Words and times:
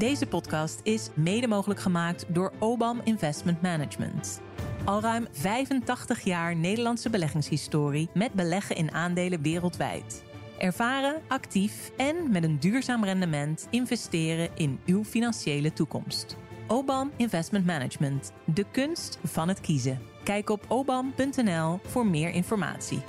Deze 0.00 0.26
podcast 0.26 0.80
is 0.82 1.08
mede 1.14 1.48
mogelijk 1.48 1.80
gemaakt 1.80 2.24
door 2.28 2.52
OBAM 2.58 3.00
Investment 3.04 3.62
Management. 3.62 4.40
Al 4.84 5.00
ruim 5.00 5.26
85 5.32 6.20
jaar 6.20 6.56
Nederlandse 6.56 7.10
beleggingshistorie 7.10 8.08
met 8.14 8.32
beleggen 8.32 8.76
in 8.76 8.92
aandelen 8.92 9.42
wereldwijd. 9.42 10.24
Ervaren, 10.58 11.20
actief 11.28 11.90
en 11.96 12.30
met 12.30 12.44
een 12.44 12.60
duurzaam 12.60 13.04
rendement 13.04 13.66
investeren 13.70 14.48
in 14.54 14.80
uw 14.86 15.04
financiële 15.04 15.72
toekomst. 15.72 16.36
OBAM 16.66 17.10
Investment 17.16 17.66
Management, 17.66 18.32
de 18.44 18.64
kunst 18.70 19.18
van 19.24 19.48
het 19.48 19.60
kiezen. 19.60 20.00
Kijk 20.24 20.50
op 20.50 20.64
obam.nl 20.68 21.78
voor 21.84 22.06
meer 22.06 22.30
informatie. 22.30 23.02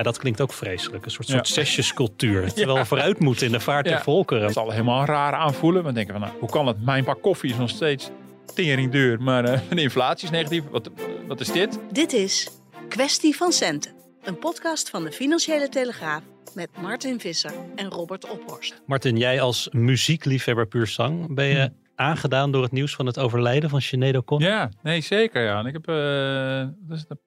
Ja, 0.00 0.06
dat 0.06 0.18
klinkt 0.18 0.40
ook 0.40 0.52
vreselijk. 0.52 1.04
Een 1.04 1.10
soort, 1.10 1.28
soort 1.28 1.48
zesjescultuur. 1.48 2.48
Terwijl 2.52 2.78
we 2.78 2.84
vooruit 2.84 3.18
moeten 3.18 3.46
in 3.46 3.52
de 3.52 3.60
vaart 3.60 3.84
der 3.84 4.00
volkeren. 4.00 4.42
Het 4.42 4.52
zal 4.52 4.70
helemaal 4.70 5.04
raar 5.04 5.32
aanvoelen. 5.32 5.84
We 5.84 5.92
denken 5.92 6.12
van, 6.12 6.22
nou, 6.22 6.38
hoe 6.38 6.50
kan 6.50 6.66
het? 6.66 6.84
Mijn 6.84 7.04
pak 7.04 7.22
koffie 7.22 7.50
is 7.50 7.56
nog 7.56 7.68
steeds 7.68 8.10
tering 8.54 8.92
duur. 8.92 9.22
Maar 9.22 9.44
uh, 9.44 9.60
de 9.70 9.82
inflatie 9.82 10.24
is 10.24 10.30
negatief. 10.30 10.64
Wat, 10.70 10.90
wat 11.26 11.40
is 11.40 11.52
dit? 11.52 11.78
Dit 11.92 12.12
is 12.12 12.50
Kwestie 12.88 13.36
van 13.36 13.52
Centen. 13.52 13.92
Een 14.22 14.38
podcast 14.38 14.90
van 14.90 15.04
de 15.04 15.12
Financiële 15.12 15.68
Telegraaf 15.68 16.22
met 16.54 16.68
Martin 16.80 17.20
Visser 17.20 17.52
en 17.74 17.90
Robert 17.90 18.30
Ophorst. 18.30 18.82
Martin, 18.86 19.16
jij 19.16 19.40
als 19.40 19.68
muziekliefhebber 19.72 20.66
puur 20.66 20.86
zang, 20.86 21.34
ben 21.34 21.46
je 21.46 21.72
aangedaan 21.94 22.52
door 22.52 22.62
het 22.62 22.72
nieuws 22.72 22.94
van 22.94 23.06
het 23.06 23.18
overlijden 23.18 23.70
van 23.70 23.80
Sinead 23.80 24.16
O'Connor? 24.16 24.48
Ja, 24.48 24.70
nee, 24.82 25.00
zeker. 25.00 25.44
Ja. 25.44 25.58
En 25.58 25.66
ik 25.66 25.72
heb 25.72 25.88
uh, 25.88 26.66
dus 26.88 27.04
een 27.08 27.20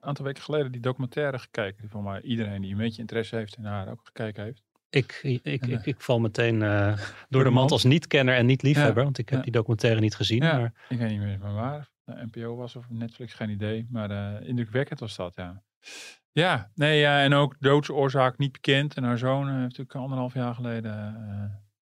aantal 0.00 0.24
weken 0.24 0.42
geleden 0.42 0.72
die 0.72 0.80
documentaire 0.80 1.38
gekeken. 1.38 1.80
Die 1.80 1.90
van 1.90 2.02
mij 2.02 2.20
iedereen 2.20 2.62
die 2.62 2.70
een 2.70 2.76
beetje 2.76 3.00
interesse 3.00 3.36
heeft 3.36 3.56
in 3.56 3.64
haar 3.64 3.88
ook 3.88 4.00
gekeken 4.04 4.44
heeft. 4.44 4.62
Ik, 4.90 5.20
ik, 5.22 5.40
ik, 5.42 5.66
ik, 5.66 5.86
ik 5.86 6.00
val 6.00 6.20
meteen 6.20 6.60
uh, 6.60 6.98
door 7.28 7.44
de 7.44 7.50
mand 7.50 7.70
als 7.70 7.84
niet-kenner 7.84 8.34
en 8.34 8.46
niet-liefhebber, 8.46 9.04
want 9.04 9.18
ik 9.18 9.28
heb 9.28 9.42
die 9.42 9.52
documentaire 9.52 10.00
niet 10.00 10.14
gezien. 10.14 10.42
Ja, 10.42 10.58
maar... 10.58 10.72
Ik 10.88 10.98
weet 10.98 11.10
niet 11.10 11.20
meer 11.20 11.38
van 11.38 11.54
waar. 11.54 11.88
De 12.04 12.28
NPO 12.32 12.56
was 12.56 12.76
of 12.76 12.90
Netflix, 12.90 13.34
geen 13.34 13.50
idee. 13.50 13.86
Maar 13.90 14.10
uh, 14.10 14.48
indrukwekkend 14.48 15.00
was 15.00 15.16
dat, 15.16 15.34
ja. 15.34 15.62
Ja, 16.32 16.70
nee, 16.74 16.98
ja, 16.98 17.22
en 17.22 17.34
ook 17.34 17.56
doodsoorzaak 17.58 18.38
niet 18.38 18.52
bekend. 18.52 18.94
En 18.94 19.04
haar 19.04 19.18
zoon 19.18 19.48
heeft 19.48 19.60
natuurlijk 19.60 19.94
anderhalf 19.94 20.34
jaar 20.34 20.54
geleden 20.54 21.16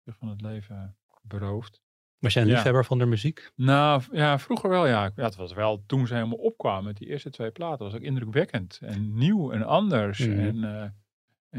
uh, 0.04 0.14
van 0.18 0.28
het 0.28 0.40
leven 0.40 0.96
beroofd. 1.22 1.82
Was 2.18 2.32
jij 2.32 2.42
een 2.42 2.48
liefhebber 2.48 2.84
van 2.84 2.98
de 2.98 3.06
muziek? 3.06 3.50
Nou, 3.54 4.02
ja, 4.12 4.38
vroeger 4.38 4.70
wel, 4.70 4.86
ja. 4.86 5.10
ja. 5.16 5.24
Het 5.24 5.36
was 5.36 5.52
wel 5.52 5.82
toen 5.86 6.06
ze 6.06 6.14
helemaal 6.14 6.38
opkwamen 6.38 6.84
met 6.84 6.96
die 6.96 7.08
eerste 7.08 7.30
twee 7.30 7.50
platen. 7.50 7.84
was 7.84 7.94
ook 7.94 8.00
indrukwekkend 8.00 8.78
en 8.82 9.18
nieuw 9.18 9.52
en 9.52 9.62
anders. 9.62 10.18
Mhm. 10.18 10.38
En, 10.38 10.56
uh, 10.56 10.82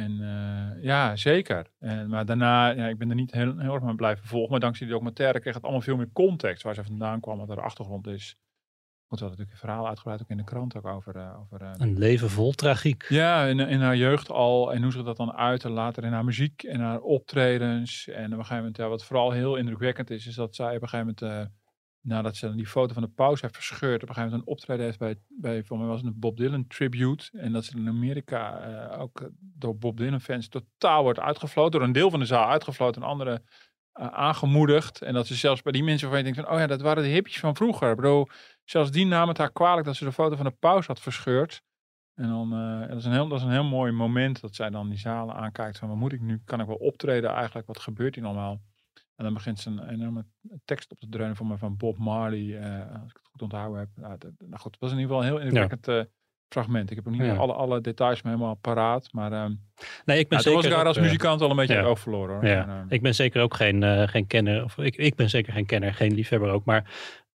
en 0.03 0.11
uh, 0.11 0.83
ja, 0.83 1.15
zeker. 1.15 1.71
En, 1.79 2.09
maar 2.09 2.25
daarna, 2.25 2.69
ja, 2.69 2.87
ik 2.87 2.97
ben 2.97 3.09
er 3.09 3.15
niet 3.15 3.31
heel, 3.31 3.57
heel 3.57 3.73
erg 3.73 3.83
mee 3.83 3.95
blijven 3.95 4.27
volgen. 4.27 4.51
Maar 4.51 4.59
dankzij 4.59 4.85
die 4.85 4.95
documentaire 4.95 5.39
kreeg 5.39 5.53
het 5.53 5.63
allemaal 5.63 5.81
veel 5.81 5.97
meer 5.97 6.11
context. 6.13 6.63
Waar 6.63 6.75
ze 6.75 6.83
vandaan 6.83 7.19
kwam, 7.19 7.37
wat 7.37 7.47
haar 7.47 7.61
achtergrond 7.61 8.07
is. 8.07 8.37
Want 9.07 9.21
we 9.21 9.27
hadden 9.27 9.45
natuurlijk 9.45 9.51
een 9.51 9.69
verhaal 9.69 9.87
uitgebreid 9.87 10.21
ook 10.21 10.29
in 10.29 10.37
de 10.37 10.43
krant 10.43 10.75
ook 10.75 10.85
over. 10.85 11.15
Uh, 11.15 11.39
over 11.39 11.61
uh, 11.61 11.71
een 11.77 11.97
leven 11.97 12.29
vol 12.29 12.51
tragiek. 12.51 13.05
Ja, 13.09 13.45
in, 13.45 13.59
in 13.59 13.79
haar 13.79 13.95
jeugd 13.95 14.29
al. 14.29 14.73
En 14.73 14.83
hoe 14.83 14.91
ze 14.91 15.03
dat 15.03 15.17
dan 15.17 15.33
uitte 15.33 15.69
later 15.69 16.03
in 16.03 16.11
haar 16.11 16.23
muziek 16.23 16.63
en 16.63 16.79
haar 16.79 16.99
optredens. 16.99 18.07
En 18.07 18.25
op 18.25 18.31
een 18.31 18.37
gegeven 18.37 18.55
moment, 18.55 18.77
ja, 18.77 18.87
wat 18.87 19.03
vooral 19.03 19.31
heel 19.31 19.55
indrukwekkend 19.55 20.09
is, 20.09 20.27
is 20.27 20.35
dat 20.35 20.55
zij 20.55 20.75
op 20.75 20.81
een 20.81 20.89
gegeven 20.89 21.15
moment, 21.19 21.49
uh, 21.49 21.55
nadat 22.01 22.35
ze 22.35 22.55
die 22.55 22.67
foto 22.67 22.93
van 22.93 23.03
de 23.03 23.09
pauze 23.09 23.41
heeft 23.41 23.55
verscheurd, 23.55 24.03
op 24.03 24.09
een 24.09 24.15
gegeven 24.15 24.29
moment 24.29 24.47
een 24.47 24.53
optreden 24.53 24.85
heeft 24.85 24.99
bij, 24.99 25.15
bij 25.27 25.63
voor 25.63 25.77
mij 25.77 25.87
was 25.87 26.01
het 26.01 26.07
een 26.07 26.19
Bob 26.19 26.37
Dylan 26.37 26.67
tribute. 26.67 27.29
En 27.31 27.51
dat 27.51 27.65
ze 27.65 27.77
in 27.77 27.87
Amerika 27.87 28.89
ook 28.97 29.29
door 29.39 29.77
Bob 29.77 29.97
Dylan 29.97 30.21
fans 30.21 30.47
totaal 30.47 31.03
wordt 31.03 31.19
uitgefloten. 31.19 31.71
Door 31.71 31.87
een 31.87 31.91
deel 31.93 32.09
van 32.09 32.19
de 32.19 32.25
zaal 32.25 32.49
uitgefloten, 32.49 33.01
een 33.01 33.07
andere 33.07 33.41
aangemoedigd. 33.97 35.01
En 35.01 35.13
dat 35.13 35.27
ze 35.27 35.35
zelfs 35.35 35.61
bij 35.61 35.71
die 35.71 35.83
mensen 35.83 36.09
waarvan 36.09 36.25
je 36.25 36.33
denkt 36.33 36.49
van, 36.49 36.57
oh 36.57 36.61
ja, 36.61 36.67
dat 36.67 36.81
waren 36.81 37.03
de 37.03 37.09
hippies 37.09 37.39
van 37.39 37.55
vroeger. 37.55 37.89
Ik 37.89 37.95
bedoel, 37.95 38.27
zelfs 38.63 38.91
die 38.91 39.05
namen 39.05 39.27
het 39.27 39.37
haar 39.37 39.51
kwalijk 39.51 39.85
dat 39.85 39.95
ze 39.95 40.03
de 40.03 40.11
foto 40.11 40.35
van 40.35 40.45
de 40.45 40.55
paus 40.59 40.87
had 40.87 40.99
verscheurd. 40.99 41.61
En 42.13 42.27
dan, 42.27 42.53
uh, 42.53 42.87
dat, 42.87 42.97
is 42.97 43.05
een 43.05 43.11
heel, 43.11 43.27
dat 43.27 43.37
is 43.37 43.43
een 43.43 43.51
heel 43.51 43.63
mooi 43.63 43.91
moment 43.91 44.41
dat 44.41 44.55
zij 44.55 44.69
dan 44.69 44.89
die 44.89 44.97
zalen 44.97 45.35
aankijkt 45.35 45.77
van, 45.77 45.87
wat 45.87 45.97
moet 45.97 46.13
ik 46.13 46.21
nu? 46.21 46.41
Kan 46.45 46.59
ik 46.59 46.67
wel 46.67 46.75
optreden 46.75 47.29
eigenlijk? 47.29 47.67
Wat 47.67 47.79
gebeurt 47.79 48.15
hier 48.15 48.25
allemaal? 48.25 48.61
En 49.15 49.23
dan 49.23 49.33
begint 49.33 49.59
ze 49.59 49.69
een 49.69 49.89
enorme 49.89 50.25
tekst 50.65 50.91
op 50.91 50.99
te 50.99 51.09
dreunen 51.09 51.35
van 51.35 51.57
van 51.57 51.77
Bob 51.77 51.97
Marley, 51.97 52.39
uh, 52.39 52.91
als 53.01 53.09
ik 53.09 53.17
het 53.17 53.27
goed 53.31 53.41
onthouden 53.41 53.79
heb. 53.79 53.89
Nou, 53.95 54.17
dat, 54.17 54.31
nou 54.37 54.59
goed, 54.59 54.71
het 54.71 54.81
was 54.81 54.91
in 54.91 54.99
ieder 54.99 55.15
geval 55.15 55.29
een 55.29 55.37
heel 55.37 55.47
indrukwekkend 55.47 55.85
ja. 55.85 56.05
Fragment. 56.49 56.89
Ik 56.89 56.95
heb 56.95 57.07
ook 57.07 57.13
niet 57.13 57.21
ja. 57.21 57.35
alle, 57.35 57.53
alle 57.53 57.81
details 57.81 58.21
me 58.21 58.29
helemaal 58.29 58.55
paraat, 58.55 59.07
maar 59.11 59.31
um, 59.43 59.59
nee, 60.05 60.19
ik 60.19 60.27
ben 60.27 60.37
nou, 60.37 60.41
zeker 60.41 60.53
was 60.55 60.65
ik 60.65 60.71
daar 60.71 60.85
als 60.85 60.99
muzikant 60.99 61.41
al 61.41 61.49
een 61.49 61.55
beetje 61.55 61.73
ja. 61.73 61.95
verloren. 61.95 62.35
Hoor. 62.35 62.45
Ja. 62.45 62.67
En, 62.67 62.69
uh, 62.69 62.83
ik 62.89 63.01
ben 63.01 63.15
zeker 63.15 63.41
ook 63.41 63.53
geen, 63.53 63.81
uh, 63.81 64.07
geen 64.07 64.27
kenner, 64.27 64.63
of 64.63 64.77
ik, 64.77 64.95
ik 64.95 65.15
ben 65.15 65.29
zeker 65.29 65.53
geen 65.53 65.65
kenner, 65.65 65.93
geen 65.93 66.13
liefhebber 66.13 66.49
ook, 66.49 66.65
maar 66.65 66.89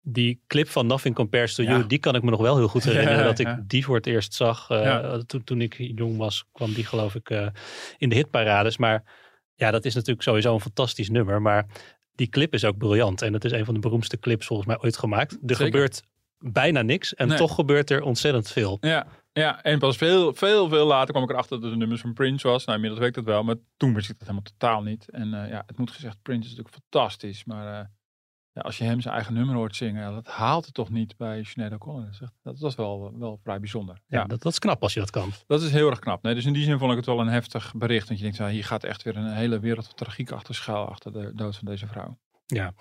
die 0.01 0.41
clip 0.47 0.67
van 0.67 0.87
Nothing 0.87 1.15
Compares 1.15 1.55
to 1.55 1.63
You, 1.63 1.87
die 1.87 1.99
kan 1.99 2.15
ik 2.15 2.23
me 2.23 2.29
nog 2.29 2.41
wel 2.41 2.57
heel 2.57 2.67
goed 2.67 2.83
herinneren. 2.83 3.23
dat 3.35 3.39
ik 3.39 3.47
die 3.67 3.85
voor 3.85 3.95
het 3.95 4.05
eerst 4.05 4.33
zag. 4.33 4.69
Uh, 4.69 5.13
toen, 5.15 5.43
toen 5.43 5.61
ik 5.61 5.75
jong 5.77 6.17
was, 6.17 6.45
kwam 6.51 6.73
die 6.73 6.85
geloof 6.85 7.15
ik 7.15 7.29
uh, 7.29 7.47
in 7.97 8.09
de 8.09 8.15
hitparades. 8.15 8.77
Maar 8.77 9.03
ja, 9.55 9.71
dat 9.71 9.85
is 9.85 9.93
natuurlijk 9.93 10.21
sowieso 10.21 10.53
een 10.53 10.59
fantastisch 10.59 11.09
nummer. 11.09 11.41
Maar 11.41 11.65
die 12.15 12.29
clip 12.29 12.53
is 12.53 12.65
ook 12.65 12.77
briljant. 12.77 13.21
En 13.21 13.31
dat 13.31 13.45
is 13.45 13.51
een 13.51 13.65
van 13.65 13.73
de 13.73 13.79
beroemdste 13.79 14.19
clips 14.19 14.45
volgens 14.45 14.67
mij 14.67 14.77
ooit 14.81 14.97
gemaakt. 14.97 15.31
Er 15.31 15.39
Zeker. 15.41 15.65
gebeurt 15.65 16.03
bijna 16.39 16.81
niks. 16.81 17.15
En 17.15 17.27
Nee. 17.27 17.37
toch 17.37 17.55
gebeurt 17.55 17.89
er 17.89 18.01
ontzettend 18.01 18.47
veel. 18.51 18.77
Ja, 18.81 19.07
ja, 19.31 19.63
en 19.63 19.79
pas 19.79 19.97
veel, 19.97 20.33
veel, 20.33 20.69
veel 20.69 20.85
later 20.85 21.09
kwam 21.11 21.23
ik 21.23 21.29
erachter 21.29 21.55
dat 21.55 21.63
het 21.63 21.71
een 21.73 21.79
nummers 21.79 22.01
van 22.01 22.13
Prince 22.13 22.47
was. 22.47 22.65
Nou, 22.65 22.75
inmiddels 22.75 22.99
weet 23.05 23.17
ik 23.17 23.25
dat 23.25 23.33
wel, 23.33 23.43
maar 23.43 23.55
toen 23.77 23.93
wist 23.93 24.09
ik 24.09 24.19
dat 24.19 24.27
helemaal 24.27 24.51
totaal 24.51 24.81
niet. 24.83 25.09
En 25.09 25.27
uh, 25.33 25.49
ja, 25.49 25.63
het 25.65 25.77
moet 25.77 25.91
gezegd, 25.91 26.21
Prince 26.21 26.49
is 26.49 26.55
natuurlijk 26.55 26.75
fantastisch. 26.83 27.45
Maar 27.45 27.79
uh, 27.81 27.87
ja, 28.51 28.61
als 28.61 28.77
je 28.77 28.83
hem 28.83 29.01
zijn 29.01 29.13
eigen 29.13 29.33
nummer 29.33 29.55
hoort 29.55 29.75
zingen, 29.75 30.13
dat 30.13 30.27
haalt 30.27 30.65
het 30.65 30.73
toch 30.73 30.89
niet 30.89 31.17
bij 31.17 31.43
Sinead 31.43 31.73
O'Connor. 31.73 32.09
Dat, 32.43 32.59
was 32.59 32.75
wel, 32.75 33.17
wel 33.19 33.39
vrij 33.43 33.59
bijzonder. 33.59 34.01
Ja, 34.07 34.23
Dat, 34.25 34.41
dat 34.41 34.51
is 34.51 34.59
knap 34.59 34.83
als 34.83 34.93
je 34.93 34.99
dat 34.99 35.09
kan. 35.09 35.31
Dat 35.47 35.61
is 35.61 35.71
heel 35.71 35.89
erg 35.89 35.99
knap. 35.99 36.23
Nee, 36.23 36.33
dus 36.35 36.45
in 36.45 36.53
die 36.53 36.63
zin 36.63 36.77
vond 36.79 36.91
ik 36.91 36.97
het 36.97 37.05
wel 37.05 37.19
een 37.19 37.27
heftig 37.27 37.73
bericht. 37.75 38.07
Want 38.07 38.19
je 38.19 38.25
denkt, 38.25 38.39
ja, 38.39 38.49
hier 38.49 38.63
gaat 38.65 38.83
echt 38.83 39.03
weer 39.03 39.17
een 39.17 39.33
hele 39.33 39.59
wereld 39.59 39.85
van 39.85 39.95
tragiek 39.95 40.31
achter 40.31 40.55
schuil 40.55 40.85
achter 40.89 41.13
de 41.13 41.31
dood 41.35 41.55
van 41.55 41.67
deze 41.67 41.87
vrouw. 41.87 42.17
Ja. 42.45 42.73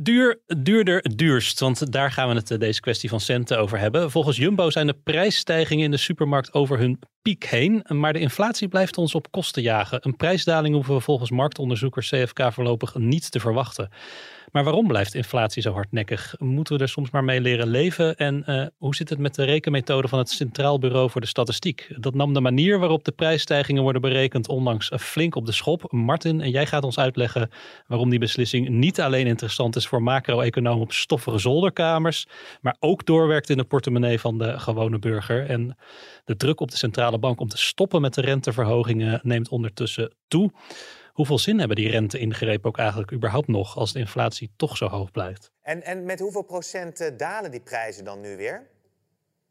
Duur, 0.00 0.40
duurder, 0.46 1.16
duurst. 1.16 1.60
Want 1.60 1.92
daar 1.92 2.12
gaan 2.12 2.28
we 2.28 2.34
het 2.34 2.50
eh, 2.50 2.58
deze 2.58 2.80
kwestie 2.80 3.08
van 3.08 3.20
centen 3.20 3.58
over 3.58 3.78
hebben. 3.78 4.10
Volgens 4.10 4.36
Jumbo 4.36 4.70
zijn 4.70 4.86
de 4.86 4.96
prijsstijgingen 5.04 5.84
in 5.84 5.90
de 5.90 5.96
supermarkt 5.96 6.52
over 6.52 6.78
hun 6.78 6.98
piek 7.22 7.44
heen. 7.44 7.84
Maar 7.88 8.12
de 8.12 8.18
inflatie 8.18 8.68
blijft 8.68 8.98
ons 8.98 9.14
op 9.14 9.30
kosten 9.30 9.62
jagen. 9.62 9.98
Een 10.02 10.16
prijsdaling 10.16 10.74
hoeven 10.74 10.94
we 10.94 11.00
volgens 11.00 11.30
marktonderzoeker 11.30 12.02
CFK 12.02 12.52
voorlopig 12.52 12.94
niet 12.94 13.30
te 13.30 13.40
verwachten. 13.40 13.90
Maar 14.52 14.64
waarom 14.64 14.86
blijft 14.86 15.14
inflatie 15.14 15.62
zo 15.62 15.72
hardnekkig? 15.72 16.34
Moeten 16.38 16.76
we 16.76 16.82
er 16.82 16.88
soms 16.88 17.10
maar 17.10 17.24
mee 17.24 17.40
leren 17.40 17.68
leven? 17.68 18.16
En 18.16 18.42
uh, 18.46 18.66
hoe 18.76 18.94
zit 18.94 19.08
het 19.08 19.18
met 19.18 19.34
de 19.34 19.44
rekenmethode 19.44 20.08
van 20.08 20.18
het 20.18 20.30
Centraal 20.30 20.78
Bureau 20.78 21.10
voor 21.10 21.20
de 21.20 21.26
Statistiek? 21.26 21.94
Dat 21.96 22.14
nam 22.14 22.34
de 22.34 22.40
manier 22.40 22.78
waarop 22.78 23.04
de 23.04 23.12
prijsstijgingen 23.12 23.82
worden 23.82 24.02
berekend 24.02 24.48
onlangs 24.48 24.90
flink 24.98 25.34
op 25.34 25.46
de 25.46 25.52
schop. 25.52 25.92
Martin, 25.92 26.40
en 26.40 26.50
jij 26.50 26.66
gaat 26.66 26.84
ons 26.84 26.98
uitleggen 26.98 27.50
waarom 27.86 28.10
die 28.10 28.18
beslissing 28.18 28.68
niet 28.68 29.00
alleen 29.00 29.26
interessant 29.26 29.76
is 29.76 29.86
voor 29.86 30.02
macro-economen 30.02 30.82
op 30.82 30.92
stoffige 30.92 31.38
zolderkamers, 31.38 32.26
maar 32.60 32.76
ook 32.80 33.06
doorwerkt 33.06 33.50
in 33.50 33.56
de 33.56 33.64
portemonnee 33.64 34.20
van 34.20 34.38
de 34.38 34.58
gewone 34.58 34.98
burger. 34.98 35.46
En 35.46 35.76
de 36.24 36.36
druk 36.36 36.60
op 36.60 36.70
de 36.70 36.76
centrale 36.76 37.18
bank 37.18 37.40
om 37.40 37.48
te 37.48 37.58
stoppen 37.58 38.00
met 38.00 38.14
de 38.14 38.20
renteverhogingen 38.20 39.20
neemt 39.22 39.48
ondertussen 39.48 40.12
toe. 40.28 40.50
Hoeveel 41.18 41.38
zin 41.38 41.58
hebben 41.58 41.76
die 41.76 41.88
rente-ingrepen 41.88 42.68
ook 42.68 42.78
eigenlijk 42.78 43.12
überhaupt 43.12 43.48
nog 43.48 43.76
als 43.76 43.92
de 43.92 43.98
inflatie 43.98 44.50
toch 44.56 44.76
zo 44.76 44.86
hoog 44.86 45.10
blijft? 45.10 45.52
En, 45.62 45.82
en 45.82 46.04
met 46.04 46.20
hoeveel 46.20 46.42
procent 46.42 47.00
eh, 47.00 47.16
dalen 47.16 47.50
die 47.50 47.60
prijzen 47.60 48.04
dan 48.04 48.20
nu 48.20 48.36
weer? 48.36 48.66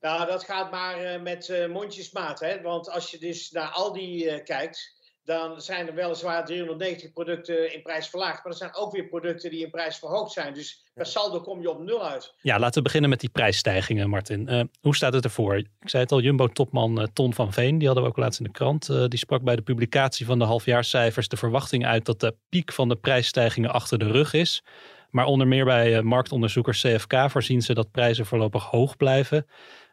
Nou, 0.02 0.28
dat 0.28 0.44
gaat 0.44 0.72
maar 0.72 1.04
uh, 1.04 1.22
met 1.22 1.48
uh, 1.48 1.68
mondjesmaat. 1.68 2.40
Hè? 2.40 2.62
Want 2.62 2.90
als 2.90 3.12
je 3.12 3.18
dus 3.18 3.52
naar 3.52 3.70
Aldi 3.70 4.26
uh, 4.26 4.44
kijkt, 4.44 4.97
dan 5.28 5.62
zijn 5.62 5.88
er 5.88 5.94
weliswaar 5.94 6.46
390 6.46 7.12
producten 7.12 7.74
in 7.74 7.82
prijs 7.82 8.08
verlaagd. 8.10 8.44
Maar 8.44 8.52
er 8.52 8.58
zijn 8.58 8.76
ook 8.76 8.92
weer 8.92 9.08
producten 9.08 9.50
die 9.50 9.64
in 9.64 9.70
prijs 9.70 9.98
verhoogd 9.98 10.32
zijn. 10.32 10.54
Dus 10.54 10.84
per 10.94 11.06
saldo 11.06 11.42
kom 11.42 11.62
je 11.62 11.70
op 11.70 11.80
nul 11.80 12.08
uit. 12.08 12.34
Ja, 12.42 12.60
laten 12.60 12.78
we 12.78 12.82
beginnen 12.82 13.10
met 13.10 13.20
die 13.20 13.30
prijsstijgingen, 13.30 14.10
Martin. 14.10 14.48
Uh, 14.50 14.62
hoe 14.82 14.96
staat 14.96 15.14
het 15.14 15.24
ervoor? 15.24 15.58
Ik 15.58 15.68
zei 15.80 16.04
het 16.04 16.12
al, 16.12 16.22
Jumbo-topman 16.22 17.02
uh, 17.02 17.08
Ton 17.14 17.34
van 17.34 17.54
Veen, 17.54 17.78
die 17.78 17.88
hadden 17.88 18.06
we 18.06 18.10
ook 18.10 18.18
laatst 18.18 18.40
in 18.40 18.46
de 18.46 18.52
krant. 18.52 18.90
Uh, 18.90 19.06
die 19.08 19.20
sprak 19.20 19.42
bij 19.44 19.56
de 19.56 19.62
publicatie 19.62 20.26
van 20.26 20.40
de 20.40 20.46
halfjaarscijfers 20.46 21.28
de 21.28 21.38
verwachting 21.38 21.86
uit 21.86 22.06
dat 22.06 22.20
de 22.20 22.36
piek 22.50 22.74
van 22.74 22.90
de 22.90 22.96
prijsstijgingen 22.96 23.72
achter 23.72 24.00
de 24.00 24.12
rug 24.12 24.34
is. 24.34 24.64
Maar 25.10 25.26
onder 25.26 25.48
meer 25.48 25.66
bij 25.66 26.02
marktonderzoekers 26.02 26.82
CFK 26.82 27.14
voorzien 27.28 27.62
ze 27.62 27.74
dat 27.74 27.92
prijzen 27.92 28.26
voorlopig 28.26 28.64
hoog 28.64 28.98
blijven. 28.98 29.46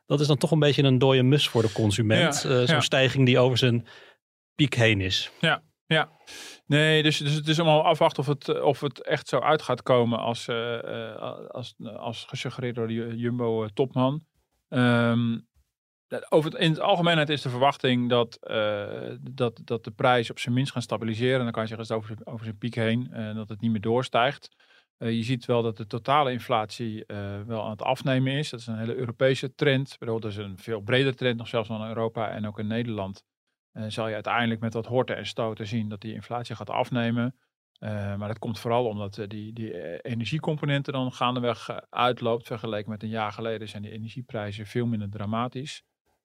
Dat 0.07 0.21
is 0.21 0.27
dan 0.27 0.37
toch 0.37 0.51
een 0.51 0.59
beetje 0.59 0.83
een 0.83 0.99
dode 0.99 1.23
mus 1.23 1.49
voor 1.49 1.63
de 1.63 1.73
consument. 1.73 2.43
Ja, 2.43 2.67
Zo'n 2.67 2.77
ja. 2.77 2.81
stijging 2.81 3.27
die 3.27 3.39
over 3.39 3.59
zijn 3.59 3.87
piek 4.55 4.75
heen 4.75 5.01
is. 5.01 5.31
Ja, 5.41 5.63
ja. 5.87 6.11
Nee, 6.67 7.03
dus, 7.03 7.19
dus 7.19 7.35
het 7.35 7.49
is 7.49 7.61
allemaal 7.61 7.85
afwachten 7.85 8.23
of 8.23 8.27
het, 8.27 8.61
of 8.61 8.81
het 8.81 9.03
echt 9.03 9.29
zo 9.29 9.39
uit 9.39 9.63
gaat 9.63 9.83
komen 9.83 10.19
als, 10.19 10.49
uh, 10.49 11.17
als, 11.49 11.75
als 11.97 12.25
gesuggereerd 12.25 12.75
door 12.75 12.89
de 12.89 13.17
Jumbo-topman. 13.17 14.25
Um, 14.69 15.47
over 16.29 16.51
het, 16.51 16.61
in 16.61 16.71
het 16.71 16.81
algemeenheid 16.81 17.29
is 17.29 17.43
de 17.43 17.49
verwachting 17.49 18.09
dat, 18.09 18.39
dat, 19.21 19.61
dat 19.65 19.85
de 19.85 19.91
prijs 19.91 20.31
op 20.31 20.39
zijn 20.39 20.55
minst 20.55 20.73
gaat 20.73 20.83
stabiliseren. 20.83 21.39
En 21.39 21.43
dan 21.43 21.53
kan 21.53 21.63
je 21.63 21.69
zeggen, 21.69 21.97
het 21.97 22.27
over, 22.27 22.45
zijn 22.45 22.59
piek 22.59 22.75
heen 22.75 23.09
en 23.13 23.35
dat 23.35 23.49
het 23.49 23.61
niet 23.61 23.71
meer 23.71 23.81
doorstijgt. 23.81 24.57
Je 24.99 25.23
ziet 25.23 25.45
wel 25.45 25.63
dat 25.63 25.77
de 25.77 25.87
totale 25.87 26.33
inflatie 26.33 27.05
wel 27.47 27.65
aan 27.65 27.71
het 27.71 27.83
afnemen 27.83 28.33
is. 28.33 28.51
Dat 28.51 28.61
is 28.61 28.67
een 28.67 28.79
hele 28.79 28.97
Europese 28.97 29.55
trend. 29.55 29.97
Bedoel, 29.99 30.21
dat 30.21 30.31
is 30.31 30.37
een 30.37 30.59
veel 30.59 30.81
breder 30.81 31.15
trend, 31.15 31.39
nog 31.39 31.49
zelfs 31.49 31.69
dan 31.69 31.89
Europa 31.89 32.31
en 32.31 32.47
ook 32.47 32.59
in 32.59 32.67
Nederland. 32.67 33.25
Uh, 33.75 33.85
zal 33.89 34.09
je 34.09 34.15
uiteindelijk 34.15 34.61
met 34.61 34.75
wat 34.75 34.87
horten 34.87 35.17
en 35.17 35.27
stoten 35.27 35.67
zien 35.67 35.89
dat 35.89 36.01
die 36.01 36.15
inflatie 36.15 36.57
gaat 36.57 36.71
afnemen. 36.71 37.35
Uh, 37.81 38.17
maar 38.17 38.29
dat 38.29 38.39
komt 38.39 38.59
vooral 38.59 38.87
omdat 38.87 39.17
uh, 39.17 39.29
die, 39.29 39.53
die 39.53 40.01
energiecomponenten 40.03 40.93
dan 40.93 41.13
gaandeweg 41.13 41.81
uitloopt. 41.91 42.47
Vergeleken 42.47 42.91
met 42.91 43.03
een 43.03 43.09
jaar 43.09 43.33
geleden 43.33 43.69
zijn 43.69 43.83
die 43.83 43.93
energieprijzen 43.93 44.67
veel 44.67 44.87
minder 44.87 45.11
dramatisch. 45.11 45.83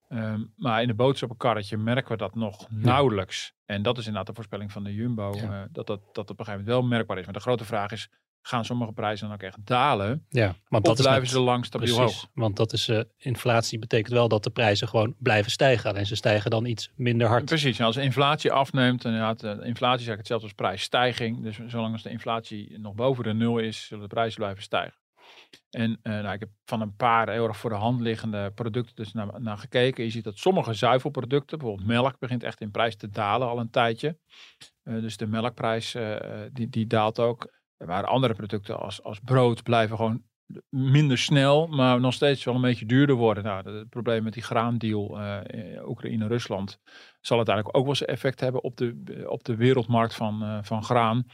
Um, 0.10 0.54
maar 0.56 0.82
in 0.82 0.88
de 0.88 0.94
boodschappenkarretje 0.94 1.78
merken 1.78 2.12
we 2.12 2.18
dat 2.18 2.36
nog 2.36 2.70
nauwelijks. 2.70 3.54
En 3.66 3.82
dat 3.82 3.98
is 3.98 4.04
inderdaad 4.06 4.28
de 4.28 4.34
voorspelling 4.34 4.72
van 4.72 4.84
de 4.84 4.94
Jumbo. 4.94 5.34
Ja. 5.36 5.68
dat, 5.72 5.88
dat, 5.88 6.02
dat 6.14 6.30
op 6.30 6.40
een 6.40 6.46
gegeven 6.46 6.66
moment 6.66 6.68
wel 6.68 6.82
merkbaar 6.82 7.18
is. 7.18 7.26
Maar 7.26 7.34
de 7.34 7.40
grote 7.40 7.66
vraag 7.66 7.92
is, 7.92 8.10
gaan 8.42 8.66
sommige 8.66 8.92
prijzen 8.92 9.28
dan 9.28 9.36
ook 9.36 9.44
echt 9.44 9.66
dalen. 9.66 10.26
Ja, 10.30 10.56
want 10.68 10.86
dat 10.86 10.96
blijven 10.96 11.22
met, 11.22 11.30
ze 11.30 11.40
lang 11.40 11.66
stabiel 11.66 11.96
precies, 11.96 12.16
hoog. 12.16 12.30
Want 12.34 12.56
dat 12.56 12.74
is 12.74 12.88
uh, 12.88 13.02
inflatie 13.18 13.80
betekent 13.80 14.14
wel 14.14 14.28
dat 14.28 14.44
de 14.44 14.50
prijzen 14.50 14.88
gewoon 14.88 15.16
blijven 15.18 15.52
stijgen. 15.52 15.90
Alleen 15.90 16.06
ze 16.06 16.16
stijgen 16.16 16.52
dan 16.52 16.66
iets 16.66 16.92
minder 16.96 17.28
hard. 17.28 17.46
Precies, 17.46 17.80
en 17.80 17.86
als 17.86 17.98
inflatie 17.98 18.52
afneemt, 18.52 19.06
en 19.06 19.14
ja, 19.14 19.34
de 19.34 19.48
inflatie 19.48 19.76
is 19.76 20.08
eigenlijk 20.08 20.18
hetzelfde 20.18 20.46
als 20.46 20.56
prijsstijging. 20.56 21.44
Dus 21.44 21.60
zolang 21.68 21.94
als 21.94 22.04
de 22.04 22.10
inflatie 22.10 22.80
nog 22.80 22.94
boven 22.94 23.24
de 23.24 23.34
nul 23.34 23.58
is, 23.58 23.86
zullen 23.86 24.04
de 24.04 24.16
prijzen 24.16 24.40
blijven 24.40 24.64
stijgen. 24.64 24.98
En 25.70 26.00
uh, 26.04 26.14
nou, 26.14 26.34
ik 26.34 26.40
heb 26.40 26.50
van 26.66 26.82
een 26.82 26.96
paar 26.96 27.30
heel 27.30 27.48
erg 27.48 27.58
voor 27.58 27.70
de 27.70 27.76
hand 27.76 28.02
liggende 28.02 28.52
producten 28.52 28.96
dus 28.96 29.14
naar, 29.14 29.42
naar 29.42 29.58
gekeken. 29.58 30.04
Je 30.04 30.10
ziet 30.10 30.24
dat 30.24 30.38
sommige 30.38 30.74
zuivelproducten, 30.74 31.58
bijvoorbeeld 31.58 31.88
melk, 31.88 32.20
begint 32.20 32.44
echt 32.44 32.62
in 32.62 32.72
prijs 32.72 32.96
te 32.96 33.10
dalen 33.10 33.48
al 33.48 33.60
een 33.60 33.70
tijdje. 33.70 34.18
Uh, 34.84 35.02
dus 35.02 35.18
de 35.18 35.28
melkprijs 35.28 35.96
uh, 35.96 36.16
die, 36.52 36.70
die 36.70 36.88
daalt 36.88 37.20
ook. 37.20 37.59
Maar 37.86 38.06
andere 38.06 38.34
producten 38.34 38.80
als, 38.80 39.04
als 39.04 39.20
brood 39.20 39.64
blijven 39.64 39.96
gewoon 39.96 40.24
minder 40.70 41.18
snel, 41.18 41.68
maar 41.68 42.00
nog 42.00 42.14
steeds 42.14 42.44
wel 42.44 42.56
een 42.56 42.62
beetje 42.62 42.86
duurder 42.86 43.16
worden. 43.16 43.44
Nou, 43.44 43.78
het 43.78 43.90
probleem 43.90 44.24
met 44.24 44.34
die 44.34 44.44
graandeal 44.44 45.20
uh, 45.20 45.40
Oekraïne-Rusland 45.86 46.80
zal 47.22 47.38
uiteindelijk 47.38 47.78
ook 47.78 47.86
wel 47.86 47.96
zijn 47.96 48.10
effect 48.10 48.40
hebben 48.40 48.64
op 48.64 48.78
de, 48.78 49.24
op 49.28 49.44
de 49.44 49.56
wereldmarkt 49.56 50.16
van, 50.16 50.44
uh, 50.44 50.58
van 50.62 50.84
graan. 50.84 51.26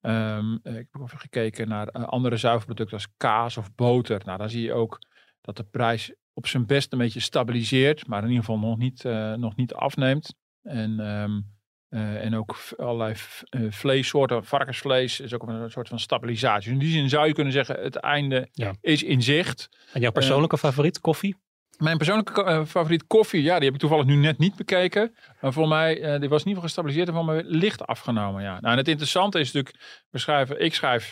Um, 0.00 0.54
ik 0.54 0.88
heb 0.90 1.02
even 1.02 1.18
gekeken 1.18 1.68
naar 1.68 1.90
andere 1.90 2.36
zuivelproducten 2.36 2.96
als 2.96 3.08
kaas 3.16 3.56
of 3.56 3.74
boter. 3.74 4.22
Nou, 4.24 4.38
dan 4.38 4.50
zie 4.50 4.62
je 4.62 4.72
ook 4.72 4.98
dat 5.40 5.56
de 5.56 5.64
prijs 5.64 6.14
op 6.32 6.46
zijn 6.46 6.66
best 6.66 6.92
een 6.92 6.98
beetje 6.98 7.20
stabiliseert, 7.20 8.06
maar 8.06 8.22
in 8.22 8.28
ieder 8.28 8.44
geval 8.44 8.60
nog 8.60 8.78
niet, 8.78 9.02
nog 9.36 9.56
niet 9.56 9.74
afneemt. 9.74 10.34
En 10.62 11.00
um, 11.00 11.58
uh, 11.90 12.24
en 12.24 12.36
ook 12.36 12.58
allerlei 12.76 13.14
uh, 13.50 13.70
vleessoorten, 13.70 14.44
varkensvlees 14.44 15.20
is 15.20 15.34
ook 15.34 15.48
een 15.48 15.70
soort 15.70 15.88
van 15.88 15.98
stabilisatie. 15.98 16.62
Dus 16.62 16.72
in 16.72 16.78
die 16.78 16.98
zin 16.98 17.08
zou 17.08 17.26
je 17.26 17.32
kunnen 17.32 17.52
zeggen, 17.52 17.82
het 17.82 17.96
einde 17.96 18.48
ja. 18.52 18.72
is 18.80 19.02
in 19.02 19.22
zicht. 19.22 19.68
En 19.92 20.00
jouw 20.00 20.10
persoonlijke 20.10 20.56
uh, 20.56 20.62
favoriet, 20.62 21.00
koffie? 21.00 21.36
Mijn 21.78 21.96
persoonlijke 21.96 22.64
favoriet 22.66 23.06
koffie, 23.06 23.42
ja, 23.42 23.54
die 23.54 23.64
heb 23.64 23.74
ik 23.74 23.80
toevallig 23.80 24.04
nu 24.04 24.14
net 24.14 24.38
niet 24.38 24.56
bekeken. 24.56 25.14
Maar 25.40 25.52
voor 25.52 25.68
mij, 25.68 25.94
die 25.94 26.04
was 26.04 26.42
in 26.42 26.48
ieder 26.48 26.62
geval 26.62 26.62
gestabiliseerd 26.62 27.08
en 27.08 27.14
van 27.14 27.24
mij 27.24 27.42
licht 27.46 27.86
afgenomen. 27.86 28.42
Ja. 28.42 28.60
Nou, 28.60 28.72
en 28.72 28.76
het 28.76 28.88
interessante 28.88 29.40
is 29.40 29.52
natuurlijk, 29.52 30.04
we 30.10 30.18
schrijven, 30.18 30.60
ik 30.60 30.74
schrijf, 30.74 31.08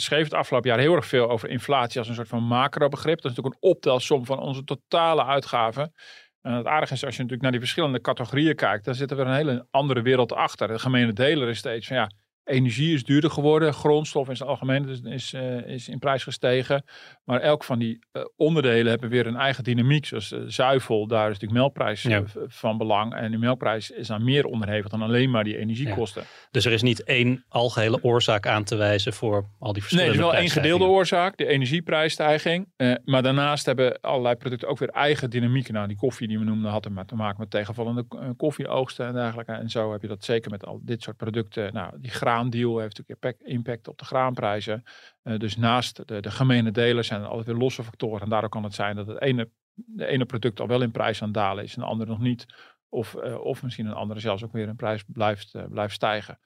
schreef 0.00 0.24
het 0.24 0.34
afgelopen 0.34 0.70
jaar 0.70 0.78
heel 0.78 0.94
erg 0.94 1.06
veel 1.06 1.30
over 1.30 1.48
inflatie 1.48 1.98
als 1.98 2.08
een 2.08 2.14
soort 2.14 2.28
van 2.28 2.42
macro-begrip. 2.42 3.22
Dat 3.22 3.30
is 3.30 3.36
natuurlijk 3.36 3.62
een 3.62 3.70
optelsom 3.70 4.24
van 4.24 4.38
onze 4.38 4.64
totale 4.64 5.24
uitgaven. 5.24 5.92
En 6.42 6.52
het 6.52 6.66
aardige 6.66 6.92
is, 6.92 7.04
als 7.04 7.16
je 7.16 7.22
natuurlijk 7.22 7.42
naar 7.42 7.50
die 7.50 7.60
verschillende 7.60 8.00
categorieën 8.00 8.54
kijkt, 8.54 8.84
dan 8.84 8.94
zit 8.94 9.10
er 9.10 9.18
een 9.18 9.34
hele 9.34 9.66
andere 9.70 10.02
wereld 10.02 10.32
achter. 10.32 10.68
De 10.68 10.78
gemene 10.78 11.12
deler 11.12 11.48
is 11.48 11.58
steeds 11.58 11.86
van 11.86 11.96
ja, 11.96 12.10
energie 12.48 12.94
is 12.94 13.04
duurder 13.04 13.30
geworden, 13.30 13.74
grondstof 13.74 14.26
in 14.26 14.32
het 14.32 14.42
algemeen 14.42 14.88
is, 14.88 15.00
is, 15.00 15.32
uh, 15.34 15.66
is 15.66 15.88
in 15.88 15.98
prijs 15.98 16.22
gestegen. 16.22 16.84
Maar 17.24 17.40
elk 17.40 17.64
van 17.64 17.78
die 17.78 17.98
uh, 18.12 18.22
onderdelen 18.36 18.90
hebben 18.90 19.08
weer 19.08 19.26
een 19.26 19.36
eigen 19.36 19.64
dynamiek. 19.64 20.06
Zoals 20.06 20.32
uh, 20.32 20.40
zuivel, 20.46 21.06
daar 21.06 21.30
is 21.30 21.32
natuurlijk 21.32 21.60
melkprijs 21.60 22.02
ja. 22.02 22.22
van 22.46 22.78
belang. 22.78 23.14
En 23.14 23.30
die 23.30 23.38
melkprijs 23.38 23.90
is 23.90 24.10
aan 24.10 24.24
meer 24.24 24.44
onderhevig 24.44 24.90
dan 24.90 25.02
alleen 25.02 25.30
maar 25.30 25.44
die 25.44 25.58
energiekosten. 25.58 26.22
Ja. 26.22 26.28
Dus 26.50 26.64
er 26.64 26.72
is 26.72 26.82
niet 26.82 27.04
één 27.04 27.44
algehele 27.48 27.98
oorzaak 28.02 28.46
aan 28.46 28.64
te 28.64 28.76
wijzen 28.76 29.12
voor 29.12 29.48
al 29.58 29.72
die 29.72 29.82
verschillende 29.82 30.12
Nee, 30.12 30.20
er 30.20 30.26
is 30.26 30.32
wel 30.32 30.42
één 30.42 30.50
gedeelde 30.50 30.84
oorzaak, 30.84 31.36
de 31.36 31.46
energieprijsstijging. 31.46 32.68
maar 33.04 33.22
daarnaast 33.22 33.66
hebben 33.66 34.00
allerlei 34.00 34.34
producten 34.34 34.68
ook 34.68 34.78
weer 34.78 34.88
eigen 34.88 35.30
dynamieken. 35.30 35.74
Nou, 35.74 35.88
die 35.88 35.96
koffie 35.96 36.28
die 36.28 36.38
we 36.38 36.44
noemden 36.44 36.70
had 36.70 36.84
er 36.84 37.06
te 37.06 37.14
maken 37.14 37.40
met 37.40 37.50
tegenvallende 37.50 38.04
koffieoogsten 38.36 39.06
en 39.06 39.12
dergelijke. 39.12 39.52
En 39.52 39.70
zo 39.70 39.92
heb 39.92 40.02
je 40.02 40.08
dat 40.08 40.24
zeker 40.24 40.50
met 40.50 40.66
al 40.66 40.80
dit 40.82 41.02
soort 41.02 41.16
producten. 41.16 41.72
Nou, 41.72 41.92
die 42.00 42.10
graan 42.10 42.37
graandeal 42.38 42.78
heeft 42.78 42.98
natuurlijk 42.98 43.40
impact 43.40 43.88
op 43.88 43.98
de 43.98 44.04
graanprijzen. 44.04 44.84
Uh, 45.22 45.38
dus 45.38 45.56
naast 45.56 46.08
de, 46.08 46.20
de 46.20 46.30
gemene 46.30 46.70
delen 46.70 47.04
zijn 47.04 47.20
er 47.20 47.26
altijd 47.26 47.46
weer 47.46 47.56
losse 47.56 47.84
factoren. 47.84 48.20
En 48.20 48.28
daardoor 48.28 48.50
kan 48.50 48.64
het 48.64 48.74
zijn 48.74 48.96
dat 48.96 49.06
het 49.06 49.20
ene, 49.20 49.50
de 49.74 50.06
ene 50.06 50.24
product 50.24 50.60
al 50.60 50.66
wel 50.66 50.82
in 50.82 50.90
prijs 50.90 51.20
aan 51.20 51.28
het 51.28 51.36
dalen 51.36 51.64
is 51.64 51.74
en 51.74 51.80
de 51.80 51.86
andere 51.86 52.10
nog 52.10 52.20
niet. 52.20 52.46
Of, 52.90 53.14
uh, 53.14 53.40
of 53.40 53.62
misschien 53.62 53.86
een 53.86 53.92
andere 53.92 54.20
zelfs 54.20 54.44
ook 54.44 54.52
weer 54.52 54.68
in 54.68 54.76
prijs 54.76 55.04
blijft, 55.06 55.54
uh, 55.54 55.64
blijft 55.68 55.94
stijgen. 55.94 56.38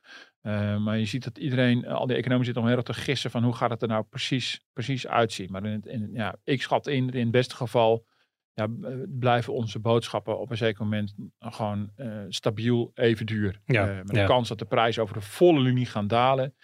maar 0.78 0.98
je 0.98 1.04
ziet 1.04 1.24
dat 1.24 1.38
iedereen, 1.38 1.86
al 1.86 2.06
die 2.06 2.16
economen 2.16 2.44
zitten 2.44 2.62
om 2.62 2.68
heel 2.68 2.76
erg 2.76 2.86
te 2.86 2.94
gissen 2.94 3.30
van 3.30 3.42
hoe 3.42 3.54
gaat 3.54 3.70
het 3.70 3.82
er 3.82 3.88
nou 3.88 4.04
precies, 4.04 4.64
precies 4.72 5.06
uitzien. 5.06 5.48
Maar 5.50 5.64
in 5.64 5.82
in, 5.84 6.10
ja, 6.12 6.34
ik 6.44 6.62
schat 6.62 6.86
in, 6.86 7.10
in 7.10 7.20
het 7.20 7.30
beste 7.30 7.54
geval 7.54 8.06
ja, 8.54 8.66
blijven 9.08 9.52
onze 9.52 9.78
boodschappen 9.78 10.38
op 10.38 10.50
een 10.50 10.56
zeker 10.56 10.82
moment 10.82 11.14
gewoon 11.38 11.90
uh, 11.96 12.24
stabiel 12.28 12.90
even 12.94 13.26
duur. 13.26 13.60
Ja, 13.64 13.88
uh, 13.88 13.96
met 13.96 14.16
ja. 14.16 14.20
de 14.20 14.28
kans 14.28 14.48
dat 14.48 14.58
de 14.58 14.64
prijzen 14.64 15.02
over 15.02 15.14
de 15.14 15.20
volle 15.20 15.60
linie 15.60 15.86
gaan 15.86 16.06
dalen, 16.06 16.54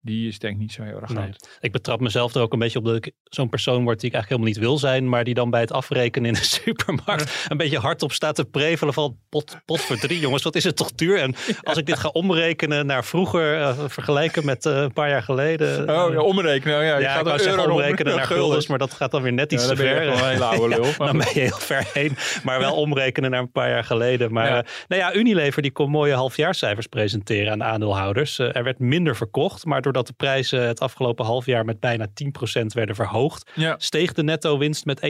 die 0.00 0.28
is 0.28 0.38
denk 0.38 0.54
ik 0.54 0.60
niet 0.60 0.72
zo 0.72 0.82
heel 0.82 1.00
erg 1.00 1.10
groot. 1.10 1.18
Nee. 1.18 1.34
Ik 1.60 1.72
betrap 1.72 2.00
mezelf 2.00 2.34
er 2.34 2.40
ook 2.40 2.52
een 2.52 2.58
beetje 2.58 2.78
op 2.78 2.84
dat 2.84 2.96
ik 2.96 3.12
zo'n 3.24 3.48
persoon 3.48 3.84
word 3.84 4.00
die 4.00 4.08
ik 4.08 4.14
eigenlijk 4.14 4.28
helemaal 4.28 4.48
niet 4.48 4.58
wil 4.58 4.78
zijn, 4.78 5.08
maar 5.08 5.24
die 5.24 5.34
dan 5.34 5.50
bij 5.50 5.60
het 5.60 5.72
afrekenen 5.72 6.28
in 6.28 6.34
de 6.34 6.44
supermarkt 6.64 7.46
een 7.48 7.56
beetje 7.56 7.78
hardop 7.78 8.12
staat 8.12 8.34
te 8.34 8.44
prevelen 8.44 8.94
van 8.94 9.18
pot, 9.28 9.56
pot 9.64 9.80
voor 9.80 9.96
drie 9.96 10.20
jongens, 10.20 10.42
wat 10.42 10.54
is 10.54 10.64
het 10.64 10.76
toch 10.76 10.92
duur? 10.92 11.18
En 11.18 11.34
als 11.62 11.78
ik 11.78 11.86
dit 11.86 11.98
ga 11.98 12.08
omrekenen 12.08 12.86
naar 12.86 13.04
vroeger, 13.04 13.58
uh, 13.58 13.78
vergelijken 13.86 14.44
met 14.44 14.64
uh, 14.64 14.76
een 14.76 14.92
paar 14.92 15.08
jaar 15.08 15.22
geleden. 15.22 15.80
Oh 15.90 16.12
ja, 16.12 16.20
omrekenen. 16.20 16.78
Oh, 16.78 16.84
ja, 16.84 16.96
je 16.96 17.02
ja, 17.02 17.10
gaat 17.10 17.20
ik 17.20 17.26
wou 17.26 17.38
zeggen 17.38 17.70
omrekenen 17.70 18.16
naar 18.16 18.26
guldens, 18.26 18.66
maar 18.66 18.78
dat 18.78 18.92
gaat 18.92 19.10
dan 19.10 19.22
weer 19.22 19.32
net 19.32 19.52
iets 19.52 19.62
ja, 19.62 19.68
te 19.68 19.76
ver. 19.76 20.06
een 20.06 20.18
hele 20.18 20.44
oude 20.44 20.68
lul. 20.68 20.92
dan 21.06 21.18
ben 21.18 21.28
je 21.34 21.40
heel 21.40 21.58
ver 21.58 21.86
heen, 21.92 22.16
maar 22.42 22.58
wel 22.58 22.74
omrekenen 22.74 23.30
naar 23.30 23.40
een 23.40 23.52
paar 23.52 23.68
jaar 23.68 23.84
geleden. 23.84 24.32
Maar 24.32 24.48
ja. 24.48 24.64
Nou 24.88 25.02
ja, 25.02 25.14
Unilever 25.14 25.62
die 25.62 25.70
kon 25.70 25.90
mooie 25.90 26.14
halfjaarscijfers 26.14 26.86
presenteren 26.86 27.52
aan 27.52 27.58
de 27.58 27.64
aandeelhouders. 27.64 28.38
Er 28.38 28.64
werd 28.64 28.78
minder 28.78 29.16
verkocht, 29.16 29.64
maar 29.64 29.82
doordat 29.96 30.16
de 30.18 30.24
prijzen 30.24 30.66
het 30.66 30.80
afgelopen 30.80 31.24
half 31.24 31.46
jaar 31.46 31.64
met 31.64 31.80
bijna 31.80 32.06
10% 32.62 32.66
werden 32.66 32.94
verhoogd, 32.94 33.50
ja. 33.54 33.74
steeg 33.78 34.12
de 34.12 34.22
netto-winst 34.22 34.84
met 34.84 35.00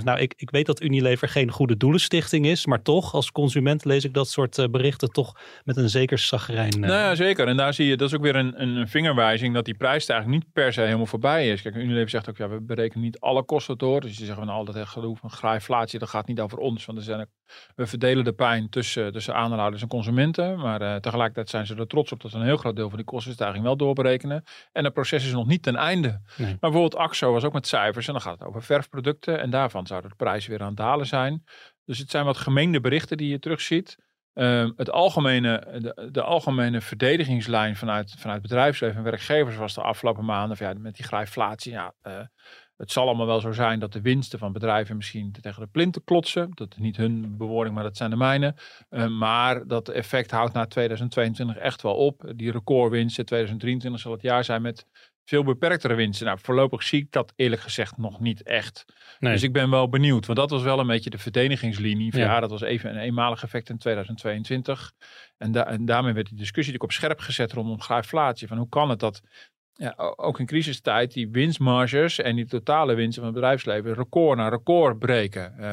21%. 0.00 0.02
Nou, 0.04 0.18
ik, 0.18 0.34
ik 0.36 0.50
weet 0.50 0.66
dat 0.66 0.82
Unilever 0.82 1.28
geen 1.28 1.50
goede 1.50 1.76
doelenstichting 1.76 2.46
is, 2.46 2.66
maar 2.66 2.82
toch, 2.82 3.14
als 3.14 3.32
consument 3.32 3.84
lees 3.84 4.04
ik 4.04 4.14
dat 4.14 4.28
soort 4.28 4.58
uh, 4.58 4.66
berichten 4.66 5.08
toch 5.08 5.36
met 5.64 5.76
een 5.76 5.88
zeker 5.88 6.18
zagrijn. 6.18 6.74
Uh... 6.74 6.80
Nou 6.80 6.92
ja, 6.92 7.14
zeker. 7.14 7.48
En 7.48 7.56
daar 7.56 7.74
zie 7.74 7.86
je, 7.86 7.96
dat 7.96 8.08
is 8.08 8.14
ook 8.14 8.22
weer 8.22 8.36
een, 8.36 8.62
een 8.62 8.88
vingerwijzing 8.88 9.54
dat 9.54 9.64
die 9.64 9.74
prijsstijging 9.74 10.30
niet 10.30 10.52
per 10.52 10.72
se 10.72 10.80
helemaal 10.80 11.06
voorbij 11.06 11.48
is. 11.48 11.62
Kijk, 11.62 11.74
Unilever 11.74 12.10
zegt 12.10 12.28
ook, 12.28 12.36
ja, 12.36 12.48
we 12.48 12.60
berekenen 12.60 13.04
niet 13.04 13.20
alle 13.20 13.42
kosten 13.42 13.78
door. 13.78 14.00
Dus 14.00 14.18
je 14.18 14.24
zegt 14.24 14.38
van 14.38 14.48
altijd 14.48 14.76
echt 14.76 14.92
gedoe 14.92 15.16
van 15.16 15.30
graaiflatie, 15.30 15.98
dat 15.98 16.08
gaat 16.08 16.26
niet 16.26 16.40
over 16.40 16.58
ons. 16.58 16.84
Want 16.84 16.98
er 16.98 17.04
zijn 17.04 17.20
ook, 17.20 17.26
we 17.74 17.86
verdelen 17.86 18.24
de 18.24 18.32
pijn 18.32 18.68
tussen, 18.68 19.12
tussen 19.12 19.34
aandeelhouders 19.34 19.82
en 19.82 19.88
consumenten. 19.88 20.58
Maar 20.58 20.82
uh, 20.82 20.96
tegelijkertijd 20.96 21.48
zijn 21.48 21.66
ze 21.66 21.76
er 21.76 21.86
trots 21.86 22.12
op 22.12 22.20
dat 22.22 22.30
ze 22.30 22.36
een 22.36 22.44
heel 22.44 22.56
groot 22.56 22.76
deel 22.76 22.88
van 22.88 22.96
die 22.96 23.06
kostenstijging 23.06 23.64
wel 23.64 23.76
doorberekenen. 23.76 24.44
En 24.72 24.84
het 24.84 24.92
proces 24.92 25.24
is 25.24 25.32
nog 25.32 25.46
niet 25.46 25.62
ten 25.62 25.76
einde. 25.76 26.20
Nee. 26.36 26.48
Maar 26.48 26.58
bijvoorbeeld 26.70 26.96
AXO 26.96 27.32
was 27.32 27.44
ook 27.44 27.52
met 27.52 27.66
cijfers. 27.66 28.06
En 28.06 28.12
dan 28.12 28.22
gaat 28.22 28.38
het 28.38 28.48
over 28.48 28.62
verfproducten. 28.62 29.40
En 29.40 29.50
daarvan 29.50 29.86
zouden 29.86 30.10
de 30.10 30.16
prijzen 30.16 30.50
weer 30.50 30.60
aan 30.60 30.66
het 30.66 30.76
dalen 30.76 31.06
zijn. 31.06 31.44
Dus 31.84 31.98
het 31.98 32.10
zijn 32.10 32.24
wat 32.24 32.36
gemeende 32.36 32.80
berichten 32.80 33.16
die 33.16 33.28
je 33.28 33.38
terugziet. 33.38 33.96
Ehm, 34.34 34.70
het 34.76 34.90
algemene, 34.90 35.80
de, 35.80 36.08
de, 36.12 36.22
algemene 36.22 36.80
verdedigingslijn 36.80 37.76
vanuit, 37.76 38.14
vanuit 38.18 38.42
bedrijfsleven 38.42 38.96
en 38.96 39.02
werkgevers 39.02 39.56
was 39.56 39.74
de 39.74 39.82
afgelopen 39.82 40.24
maanden 40.24 40.56
ja, 40.60 40.72
met 40.78 40.96
die 40.96 41.04
grijflatie. 41.04 41.72
Ja, 41.72 41.94
uh, 42.06 42.20
het 42.82 42.92
zal 42.92 43.06
allemaal 43.06 43.26
wel 43.26 43.40
zo 43.40 43.52
zijn 43.52 43.78
dat 43.78 43.92
de 43.92 44.00
winsten 44.00 44.38
van 44.38 44.52
bedrijven 44.52 44.96
misschien 44.96 45.32
tegen 45.40 45.62
de 45.62 45.68
plinten 45.68 46.04
klotsen. 46.04 46.50
Dat 46.54 46.72
is 46.72 46.78
niet 46.78 46.96
hun 46.96 47.36
bewoording, 47.36 47.74
maar 47.74 47.84
dat 47.84 47.96
zijn 47.96 48.10
de 48.10 48.16
mijne. 48.16 48.54
Uh, 48.90 49.06
maar 49.06 49.66
dat 49.66 49.88
effect 49.88 50.30
houdt 50.30 50.52
na 50.52 50.66
2022 50.66 51.56
echt 51.56 51.82
wel 51.82 51.94
op. 51.94 52.32
Die 52.36 52.50
recordwinsten 52.50 53.24
2023 53.24 54.00
zal 54.00 54.12
het 54.12 54.22
jaar 54.22 54.44
zijn 54.44 54.62
met 54.62 54.86
veel 55.24 55.44
beperktere 55.44 55.94
winsten. 55.94 56.26
Nou, 56.26 56.38
voorlopig 56.42 56.82
zie 56.82 57.00
ik 57.00 57.10
dat 57.10 57.32
eerlijk 57.36 57.62
gezegd 57.62 57.96
nog 57.96 58.20
niet 58.20 58.42
echt. 58.42 58.84
Dus 59.18 59.42
ik 59.42 59.52
ben 59.52 59.70
wel 59.70 59.88
benieuwd, 59.88 60.26
want 60.26 60.38
dat 60.38 60.50
was 60.50 60.62
wel 60.62 60.78
een 60.78 60.86
beetje 60.86 61.10
de 61.10 61.18
verdedigingslinie. 61.18 62.16
ja. 62.16 62.40
dat 62.40 62.50
was 62.50 62.62
even 62.62 62.90
een 62.90 63.00
eenmalig 63.00 63.42
effect 63.42 63.68
in 63.68 63.78
2022. 63.78 64.92
En, 65.36 65.66
en 65.66 65.84
daarmee 65.84 66.12
werd 66.12 66.28
die 66.28 66.38
discussie 66.38 66.72
natuurlijk 66.72 66.82
op 66.82 66.92
scherp 66.92 67.20
gezet 67.20 67.52
rondom 67.52 67.80
grijflatie. 67.80 68.48
Van 68.48 68.56
hoe 68.56 68.68
kan 68.68 68.90
het 68.90 68.98
dat 68.98 69.22
ja, 69.74 69.94
ook 70.16 70.38
in 70.38 70.46
crisistijd 70.46 71.12
die 71.12 71.28
winstmarges 71.28 72.18
en 72.18 72.36
die 72.36 72.46
totale 72.46 72.94
winsten 72.94 73.22
van 73.22 73.32
het 73.32 73.40
bedrijfsleven 73.40 73.94
record 73.94 74.38
na 74.38 74.48
record 74.48 74.98
breken. 74.98 75.54
Uh, 75.58 75.64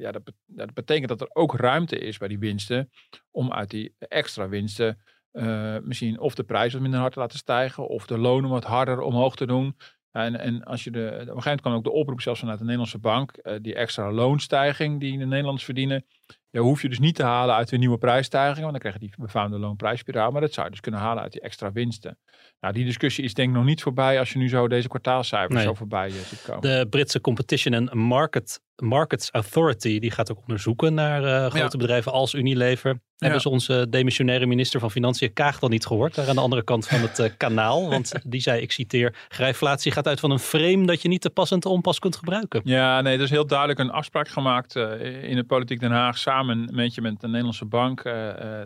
ja, 0.00 0.12
dat, 0.12 0.22
dat, 0.46 0.74
betekent 0.74 1.08
dat 1.08 1.20
er 1.20 1.30
ook 1.32 1.56
ruimte 1.56 1.98
is 1.98 2.18
bij 2.18 2.28
die 2.28 2.38
winsten 2.38 2.90
om 3.30 3.52
uit 3.52 3.70
die 3.70 3.94
extra 3.98 4.48
winsten 4.48 4.98
uh, 5.32 5.76
misschien 5.82 6.20
of 6.20 6.34
de 6.34 6.44
prijs 6.44 6.72
wat 6.72 6.82
minder 6.82 7.00
hard 7.00 7.12
te 7.12 7.18
laten 7.18 7.38
stijgen 7.38 7.88
of 7.88 8.06
de 8.06 8.18
lonen 8.18 8.50
wat 8.50 8.64
harder 8.64 9.00
omhoog 9.00 9.36
te 9.36 9.46
doen. 9.46 9.76
En, 10.10 10.38
en 10.38 10.64
als 10.64 10.84
je 10.84 10.90
de, 10.90 10.98
op 10.98 11.12
een 11.12 11.18
gegeven 11.18 11.34
moment 11.42 11.60
kwam 11.60 11.74
ook 11.74 11.84
de 11.84 11.90
oproep 11.90 12.20
zelfs 12.20 12.40
vanuit 12.40 12.58
de 12.58 12.64
Nederlandse 12.64 12.98
bank, 12.98 13.34
die 13.62 13.74
extra 13.74 14.12
loonstijging 14.12 15.00
die 15.00 15.18
de 15.18 15.24
Nederlanders 15.24 15.64
verdienen, 15.64 16.04
ja, 16.50 16.60
hoef 16.60 16.82
je 16.82 16.88
dus 16.88 16.98
niet 16.98 17.14
te 17.14 17.22
halen 17.22 17.54
uit 17.54 17.68
de 17.68 17.78
nieuwe 17.78 17.98
prijsstijgingen, 17.98 18.60
want 18.60 18.72
dan 18.72 18.80
krijg 18.80 18.94
je 18.94 19.00
die 19.00 19.24
befaamde 19.24 19.58
loonprijsspiraal, 19.58 20.30
maar 20.30 20.40
dat 20.40 20.52
zou 20.52 20.66
je 20.66 20.72
dus 20.72 20.80
kunnen 20.80 21.00
halen 21.00 21.22
uit 21.22 21.32
die 21.32 21.40
extra 21.40 21.72
winsten. 21.72 22.18
Nou, 22.60 22.74
die 22.74 22.84
discussie 22.84 23.24
is 23.24 23.34
denk 23.34 23.48
ik 23.48 23.54
nog 23.54 23.64
niet 23.64 23.82
voorbij 23.82 24.18
als 24.18 24.32
je 24.32 24.38
nu 24.38 24.48
zo 24.48 24.68
deze 24.68 24.88
kwartaalcijfers 24.88 25.62
zo 25.62 25.74
voorbij 25.74 26.08
uh, 26.08 26.14
ziet 26.14 26.42
komen. 26.42 26.60
De 26.60 26.86
Britse 26.90 27.20
Competition 27.20 27.74
and 27.74 27.94
Market, 27.94 28.60
Markets 28.76 29.30
Authority 29.30 29.98
die 29.98 30.10
gaat 30.10 30.30
ook 30.30 30.40
onderzoeken 30.40 30.94
naar 30.94 31.22
uh, 31.22 31.46
grote 31.50 31.76
bedrijven 31.76 32.12
als 32.12 32.34
Unilever. 32.34 33.00
Hebben 33.18 33.40
ze 33.40 33.48
onze 33.48 33.86
demissionaire 33.90 34.46
minister 34.46 34.80
van 34.80 34.90
Financiën 34.90 35.32
Kaag 35.32 35.58
dan 35.58 35.70
niet 35.70 35.86
gehoord? 35.86 36.14
Daar 36.14 36.28
aan 36.28 36.34
de 36.34 36.40
andere 36.40 36.64
kant 36.64 36.86
van 36.86 37.00
het 37.00 37.18
uh, 37.18 37.26
kanaal. 37.36 37.88
Want 37.90 38.12
die 38.24 38.40
zei, 38.40 38.60
ik 38.60 38.72
citeer, 38.72 39.14
grijflatie 39.28 39.92
gaat 39.92 40.06
uit 40.06 40.20
van 40.20 40.30
een 40.30 40.38
frame 40.38 40.86
dat 40.86 41.02
je 41.02 41.08
niet 41.08 41.20
te 41.20 41.30
pas 41.30 41.50
en 41.50 41.60
te 41.60 41.68
onpas 41.68 41.98
kunt 41.98 42.16
gebruiken. 42.16 42.60
Ja, 42.64 43.00
nee, 43.00 43.16
er 43.16 43.22
is 43.22 43.30
heel 43.30 43.46
duidelijk 43.46 43.78
een 43.78 43.90
afspraak 43.90 44.28
gemaakt 44.28 44.76
in 45.22 45.36
de 45.36 45.44
politiek 45.46 45.80
Den 45.80 45.90
Haag 45.90 46.18
samen 46.18 46.47
met, 46.56 47.20
de 47.20 47.26
Nederlandse 47.26 47.64
bank. 47.64 48.02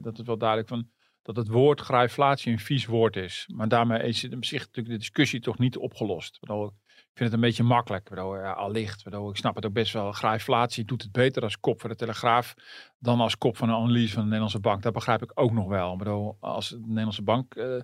dat 0.03 0.19
is 0.19 0.25
wel 0.25 0.39
duidelijk 0.39 0.69
van 0.69 0.89
dat 1.23 1.37
het 1.37 1.49
woord 1.49 1.81
grijflatie 1.81 2.53
een 2.53 2.59
vies 2.59 2.87
woord 2.87 3.17
is. 3.17 3.49
Maar 3.55 3.69
daarmee 3.69 4.03
is 4.03 4.23
het 4.23 4.35
op 4.35 4.45
zich 4.45 4.61
natuurlijk 4.61 4.95
de 4.95 4.99
discussie 4.99 5.41
toch 5.41 5.59
niet 5.59 5.77
opgelost. 5.77 6.39
Ik 6.43 7.19
vind 7.19 7.31
het 7.31 7.33
een 7.33 7.41
beetje 7.41 7.63
makkelijk, 7.63 8.09
ja, 8.15 8.53
allicht. 8.53 9.07
Ik 9.07 9.37
snap 9.37 9.55
het 9.55 9.67
ook 9.67 9.73
best 9.73 9.93
wel. 9.93 10.13
Grijflatie 10.13 10.85
doet 10.85 11.03
het 11.03 11.13
beter 11.13 11.43
als 11.43 11.61
kop 11.61 11.81
voor 11.81 11.91
de 11.91 11.97
Telegraaf 11.97 12.55
dan 12.99 13.21
als 13.21 13.39
kop 13.39 13.57
van 13.57 13.69
een 13.69 13.75
analyse 13.75 14.13
van 14.13 14.21
de 14.21 14.25
Nederlandse 14.25 14.61
bank. 14.61 14.83
Dat 14.83 14.93
begrijp 14.93 15.23
ik 15.23 15.31
ook 15.35 15.53
nog 15.53 15.69
wel. 15.69 16.37
als 16.41 16.69
de 16.69 16.81
Nederlandse 16.81 17.23
bank 17.23 17.55
uh, 17.55 17.81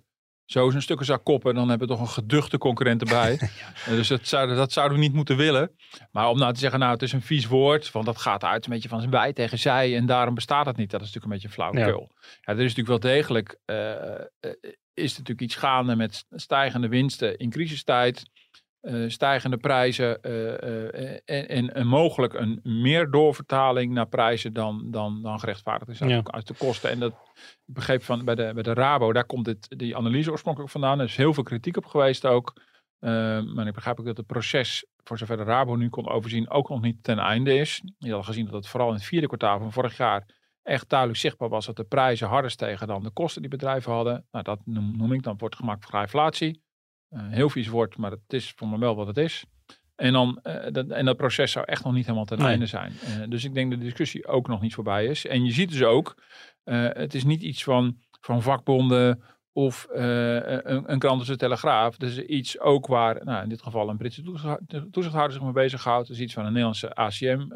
zo 0.50 0.70
zijn 0.70 0.82
stukken 0.82 1.06
zou 1.06 1.18
koppen, 1.18 1.54
dan 1.54 1.68
hebben 1.68 1.88
we 1.88 1.94
toch 1.94 2.02
een 2.02 2.12
geduchte 2.12 2.58
concurrent 2.58 3.00
erbij. 3.00 3.38
Dus 3.86 4.08
dat, 4.08 4.26
zou, 4.26 4.54
dat 4.54 4.72
zouden 4.72 4.98
we 4.98 5.04
niet 5.04 5.12
moeten 5.12 5.36
willen. 5.36 5.70
Maar 6.12 6.28
om 6.28 6.38
nou 6.38 6.52
te 6.52 6.60
zeggen, 6.60 6.78
nou 6.78 6.92
het 6.92 7.02
is 7.02 7.12
een 7.12 7.22
vies 7.22 7.46
woord, 7.46 7.90
want 7.92 8.06
dat 8.06 8.18
gaat 8.18 8.44
uit 8.44 8.64
een 8.64 8.72
beetje 8.72 8.88
van 8.88 8.98
zijn 8.98 9.10
wij 9.10 9.32
tegen 9.32 9.58
zij 9.58 9.96
en 9.96 10.06
daarom 10.06 10.34
bestaat 10.34 10.66
het 10.66 10.76
niet. 10.76 10.90
Dat 10.90 11.00
is 11.00 11.06
natuurlijk 11.06 11.32
een 11.32 11.40
beetje 11.40 11.54
flauwekul. 11.54 12.10
Ja. 12.14 12.28
ja, 12.40 12.52
er 12.52 12.64
is 12.64 12.74
natuurlijk 12.74 13.02
wel 13.02 13.12
degelijk, 13.12 13.58
uh, 13.66 13.92
is 14.94 15.10
natuurlijk 15.10 15.40
iets 15.40 15.54
gaande 15.54 15.96
met 15.96 16.24
stijgende 16.30 16.88
winsten 16.88 17.36
in 17.36 17.50
crisistijd. 17.50 18.30
Uh, 18.88 19.08
stijgende 19.08 19.56
prijzen 19.56 20.18
uh, 20.22 20.32
uh, 20.32 21.18
en, 21.24 21.74
en, 21.74 21.86
mogelijk 21.86 22.34
een 22.34 22.60
meer 22.62 23.10
doorvertaling 23.10 23.92
naar 23.92 24.06
prijzen 24.06 24.52
dan, 24.52 24.90
dan, 24.90 25.22
dan 25.22 25.38
gerechtvaardigd 25.38 25.90
is 25.90 26.02
uit, 26.02 26.30
uit 26.30 26.46
de 26.46 26.54
kosten. 26.54 26.90
En 26.90 26.98
dat 26.98 27.12
ik 27.12 27.74
begreep 27.74 28.02
van 28.02 28.24
bij 28.24 28.34
de, 28.34 28.50
bij 28.54 28.62
de 28.62 28.72
Rabo, 28.72 29.12
daar 29.12 29.24
komt 29.24 29.44
dit, 29.44 29.78
die 29.78 29.96
analyse 29.96 30.30
oorspronkelijk 30.30 30.72
vandaan. 30.72 30.98
Er 30.98 31.04
is 31.04 31.16
heel 31.16 31.34
veel 31.34 31.42
kritiek 31.42 31.76
op 31.76 31.86
geweest 31.86 32.26
ook. 32.26 32.52
maar 32.98 33.66
ik 33.66 33.74
begrijp 33.74 33.98
ook 34.00 34.06
dat 34.06 34.16
het 34.16 34.26
proces, 34.26 34.86
voor 35.04 35.18
zover 35.18 35.36
de 35.36 35.42
Rabo 35.42 35.74
nu 35.74 35.88
kon 35.88 36.08
overzien, 36.08 36.50
ook 36.50 36.68
nog 36.68 36.80
niet 36.80 37.02
ten 37.02 37.18
einde 37.18 37.54
is. 37.54 37.82
Je 37.98 38.12
had 38.12 38.24
gezien 38.24 38.44
dat 38.44 38.54
het 38.54 38.68
vooral 38.68 38.88
in 38.88 38.94
het 38.94 39.04
vierde 39.04 39.26
kwartaal 39.26 39.58
van 39.58 39.72
vorig 39.72 39.96
jaar 39.96 40.26
echt 40.62 40.88
duidelijk 40.88 41.18
zichtbaar 41.18 41.48
was 41.48 41.66
dat 41.66 41.76
de 41.76 41.84
prijzen 41.84 42.28
harder 42.28 42.50
stegen 42.50 42.86
dan 42.86 43.02
de 43.02 43.10
kosten 43.10 43.42
die 43.42 43.50
bedrijven 43.50 43.92
hadden. 43.92 44.26
Nou, 44.30 44.44
dat 44.44 44.60
noem, 44.64 44.96
noem 44.96 45.12
ik 45.12 45.22
dan 45.22 45.38
wordt 45.38 45.56
gemaakt 45.56 45.84
voor 45.84 46.00
inflatie. 46.00 46.66
Uh, 47.10 47.20
heel 47.28 47.50
vies 47.50 47.68
woord, 47.68 47.96
maar 47.96 48.10
het 48.10 48.32
is 48.32 48.52
voor 48.56 48.68
me 48.68 48.78
wel 48.78 48.96
wat 48.96 49.06
het 49.06 49.16
is. 49.16 49.44
En, 49.94 50.12
dan, 50.12 50.40
uh, 50.42 50.66
dat, 50.72 50.88
en 50.88 51.04
dat 51.04 51.16
proces 51.16 51.52
zou 51.52 51.64
echt 51.64 51.84
nog 51.84 51.92
niet 51.92 52.04
helemaal 52.04 52.24
ten 52.24 52.38
einde 52.38 52.66
zijn. 52.66 52.92
Uh, 52.92 53.28
dus 53.28 53.44
ik 53.44 53.54
denk 53.54 53.70
dat 53.70 53.78
de 53.78 53.84
discussie 53.84 54.26
ook 54.26 54.48
nog 54.48 54.60
niet 54.60 54.74
voorbij 54.74 55.06
is. 55.06 55.26
En 55.26 55.44
je 55.44 55.52
ziet 55.52 55.70
dus 55.70 55.82
ook, 55.82 56.22
het 56.64 57.14
is 57.14 57.24
niet 57.24 57.42
iets 57.42 57.64
van, 57.64 57.98
van 58.20 58.42
vakbonden 58.42 59.22
of 59.52 59.86
een, 59.90 60.92
een 60.92 60.98
krant 60.98 61.18
als 61.18 61.28
de 61.28 61.36
Telegraaf. 61.36 61.92
Het 61.92 62.02
is 62.02 62.18
iets 62.18 62.60
ook 62.60 62.86
waar, 62.86 63.24
nou, 63.24 63.42
in 63.42 63.48
dit 63.48 63.62
geval 63.62 63.88
een 63.88 63.96
Britse 63.96 64.22
toezichthouder 64.90 65.32
zich 65.32 65.42
mee 65.42 65.52
bezighoudt. 65.52 66.08
Het 66.08 66.16
is 66.16 66.22
iets 66.22 66.34
van 66.34 66.42
een 66.42 66.52
Nederlandse 66.52 66.94
ACM 66.94 67.46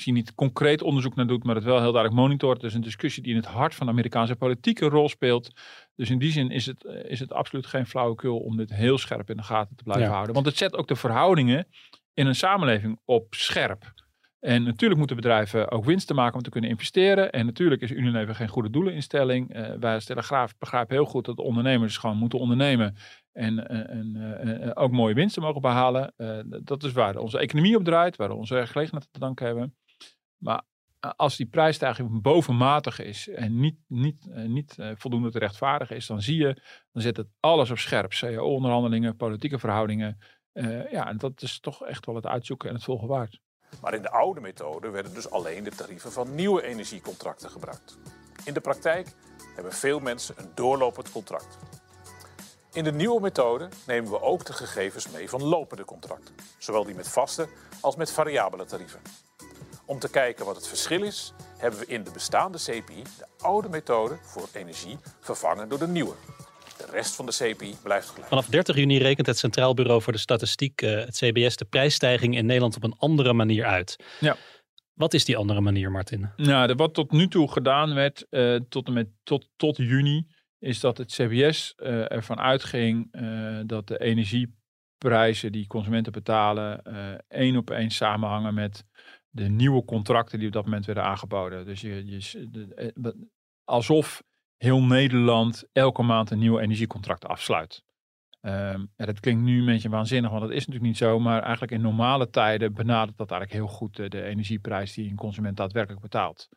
misschien 0.00 0.24
niet 0.24 0.34
concreet 0.34 0.82
onderzoek 0.82 1.14
naar 1.14 1.26
doet, 1.26 1.44
maar 1.44 1.54
het 1.54 1.64
wel 1.64 1.80
heel 1.80 1.92
duidelijk 1.92 2.20
monitort. 2.20 2.60
Dus 2.60 2.74
een 2.74 2.80
discussie 2.80 3.22
die 3.22 3.32
in 3.32 3.38
het 3.38 3.48
hart 3.48 3.74
van 3.74 3.86
de 3.86 3.92
Amerikaanse 3.92 4.36
politiek 4.36 4.80
een 4.80 4.88
rol 4.88 5.08
speelt. 5.08 5.50
Dus 5.94 6.10
in 6.10 6.18
die 6.18 6.32
zin 6.32 6.50
is 6.50 6.66
het, 6.66 6.84
eh, 6.84 7.10
is 7.10 7.20
het 7.20 7.32
absoluut 7.32 7.66
geen 7.66 7.86
flauwekul 7.86 8.38
om 8.38 8.56
dit 8.56 8.74
heel 8.74 8.98
scherp 8.98 9.30
in 9.30 9.36
de 9.36 9.42
gaten 9.42 9.76
te 9.76 9.84
blijven 9.84 10.10
houden. 10.10 10.34
Want 10.34 10.46
het 10.46 10.56
zet 10.56 10.76
ook 10.76 10.88
de 10.88 10.96
verhoudingen 10.96 11.66
in 12.14 12.26
een 12.26 12.34
samenleving 12.34 13.00
op 13.04 13.34
scherp. 13.34 13.92
En 14.38 14.62
natuurlijk 14.62 14.98
moeten 14.98 15.16
bedrijven 15.16 15.70
ook 15.70 15.84
winsten 15.84 16.16
maken 16.16 16.34
om 16.34 16.42
te 16.42 16.50
kunnen 16.50 16.70
investeren. 16.70 17.32
En 17.32 17.46
natuurlijk 17.46 17.82
is 17.82 17.90
Unilever 17.90 18.34
geen 18.34 18.48
goede 18.48 18.70
doeleninstelling. 18.70 19.56
Uh, 19.56 19.70
wij 19.80 19.94
als 19.94 20.04
Telegraaf 20.04 20.58
begrijpen 20.58 20.94
heel 20.94 21.04
goed 21.04 21.24
dat 21.24 21.38
ondernemers 21.38 21.96
gewoon 21.96 22.16
moeten 22.16 22.38
ondernemen. 22.38 22.96
En, 23.32 23.68
en 23.68 24.76
ook 24.76 24.90
mooie 24.90 25.14
winsten 25.14 25.42
mogen 25.42 25.60
behalen. 25.60 26.12
Uh, 26.16 26.38
dat 26.44 26.82
is 26.82 26.92
waar 26.92 27.16
onze 27.16 27.38
economie 27.38 27.76
op 27.76 27.84
draait, 27.84 28.16
waar 28.16 28.28
we 28.28 28.34
onze 28.34 28.54
werkgelegenheid 28.54 29.08
te 29.10 29.18
danken 29.18 29.46
hebben. 29.46 29.74
Maar 30.40 30.62
eh, 31.00 31.10
als 31.16 31.36
die 31.36 31.46
prijsstijging 31.46 32.22
bovenmatig 32.22 32.98
is 32.98 33.28
en 33.28 33.60
niet, 33.60 33.76
niet, 33.86 34.26
uh, 34.28 34.44
niet 34.44 34.76
uh, 34.78 34.90
voldoende 34.94 35.30
te 35.30 35.38
rechtvaardigen 35.38 35.96
is, 35.96 36.06
dan 36.06 36.22
zie 36.22 36.36
je, 36.36 36.62
dan 36.92 37.02
zet 37.02 37.16
het 37.16 37.28
alles 37.40 37.70
op 37.70 37.78
scherp. 37.78 38.10
CAO-onderhandelingen, 38.10 39.16
politieke 39.16 39.58
verhoudingen. 39.58 40.18
Ja, 40.90 41.08
en 41.08 41.18
dat 41.18 41.42
is 41.42 41.60
toch 41.60 41.84
echt 41.84 42.06
wel 42.06 42.14
het 42.14 42.26
uitzoeken 42.26 42.68
en 42.68 42.74
het 42.74 42.84
volgen 42.84 43.08
waard. 43.08 43.40
Maar 43.80 43.94
in 43.94 44.02
de 44.02 44.10
oude 44.10 44.40
methode 44.40 44.90
werden 44.90 45.14
dus 45.14 45.30
alleen 45.30 45.64
de 45.64 45.70
tarieven 45.70 46.12
van 46.12 46.34
nieuwe 46.34 46.62
energiecontracten 46.62 47.50
gebruikt. 47.50 47.98
In 48.44 48.54
de 48.54 48.60
praktijk 48.60 49.14
hebben 49.54 49.72
veel 49.72 50.00
mensen 50.00 50.34
een 50.38 50.50
doorlopend 50.54 51.10
contract. 51.10 51.58
In 52.72 52.84
de 52.84 52.92
nieuwe 52.92 53.20
methode 53.20 53.68
nemen 53.86 54.10
we 54.10 54.20
ook 54.20 54.44
de 54.44 54.52
gegevens 54.52 55.10
mee 55.10 55.28
van 55.28 55.42
lopende 55.42 55.84
contracten, 55.84 56.34
zowel 56.58 56.84
die 56.84 56.94
met 56.94 57.08
vaste 57.08 57.48
als 57.80 57.96
met 57.96 58.12
variabele 58.12 58.64
tarieven. 58.64 59.00
Om 59.90 59.98
te 59.98 60.10
kijken 60.10 60.44
wat 60.44 60.56
het 60.56 60.68
verschil 60.68 61.02
is, 61.02 61.32
hebben 61.58 61.80
we 61.80 61.86
in 61.86 62.04
de 62.04 62.10
bestaande 62.10 62.58
CPI 62.58 63.02
de 63.02 63.26
oude 63.38 63.68
methode 63.68 64.18
voor 64.22 64.48
energie 64.52 64.98
vervangen 65.20 65.68
door 65.68 65.78
de 65.78 65.88
nieuwe. 65.88 66.14
De 66.76 66.86
rest 66.90 67.14
van 67.14 67.26
de 67.26 67.32
CPI 67.32 67.76
blijft 67.82 68.08
gelijk. 68.08 68.28
Vanaf 68.28 68.46
30 68.46 68.76
juni 68.76 68.98
rekent 68.98 69.26
het 69.26 69.38
Centraal 69.38 69.74
Bureau 69.74 70.02
voor 70.02 70.12
de 70.12 70.18
Statistiek, 70.18 70.82
uh, 70.82 70.90
het 70.90 71.16
CBS, 71.16 71.56
de 71.56 71.64
prijsstijging 71.64 72.36
in 72.36 72.46
Nederland 72.46 72.76
op 72.76 72.84
een 72.84 72.94
andere 72.98 73.32
manier 73.32 73.64
uit. 73.64 73.96
Ja. 74.20 74.36
Wat 74.94 75.14
is 75.14 75.24
die 75.24 75.36
andere 75.36 75.60
manier, 75.60 75.90
Martin? 75.90 76.30
Nou, 76.36 76.74
wat 76.74 76.94
tot 76.94 77.10
nu 77.10 77.28
toe 77.28 77.50
gedaan 77.50 77.94
werd, 77.94 78.26
uh, 78.30 78.60
tot, 78.68 78.86
en 78.86 78.92
met, 78.92 79.08
tot, 79.22 79.48
tot 79.56 79.76
juni, 79.76 80.26
is 80.58 80.80
dat 80.80 80.98
het 80.98 81.12
CBS 81.12 81.74
uh, 81.76 82.12
ervan 82.12 82.40
uitging 82.40 83.12
dat 83.66 83.86
de 83.86 83.98
energieprijzen 83.98 85.52
die 85.52 85.66
consumenten 85.66 86.12
betalen 86.12 86.82
één 87.28 87.56
op 87.56 87.70
één 87.70 87.90
samenhangen 87.90 88.54
met 88.54 88.84
de 89.30 89.48
nieuwe 89.48 89.84
contracten 89.84 90.38
die 90.38 90.48
op 90.48 90.54
dat 90.54 90.64
moment 90.64 90.86
werden 90.86 91.04
aangeboden. 91.04 91.64
Dus 91.64 91.80
je, 91.80 92.06
je, 92.06 92.92
eh, 92.94 93.10
alsof 93.64 94.22
heel 94.56 94.82
Nederland 94.82 95.64
elke 95.72 96.02
maand 96.02 96.30
een 96.30 96.38
nieuw 96.38 96.58
energiecontract 96.58 97.26
afsluit. 97.26 97.82
Um, 98.42 98.90
dat 98.96 99.20
klinkt 99.20 99.42
nu 99.42 99.58
een 99.58 99.66
beetje 99.66 99.88
waanzinnig, 99.88 100.30
want 100.30 100.42
dat 100.42 100.50
is 100.50 100.58
natuurlijk 100.58 100.84
niet 100.84 100.96
zo. 100.96 101.18
Maar 101.18 101.42
eigenlijk 101.42 101.72
in 101.72 101.80
normale 101.80 102.30
tijden 102.30 102.74
benadert 102.74 103.18
dat 103.18 103.30
eigenlijk 103.30 103.60
heel 103.60 103.76
goed 103.76 103.96
de, 103.96 104.08
de 104.08 104.22
energieprijs 104.22 104.94
die 104.94 105.10
een 105.10 105.16
consument 105.16 105.56
daadwerkelijk 105.56 106.02
betaalt. 106.02 106.48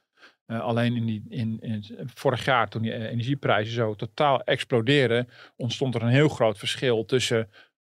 Uh, 0.48 0.62
alleen 0.62 0.96
in, 0.96 1.06
die, 1.06 1.24
in, 1.30 1.60
in, 1.60 1.84
vorig 2.06 2.46
jaar, 2.46 2.70
toen 2.70 2.82
die 2.82 2.94
energieprijzen 2.94 3.74
zo 3.74 3.96
totaal 3.96 4.42
explodeerden, 4.42 5.27
ontstond 5.56 5.96
er 5.96 6.01
een 6.01 6.08
heel 6.08 6.30
groot 6.30 6.58
verschil 6.58 7.06
tussen 7.06 7.50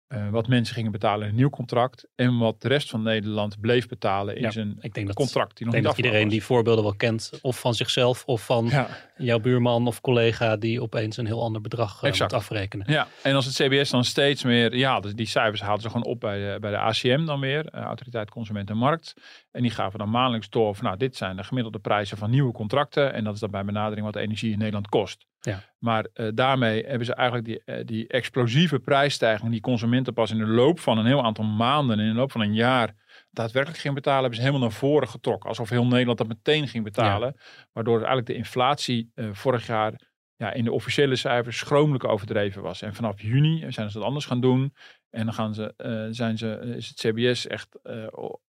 eh, 0.09 0.29
wat 0.29 0.47
mensen 0.47 0.75
gingen 0.75 0.91
betalen 0.91 1.23
in 1.23 1.29
een 1.29 1.35
nieuw 1.35 1.49
contract. 1.49 2.07
En 2.15 2.37
wat 2.37 2.61
de 2.61 2.67
rest 2.67 2.89
van 2.89 3.01
Nederland 3.01 3.59
bleef 3.59 3.87
betalen 3.87 4.35
in 4.35 4.41
Ja, 4.41 4.51
zijn 4.51 4.77
ik 4.79 4.93
denk 4.93 5.07
dat, 5.07 5.15
contract. 5.15 5.57
Die 5.57 5.67
ik 5.67 5.73
nog 5.73 5.73
denk 5.73 5.85
niet 5.85 5.95
dat 5.95 6.05
iedereen 6.05 6.27
die 6.27 6.43
voorbeelden 6.43 6.83
wel 6.83 6.95
kent. 6.95 7.31
Of 7.41 7.59
van 7.59 7.73
zichzelf 7.73 8.25
of 8.25 8.45
van. 8.45 8.67
Ja. 8.69 8.87
jouw 9.17 9.39
buurman 9.39 9.87
of 9.87 10.01
collega 10.01 10.55
die 10.55 10.81
opeens 10.81 11.17
een 11.17 11.25
heel 11.25 11.41
ander 11.43 11.61
bedrag 11.61 12.03
Exact. 12.03 12.31
moet 12.31 12.41
afrekenen. 12.41 12.91
Ja, 12.91 13.07
en 13.21 13.35
als 13.35 13.45
het 13.45 13.55
CBS 13.55 13.89
dan 13.89 14.03
steeds 14.03 14.43
meer, 14.43 14.75
ja, 14.75 14.99
dus 14.99 15.13
die 15.13 15.27
cijfers 15.27 15.61
haalden 15.61 15.81
ze 15.81 15.89
gewoon 15.89 16.05
op 16.05 16.19
bij 16.19 16.37
de, 16.37 16.57
bij 16.59 16.71
de 16.71 16.77
ACM 16.77 17.25
dan 17.25 17.39
weer, 17.39 17.65
eh, 17.65 17.81
Autoriteit 17.81 18.29
Consument 18.29 18.69
en 18.69 18.77
Markt. 18.77 19.13
En 19.51 19.61
die 19.61 19.71
gaven 19.71 19.99
dan 19.99 20.09
maandelijks 20.09 20.49
door 20.49 20.75
van, 20.75 20.85
nou, 20.85 20.97
dit 20.97 21.15
zijn 21.15 21.35
de 21.35 21.43
gemiddelde 21.43 21.79
prijzen 21.79 22.17
van 22.17 22.29
nieuwe 22.29 22.51
contracten. 22.51 23.13
En 23.13 23.23
dat 23.23 23.33
is 23.33 23.39
dan 23.39 23.51
bij 23.51 23.65
benadering 23.65 24.05
wat 24.05 24.15
energie 24.15 24.51
in 24.51 24.57
Nederland 24.57 24.87
kost. 24.87 25.27
Ja. 25.41 25.63
Maar 25.79 26.07
eh, 26.13 26.27
daarmee 26.33 26.83
hebben 26.85 27.05
ze 27.05 27.13
eigenlijk 27.13 27.47
die, 27.47 27.61
eh, 27.65 27.85
die 27.85 28.07
explosieve 28.07 28.79
prijsstijging 28.79 29.51
die 29.51 29.61
consumenten 29.61 30.13
pas 30.13 30.31
in 30.31 30.37
de 30.37 30.47
loop 30.47 30.79
van 30.79 30.97
een 30.97 31.05
heel 31.05 31.23
aantal 31.23 31.45
maanden, 31.45 31.99
in 31.99 32.09
de 32.09 32.19
loop 32.19 32.31
van 32.31 32.41
een 32.41 32.53
jaar, 32.53 32.93
daadwerkelijk 33.31 33.81
ging 33.81 33.93
betalen, 33.93 34.19
hebben 34.19 34.39
ze 34.39 34.45
helemaal 34.45 34.67
naar 34.67 34.77
voren 34.77 35.07
getrokken. 35.07 35.49
Alsof 35.49 35.69
heel 35.69 35.85
Nederland 35.85 36.17
dat 36.17 36.27
meteen 36.27 36.67
ging 36.67 36.83
betalen. 36.83 37.35
Waardoor 37.71 37.97
eigenlijk 37.97 38.27
de 38.27 38.33
inflatie 38.33 39.11
eh, 39.15 39.29
vorig 39.31 39.67
jaar 39.67 40.07
ja, 40.35 40.53
in 40.53 40.63
de 40.63 40.71
officiële 40.71 41.15
cijfers 41.15 41.57
schromelijk 41.57 42.03
overdreven 42.03 42.61
was. 42.61 42.81
En 42.81 42.95
vanaf 42.95 43.21
juni 43.21 43.71
zijn 43.71 43.89
ze 43.91 43.97
dat 43.97 44.07
anders 44.07 44.25
gaan 44.25 44.41
doen. 44.41 44.73
En 45.09 45.25
dan 45.25 45.33
gaan 45.33 45.53
ze, 45.53 45.73
zijn 46.11 46.37
ze, 46.37 46.73
is 46.77 46.87
het 46.87 46.97
CBS 46.97 47.47
echt 47.47 47.79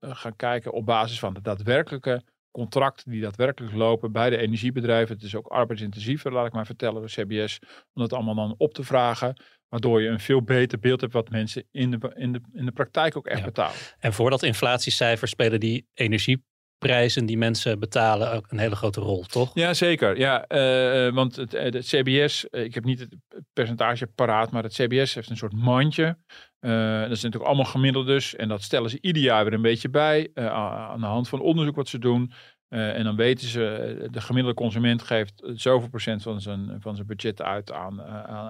gaan 0.01 0.37
kijken 0.37 0.73
op 0.73 0.87
basis 0.87 1.19
van 1.19 1.35
de 1.35 1.41
daadwerkelijke 1.41 2.23
contracten 2.59 3.11
die 3.11 3.21
daadwerkelijk 3.21 3.75
lopen 3.75 4.13
bij 4.13 4.31
de 4.31 4.37
energiebedrijven. 4.37 5.15
Het 5.15 5.25
is 5.25 5.35
ook 5.35 5.47
arbeidsintensief, 5.47 6.25
laat 6.25 6.47
ik 6.47 6.53
maar 6.53 6.67
vertellen, 6.67 7.01
door 7.01 7.11
CBS. 7.11 7.59
Om 7.95 8.03
dat 8.03 8.13
allemaal 8.13 8.35
dan 8.35 8.55
op 8.59 8.75
te 8.75 8.85
vragen. 8.85 9.43
Waardoor 9.69 10.03
je 10.03 10.09
een 10.09 10.21
veel 10.21 10.43
beter 10.43 10.79
beeld 10.79 11.01
hebt 11.01 11.13
wat 11.13 11.31
mensen 11.31 11.65
in 11.71 11.91
de, 11.91 12.13
in 12.15 12.33
de, 12.33 12.41
in 12.53 12.65
de 12.65 12.73
praktijk 12.73 13.17
ook 13.17 13.27
echt 13.27 13.39
Ja. 13.39 13.45
betalen. 13.45 13.77
En 13.99 14.13
voor 14.13 14.31
dat 14.31 14.43
inflatiecijfer 14.43 15.29
spelen 15.29 15.61
die 15.61 15.87
energieprijzen 16.79 17.27
die 17.27 17.39
mensen 17.39 17.79
betalen 17.79 18.33
ook 18.33 18.47
een 18.49 18.59
hele 18.59 18.77
grote 18.77 19.01
rol, 19.01 19.23
toch? 19.23 19.51
Ja, 19.55 19.75
zeker. 19.75 20.19
Ja, 20.19 20.45
eh, 20.47 21.07
eh, 21.07 21.15
want 21.15 21.37
het, 21.37 21.55
eh, 21.55 21.81
CBS, 21.81 22.45
ik 22.51 22.75
heb 22.75 22.85
niet 22.85 23.01
het 23.01 23.17
percentage 23.53 24.07
paraat, 24.07 24.51
maar 24.51 24.63
het 24.63 24.73
CBS 24.73 25.15
heeft 25.15 25.31
een 25.31 25.37
soort 25.37 25.53
mandje. 25.53 26.17
Dat 26.61 27.11
is 27.11 27.23
natuurlijk 27.23 27.45
allemaal 27.45 27.65
gemiddeld 27.65 28.07
dus. 28.07 28.37
En 28.37 28.49
dat 28.49 28.63
stellen 28.63 28.91
ze 28.91 28.99
ieder 29.01 29.23
jaar 29.23 29.45
weer 29.45 29.53
een 29.53 29.63
beetje 29.63 29.89
bij. 29.89 30.31
aan 30.35 31.01
de 31.01 31.07
hand 31.07 31.29
van 31.29 31.41
onderzoek 31.41 31.77
wat 31.77 31.89
ze 31.89 31.99
doen. 31.99 32.33
En 32.69 33.05
dan 33.05 33.17
weten 33.17 33.49
ze, 33.49 34.09
de 34.11 34.21
gemiddelde 34.21 34.59
consument 34.59 35.03
geeft 35.03 35.43
zoveel 35.55 35.89
procent 35.89 36.23
van 36.23 36.41
zijn, 36.41 36.77
van 36.81 36.95
zijn 36.95 37.07
budget 37.07 37.43
uit 37.43 37.73
aan, 37.73 38.03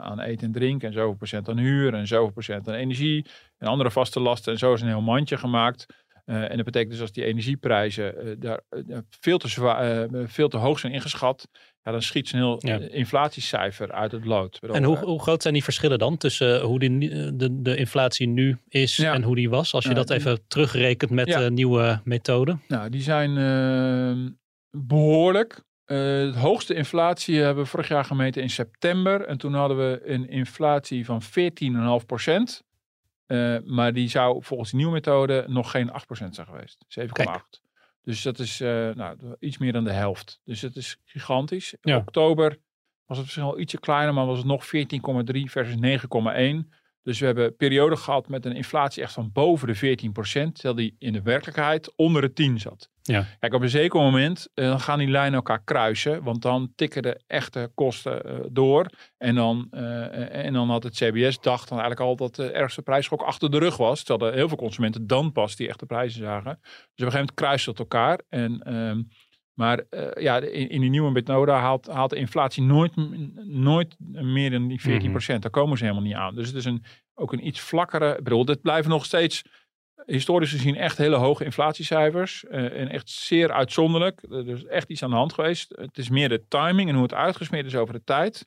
aan 0.03 0.21
eten 0.21 0.47
en 0.47 0.53
drinken. 0.53 0.89
En 0.89 0.95
zoveel 0.95 1.17
procent 1.17 1.49
aan 1.49 1.59
huur. 1.59 1.95
En 1.95 2.07
zoveel 2.07 2.33
procent 2.33 2.69
aan 2.69 2.75
energie. 2.75 3.27
En 3.59 3.69
andere 3.69 3.91
vaste 3.91 4.21
lasten. 4.21 4.53
En 4.53 4.59
zo 4.59 4.73
is 4.73 4.81
een 4.81 4.89
heel 4.89 5.01
mandje 5.01 5.37
gemaakt. 5.37 5.87
Eh, 6.29 6.51
en 6.51 6.57
dat 6.57 6.65
betekent 6.65 6.91
dus 6.91 7.01
als 7.01 7.13
die 7.13 7.25
energieprijzen 7.25 8.19
eh, 8.19 8.33
daar 8.39 8.61
eh, 8.69 8.99
veel, 9.21 9.39
te 9.39 9.49
zwaar, 9.49 10.09
veel 10.27 10.49
te 10.49 10.57
hoog 10.57 10.79
zijn 10.79 10.93
ingeschat, 10.93 11.49
ja, 11.83 11.91
dan 11.93 12.03
schiet 12.03 12.29
zo'n 12.29 12.41
heel 12.41 12.57
Ja. 12.59 12.79
inflatiecijfer 12.79 13.93
uit 13.93 14.13
het 14.13 14.25
lood. 14.25 14.59
En 14.73 14.85
hoe, 14.85 14.97
hoe 14.97 15.21
groot 15.21 15.43
zijn 15.43 15.55
die 15.55 15.65
verschillen 15.65 15.99
dan 15.99 16.17
tussen 16.17 16.61
hoe 16.61 16.79
die, 16.79 16.99
de, 17.37 17.63
de 17.63 17.77
inflatie 17.77 18.27
nu 18.27 18.59
is 18.69 18.97
Ja. 18.97 19.15
en 19.15 19.23
hoe 19.23 19.35
die 19.35 19.51
was? 19.51 19.75
Als 19.75 19.85
je 19.85 19.95
dat 19.95 20.11
even 20.11 20.41
terugrekent 20.49 21.11
met 21.11 21.27
de 21.27 21.51
nieuwe 21.51 22.01
methode. 22.05 22.59
Nou, 22.69 22.91
die 22.91 23.03
zijn 23.03 23.37
eh, 23.37 24.31
behoorlijk. 24.71 25.61
Eh 25.85 25.97
het 25.99 26.35
hoogste 26.37 26.75
inflatie 26.75 27.37
hebben 27.41 27.63
we 27.65 27.71
vorig 27.71 27.89
jaar 27.89 28.05
gemeten 28.05 28.43
in 28.43 28.51
september. 28.51 29.21
En 29.27 29.39
toen 29.39 29.55
hadden 29.55 29.77
we 29.77 30.01
een 30.05 30.29
inflatie 30.29 31.05
van 31.05 31.23
14,5 31.23 32.07
procent. 32.07 32.63
Eh, 33.29 33.57
maar 33.65 33.93
die 33.93 34.09
zou 34.09 34.43
volgens 34.45 34.71
de 34.71 34.77
nieuwe 34.77 34.93
methode 34.93 35.45
nog 35.49 35.71
geen 35.71 35.91
8% 35.91 36.35
zijn 36.35 36.47
geweest. 36.47 36.85
7,8. 36.89 37.63
Dus 38.03 38.23
dat 38.23 38.39
is 38.39 38.61
eh, 38.61 38.69
nou, 38.95 39.17
iets 39.39 39.59
meer 39.59 39.73
dan 39.73 39.85
de 39.85 39.93
helft. 39.93 40.41
Dus 40.45 40.61
het 40.61 40.77
is 40.77 40.97
gigantisch. 41.05 41.73
In 41.73 41.93
Ja. 41.93 41.97
oktober 41.99 42.59
was 43.07 43.17
het 43.17 43.27
misschien 43.27 43.47
al 43.47 43.59
ietsje 43.59 43.79
kleiner, 43.81 44.15
maar 44.15 44.27
was 44.27 44.39
het 44.39 44.47
nog 44.47 44.67
14,3 44.67 45.51
versus 45.51 45.77
9,1. 45.77 46.69
Dus 47.03 47.19
we 47.19 47.27
hebben 47.27 47.45
een 47.45 47.57
periode 47.57 47.97
gehad 47.97 48.29
met 48.29 48.45
een 48.47 48.55
inflatie 48.57 49.03
echt 49.03 49.13
van 49.13 49.33
boven 49.33 49.67
de 49.69 49.77
14%, 49.77 50.55
terwijl 50.55 50.75
die 50.75 50.97
in 50.99 51.13
de 51.13 51.23
werkelijkheid 51.23 51.93
onder 51.97 52.23
de 52.23 52.33
10 52.33 52.59
zat. 52.59 52.91
Ja. 53.09 53.27
Kijk, 53.41 53.55
op 53.55 53.63
een 53.63 53.69
zeker 53.69 54.01
moment 54.01 54.49
dan 54.55 54.81
gaan 54.81 54.99
die 54.99 55.09
lijnen 55.09 55.35
elkaar 55.35 55.63
kruisen, 55.65 56.23
want 56.23 56.43
dan 56.43 56.73
tikken 56.75 57.03
de 57.03 57.21
echte 57.27 57.71
kosten 57.75 58.25
eh, 58.25 58.35
door. 58.51 58.91
En 59.19 59.35
dan, 59.35 59.67
eh, 59.71 60.45
en 60.45 60.53
dan 60.53 60.71
had 60.71 60.83
het 60.83 60.95
CBS 60.95 61.41
dacht 61.41 61.69
dan 61.69 61.79
eigenlijk 61.79 62.09
al 62.09 62.17
dat 62.17 62.35
de 62.35 62.51
ergste 62.51 62.83
prijsschok 62.83 63.23
achter 63.23 63.51
de 63.51 63.59
rug 63.59 63.77
was. 63.77 64.03
Terwijl 64.03 64.31
er 64.31 64.37
heel 64.37 64.49
veel 64.49 64.57
consumenten 64.57 65.07
dan 65.07 65.33
pas 65.33 65.57
die 65.57 65.69
echte 65.69 65.87
prijzen 65.87 66.21
zagen. 66.21 66.59
Dus 66.61 66.71
op 66.71 66.79
een 66.79 66.87
gegeven 66.97 67.13
moment 67.13 67.35
kruist 67.35 67.67
het 67.67 67.79
elkaar. 67.79 68.21
En, 68.29 68.63
ehm, 68.63 69.03
maar 69.55 69.85
ja, 70.21 70.41
in, 70.41 70.69
in 70.69 70.81
die 70.81 70.91
nieuwe 70.91 71.11
methode 71.11 71.53
haalt, 71.53 71.87
haalt 71.87 72.11
de 72.11 72.17
inflatie 72.17 72.63
nooit, 72.63 72.93
nooit 73.47 73.97
meer 73.99 74.51
dan 74.51 74.69
die 74.69 74.81
14%. 74.81 75.43
Daar 75.43 75.51
komen 75.51 75.79
ze 75.79 75.85
helemaal 75.85 76.05
niet 76.05 76.15
aan. 76.15 76.35
Dus 76.35 76.47
het 76.47 76.57
is 76.57 76.65
een, 76.65 76.85
ook 77.15 77.33
een 77.33 77.47
iets 77.47 77.61
vlakkere... 77.61 78.17
Ik 78.17 78.25
bedoel, 78.25 78.45
dit 78.45 78.63
blijven 78.63 78.91
nog 78.91 79.05
steeds 79.05 79.45
historisch 80.07 80.51
gezien 80.51 80.77
echt 80.77 80.99
hele 80.99 81.17
hoge 81.17 81.45
inflatiecijfers. 81.45 82.45
eh, 82.45 82.81
en 82.81 82.89
echt 82.89 83.09
zeer 83.11 83.53
uitzonderlijk. 83.53 84.23
Er 84.31 84.49
is 84.49 84.65
echt 84.65 84.89
iets 84.89 85.03
aan 85.03 85.11
de 85.11 85.17
hand 85.17 85.33
geweest. 85.33 85.73
Het 85.81 85.99
is 85.99 86.09
meer 86.09 86.29
de 86.29 86.45
timing 86.49 86.89
en 86.89 86.95
hoe 86.95 87.03
het 87.03 87.15
uitgesmeerd 87.15 87.67
is 87.67 87.77
over 87.77 87.95
de 87.95 88.05
tijd. 88.05 88.47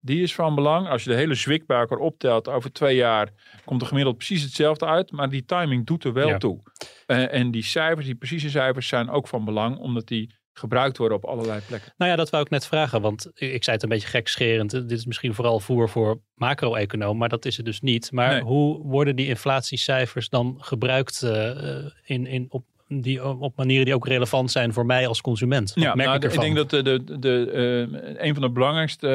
Die 0.00 0.22
is 0.22 0.34
van 0.34 0.54
belang. 0.54 0.88
Als 0.88 1.04
je 1.04 1.10
de 1.10 1.16
hele 1.16 1.34
zwikbuiker 1.34 1.98
optelt 1.98 2.48
over 2.48 2.72
twee 2.72 2.96
jaar, 2.96 3.28
komt 3.64 3.80
er 3.80 3.86
gemiddeld 3.86 4.16
precies 4.16 4.42
hetzelfde 4.42 4.86
uit. 4.86 5.10
Maar 5.12 5.28
die 5.28 5.44
timing 5.44 5.86
doet 5.86 6.04
er 6.04 6.12
wel 6.12 6.28
Ja. 6.28 6.38
toe. 6.38 6.62
Eh, 7.06 7.32
en 7.34 7.50
die 7.50 7.62
cijfers, 7.64 8.06
die 8.06 8.14
precieze 8.14 8.50
cijfers, 8.50 8.88
zijn 8.88 9.10
ook 9.10 9.28
van 9.28 9.44
belang, 9.44 9.78
omdat 9.78 10.06
die 10.06 10.34
gebruikt 10.56 10.96
worden 10.98 11.16
op 11.16 11.24
allerlei 11.24 11.60
plekken. 11.66 11.92
Nou 11.96 12.10
ja, 12.10 12.16
dat 12.16 12.30
wou 12.30 12.42
ik 12.44 12.50
net 12.50 12.66
vragen, 12.66 13.00
want 13.00 13.30
ik 13.34 13.64
zei 13.64 13.76
het 13.76 13.82
een 13.82 13.88
beetje 13.88 14.08
gekscherend. 14.08 14.70
Dit 14.70 14.90
is 14.90 15.06
misschien 15.06 15.34
vooral 15.34 15.60
voer 15.60 15.88
voor 15.88 16.20
macro-econoom, 16.34 17.16
maar 17.18 17.28
dat 17.28 17.44
is 17.44 17.56
het 17.56 17.66
dus 17.66 17.80
niet. 17.80 18.12
Maar 18.12 18.32
Nee. 18.32 18.42
hoe 18.42 18.82
worden 18.86 19.16
die 19.16 19.26
inflatiecijfers 19.26 20.28
dan 20.28 20.56
gebruikt 20.58 21.22
eh, 21.22 21.76
in, 22.04 22.26
in, 22.26 22.46
op, 22.48 22.64
die, 22.88 23.24
op 23.26 23.56
manieren 23.56 23.84
die 23.84 23.94
ook 23.94 24.06
relevant 24.06 24.50
zijn 24.50 24.72
voor 24.72 24.86
mij 24.86 25.06
als 25.06 25.20
consument? 25.20 25.72
Ja, 25.74 25.94
merk 25.94 26.08
nou, 26.08 26.24
ik 26.24 26.32
ik 26.32 26.40
denk 26.40 26.56
dat 26.56 26.70
de, 26.70 26.82
de, 26.82 27.18
de, 27.18 27.50
eh, 28.16 28.26
een 28.26 28.32
van 28.34 28.42
de 28.42 28.50
belangrijkste 28.50 29.08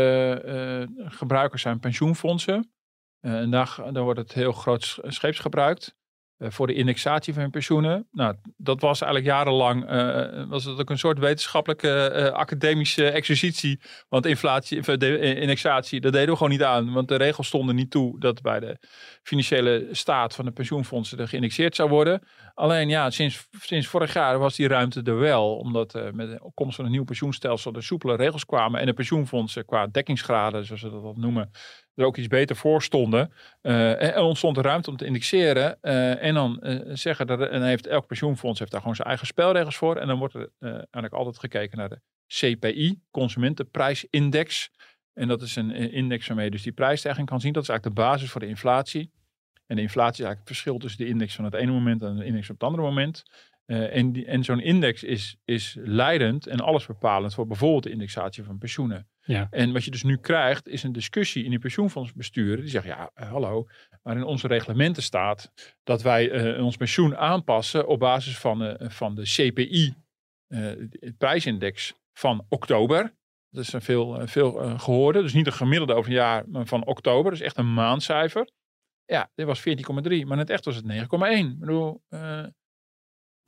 eh, 0.45 1.07
gebruikers 1.11 1.61
zijn 1.61 1.79
pensioenfondsen. 1.79 2.71
Eh, 3.19 3.39
en 3.39 3.51
daar, 3.51 3.79
daar 3.91 4.03
wordt 4.03 4.19
het 4.19 4.33
heel 4.33 4.51
groot 4.51 4.83
sch- 4.83 4.99
scheeps 5.03 5.39
gebruikt. 5.39 5.95
Eh, 6.39 6.49
voor 6.51 6.67
de 6.67 6.73
indexatie 6.73 7.33
van 7.33 7.41
hun 7.41 7.51
pensioenen. 7.51 8.07
Nou, 8.11 8.35
dat 8.57 8.81
was 8.81 9.01
eigenlijk 9.01 9.33
jarenlang 9.33 9.85
eh, 9.85 10.47
was 10.49 10.63
het 10.65 10.79
ook 10.79 10.89
een 10.89 10.97
soort 10.97 11.19
wetenschappelijke 11.19 12.09
eh, 12.09 12.31
academische 12.31 13.09
exercitie. 13.09 13.79
Want 14.09 14.25
inflatie, 14.25 14.81
eh, 14.81 14.97
de, 14.97 15.17
eh, 15.17 15.41
indexatie, 15.41 16.01
dat 16.01 16.13
deden 16.13 16.29
we 16.29 16.35
gewoon 16.35 16.51
niet 16.51 16.63
aan. 16.63 16.93
Want 16.93 17.07
de 17.07 17.15
regels 17.15 17.47
stonden 17.47 17.75
niet 17.75 17.91
toe 17.91 18.19
dat 18.19 18.41
bij 18.41 18.59
de 18.59 18.77
financiële 19.23 19.87
staat 19.91 20.35
van 20.35 20.45
de 20.45 20.51
pensioenfondsen 20.51 21.19
er 21.19 21.27
geïndexeerd 21.27 21.75
zou 21.75 21.89
worden. 21.89 22.21
Alleen 22.53 22.89
ja, 22.89 23.09
sinds, 23.09 23.47
sinds 23.59 23.87
vorig 23.87 24.13
jaar 24.13 24.39
was 24.39 24.55
die 24.55 24.67
ruimte 24.67 25.01
er 25.01 25.19
wel. 25.19 25.57
Omdat 25.57 25.95
eh, 25.95 26.11
met 26.11 26.29
de 26.29 26.43
opkomst 26.43 26.75
van 26.75 26.85
een 26.85 26.91
nieuw 26.91 27.03
pensioenstelsel 27.03 27.73
er 27.73 27.83
soepele 27.83 28.15
regels 28.15 28.45
kwamen. 28.45 28.79
En 28.79 28.85
de 28.85 28.93
pensioenfondsen 28.93 29.65
qua 29.65 29.87
dekkingsgraden, 29.87 30.65
zoals 30.65 30.81
ze 30.81 30.89
dat 30.89 31.17
noemen, 31.17 31.51
er 31.99 32.05
ook 32.05 32.17
iets 32.17 32.27
beter 32.27 32.55
voor 32.55 32.83
stonden. 32.83 33.33
Eh, 33.61 34.01
en 34.01 34.21
ontstond 34.21 34.55
de 34.55 34.61
ruimte 34.61 34.89
om 34.89 34.97
te 34.97 35.05
indexeren. 35.05 35.81
eh, 35.81 36.23
en 36.23 36.33
dan 36.33 36.61
eh, 36.61 36.95
zeggen 36.95 37.27
er, 37.27 37.41
en 37.41 37.63
heeft 37.63 37.87
elk 37.87 38.07
pensioenfonds 38.07 38.59
heeft 38.59 38.71
daar 38.71 38.81
gewoon 38.81 38.95
zijn 38.95 39.07
eigen 39.07 39.27
spelregels 39.27 39.77
voor. 39.77 39.95
En 39.95 40.07
dan 40.07 40.17
wordt 40.17 40.33
er 40.33 40.49
eigenlijk 40.59 41.13
altijd 41.13 41.39
gekeken 41.39 41.77
naar 41.77 41.89
de 41.89 42.01
CPI, 42.27 42.99
Consumentenprijsindex. 43.11 44.71
En 45.13 45.27
dat 45.27 45.41
is 45.41 45.55
een 45.55 45.71
index 45.71 46.27
waarmee 46.27 46.45
je 46.45 46.51
dus 46.51 46.63
die 46.63 46.71
prijsstijging 46.71 47.27
kan 47.27 47.41
zien. 47.41 47.53
Dat 47.53 47.63
is 47.63 47.69
eigenlijk 47.69 47.97
de 47.97 48.03
basis 48.03 48.31
voor 48.31 48.41
de 48.41 48.47
inflatie. 48.47 49.11
En 49.65 49.75
de 49.75 49.81
inflatie 49.81 50.23
is 50.23 50.25
eigenlijk 50.25 50.39
het 50.39 50.57
verschil 50.57 50.77
tussen 50.77 51.05
de 51.05 51.11
index 51.11 51.35
van 51.35 51.45
het 51.45 51.53
ene 51.53 51.71
moment 51.71 52.01
en 52.01 52.15
de 52.15 52.25
index 52.25 52.49
op 52.49 52.59
het 52.59 52.69
andere 52.69 52.83
moment. 52.83 53.23
Eh, 53.69 53.95
en 53.95 54.11
die, 54.11 54.25
en 54.25 54.43
zo'n 54.43 54.59
index 54.59 55.03
is, 55.03 55.37
is 55.45 55.77
leidend 55.79 56.47
en 56.47 56.59
alles 56.59 56.85
bepalend 56.85 57.33
voor 57.33 57.47
bijvoorbeeld 57.47 57.83
de 57.83 57.89
indexatie 57.89 58.43
van 58.43 58.57
pensioenen. 58.57 59.07
Ja. 59.23 59.47
En 59.49 59.73
wat 59.73 59.83
je 59.83 59.91
dus 59.91 60.03
nu 60.03 60.17
krijgt, 60.17 60.67
is 60.67 60.83
een 60.83 60.91
discussie 60.91 61.43
in 61.43 61.49
die 61.49 61.59
pensioenfondsbesturen. 61.59 62.61
Die 62.61 62.69
zeggen, 62.69 62.91
ja, 62.91 63.11
eh, 63.13 63.29
hallo, 63.29 63.67
maar 64.03 64.15
in 64.15 64.23
onze 64.23 64.47
reglementen 64.47 65.03
staat 65.03 65.51
dat 65.83 66.01
wij 66.01 66.31
eh, 66.31 66.65
ons 66.65 66.77
pensioen 66.77 67.17
aanpassen 67.17 67.87
op 67.87 67.99
basis 67.99 68.37
van, 68.37 68.77
van 68.79 69.15
de 69.15 69.23
CPI, 69.23 69.93
het 70.99 71.17
prijsindex 71.17 71.93
van 72.13 72.45
oktober. 72.49 73.13
Dat 73.49 73.63
is 73.63 73.73
een 73.73 73.81
veel, 73.81 74.27
veel 74.27 74.61
eh, 74.61 74.79
gehoorde. 74.79 75.21
Dus 75.21 75.33
niet 75.33 75.45
een 75.45 75.53
gemiddelde 75.53 75.93
over 75.93 76.09
een 76.09 76.17
jaar, 76.17 76.43
maar 76.47 76.65
van 76.65 76.85
oktober. 76.85 77.31
Dus 77.31 77.41
echt 77.41 77.57
een 77.57 77.73
maandcijfer. 77.73 78.49
Ja, 79.05 79.31
dit 79.35 79.45
was 79.45 79.59
14,3, 79.59 79.65
maar 80.03 80.13
in 80.13 80.37
het 80.37 80.49
echt 80.49 80.65
was 80.65 80.75
het 80.75 80.85
9,1. 80.85 81.51
Ik 81.51 81.59
bedoel, 81.59 82.01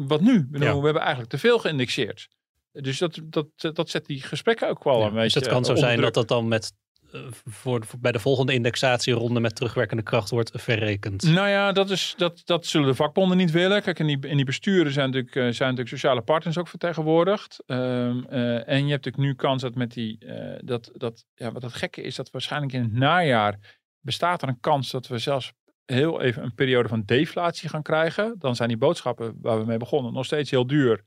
wat 0.07 0.21
nu? 0.21 0.37
Ik 0.37 0.51
bedoel, 0.51 0.67
Ja. 0.67 0.77
We 0.77 0.83
hebben 0.83 1.01
eigenlijk 1.01 1.31
te 1.31 1.37
veel 1.37 1.59
geïndexeerd. 1.59 2.27
Dus 2.71 2.97
dat, 2.97 3.19
dat, 3.23 3.47
dat 3.75 3.89
zet 3.89 4.05
die 4.05 4.21
gesprekken 4.21 4.69
ook 4.69 4.83
wel 4.83 4.99
Ja, 4.99 5.05
een 5.05 5.13
beetje 5.13 5.23
dus 5.23 5.33
het 5.33 5.47
kan 5.47 5.65
zo 5.65 5.71
onder 5.71 5.85
zijn 5.87 6.01
dat 6.01 6.13
dat 6.13 6.27
dan 6.27 6.47
met 6.47 6.73
eh, 7.11 7.21
voor, 7.45 7.85
voor- 7.85 7.99
bij 7.99 8.11
de 8.11 8.19
volgende 8.19 8.53
indexatieronde 8.53 9.39
met 9.39 9.55
terugwerkende 9.55 10.03
kracht 10.03 10.29
wordt 10.29 10.51
verrekend. 10.53 11.23
Nou 11.23 11.47
ja, 11.47 11.71
dat, 11.71 11.89
is, 11.89 12.13
dat, 12.17 12.41
dat 12.45 12.65
zullen 12.65 12.87
de 12.87 12.95
vakbonden 12.95 13.37
niet 13.37 13.51
willen. 13.51 13.81
Kijk, 13.81 13.99
in 13.99 14.07
die, 14.07 14.27
in 14.27 14.35
die 14.35 14.45
besturen 14.45 14.91
zijn 14.91 15.05
natuurlijk, 15.05 15.35
eh, 15.35 15.41
zijn 15.41 15.69
natuurlijk 15.69 15.89
sociale 15.89 16.21
partners 16.21 16.57
ook 16.57 16.67
vertegenwoordigd. 16.67 17.63
Ehm, 17.65 18.23
eh, 18.23 18.67
en 18.67 18.85
je 18.85 18.91
hebt 18.91 19.05
natuurlijk 19.05 19.17
nu 19.17 19.35
kans 19.35 19.61
dat 19.61 19.75
met 19.75 19.91
die, 19.93 20.17
eh, 20.25 20.59
dat, 20.63 20.91
dat, 20.93 21.25
ja, 21.35 21.51
wat 21.51 21.61
het 21.61 21.73
gekke 21.73 22.01
is, 22.01 22.15
dat 22.15 22.31
waarschijnlijk 22.31 22.73
in 22.73 22.81
het 22.81 22.93
najaar 22.93 23.79
bestaat 23.99 24.41
er 24.41 24.47
een 24.47 24.59
kans 24.59 24.91
dat 24.91 25.07
we 25.07 25.17
zelfs 25.17 25.53
heel 25.85 26.21
even 26.21 26.43
een 26.43 26.55
periode 26.55 26.89
van 26.89 27.03
deflatie 27.05 27.69
gaan 27.69 27.81
krijgen. 27.81 28.35
Dan 28.37 28.55
zijn 28.55 28.69
die 28.69 28.77
boodschappen 28.77 29.37
waar 29.41 29.59
we 29.59 29.65
mee 29.65 29.77
begonnen 29.77 30.13
nog 30.13 30.25
steeds 30.25 30.51
heel 30.51 30.67
duur. 30.67 31.05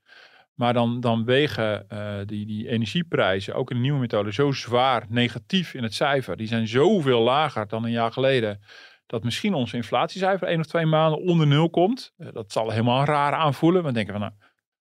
Maar 0.55 0.73
dan, 0.73 1.01
dan 1.01 1.25
wegen 1.25 1.89
eh, 1.89 2.17
die, 2.25 2.47
die 2.47 2.69
energieprijzen, 2.69 3.55
ook 3.55 3.71
in 3.71 3.77
de 3.77 3.83
nieuwe 3.83 3.99
methode, 3.99 4.33
zo 4.33 4.53
zwaar 4.53 5.07
negatief 5.09 5.75
in 5.75 5.83
het 5.83 5.95
cijfer. 5.95 6.37
Die 6.37 6.47
zijn 6.47 6.69
zoveel 6.69 7.21
lager 7.21 7.69
dan 7.69 7.85
een 7.85 7.91
jaar 7.91 8.13
geleden. 8.13 8.61
Dat 9.07 9.25
misschien 9.25 9.55
onze 9.55 9.77
inflatiecijfer 9.77 10.49
één 10.49 10.61
of 10.61 10.67
twee 10.67 10.87
maanden 10.87 11.21
onder 11.21 11.47
nul 11.47 11.71
komt. 11.71 12.13
Eh, 12.17 12.29
dat 12.33 12.53
zal 12.53 12.71
helemaal 12.71 13.05
raar 13.05 13.33
aanvoelen. 13.33 13.85
We 13.85 13.93
denken 13.93 14.13
van, 14.13 14.23
nou, 14.23 14.33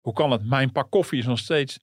hoe 0.01 0.12
kan 0.12 0.31
het? 0.31 0.49
Mijn 0.49 0.72
pak 0.72 0.90
koffie 0.90 1.18
is 1.18 1.27
nog 1.27 1.38
steeds 1.38 1.79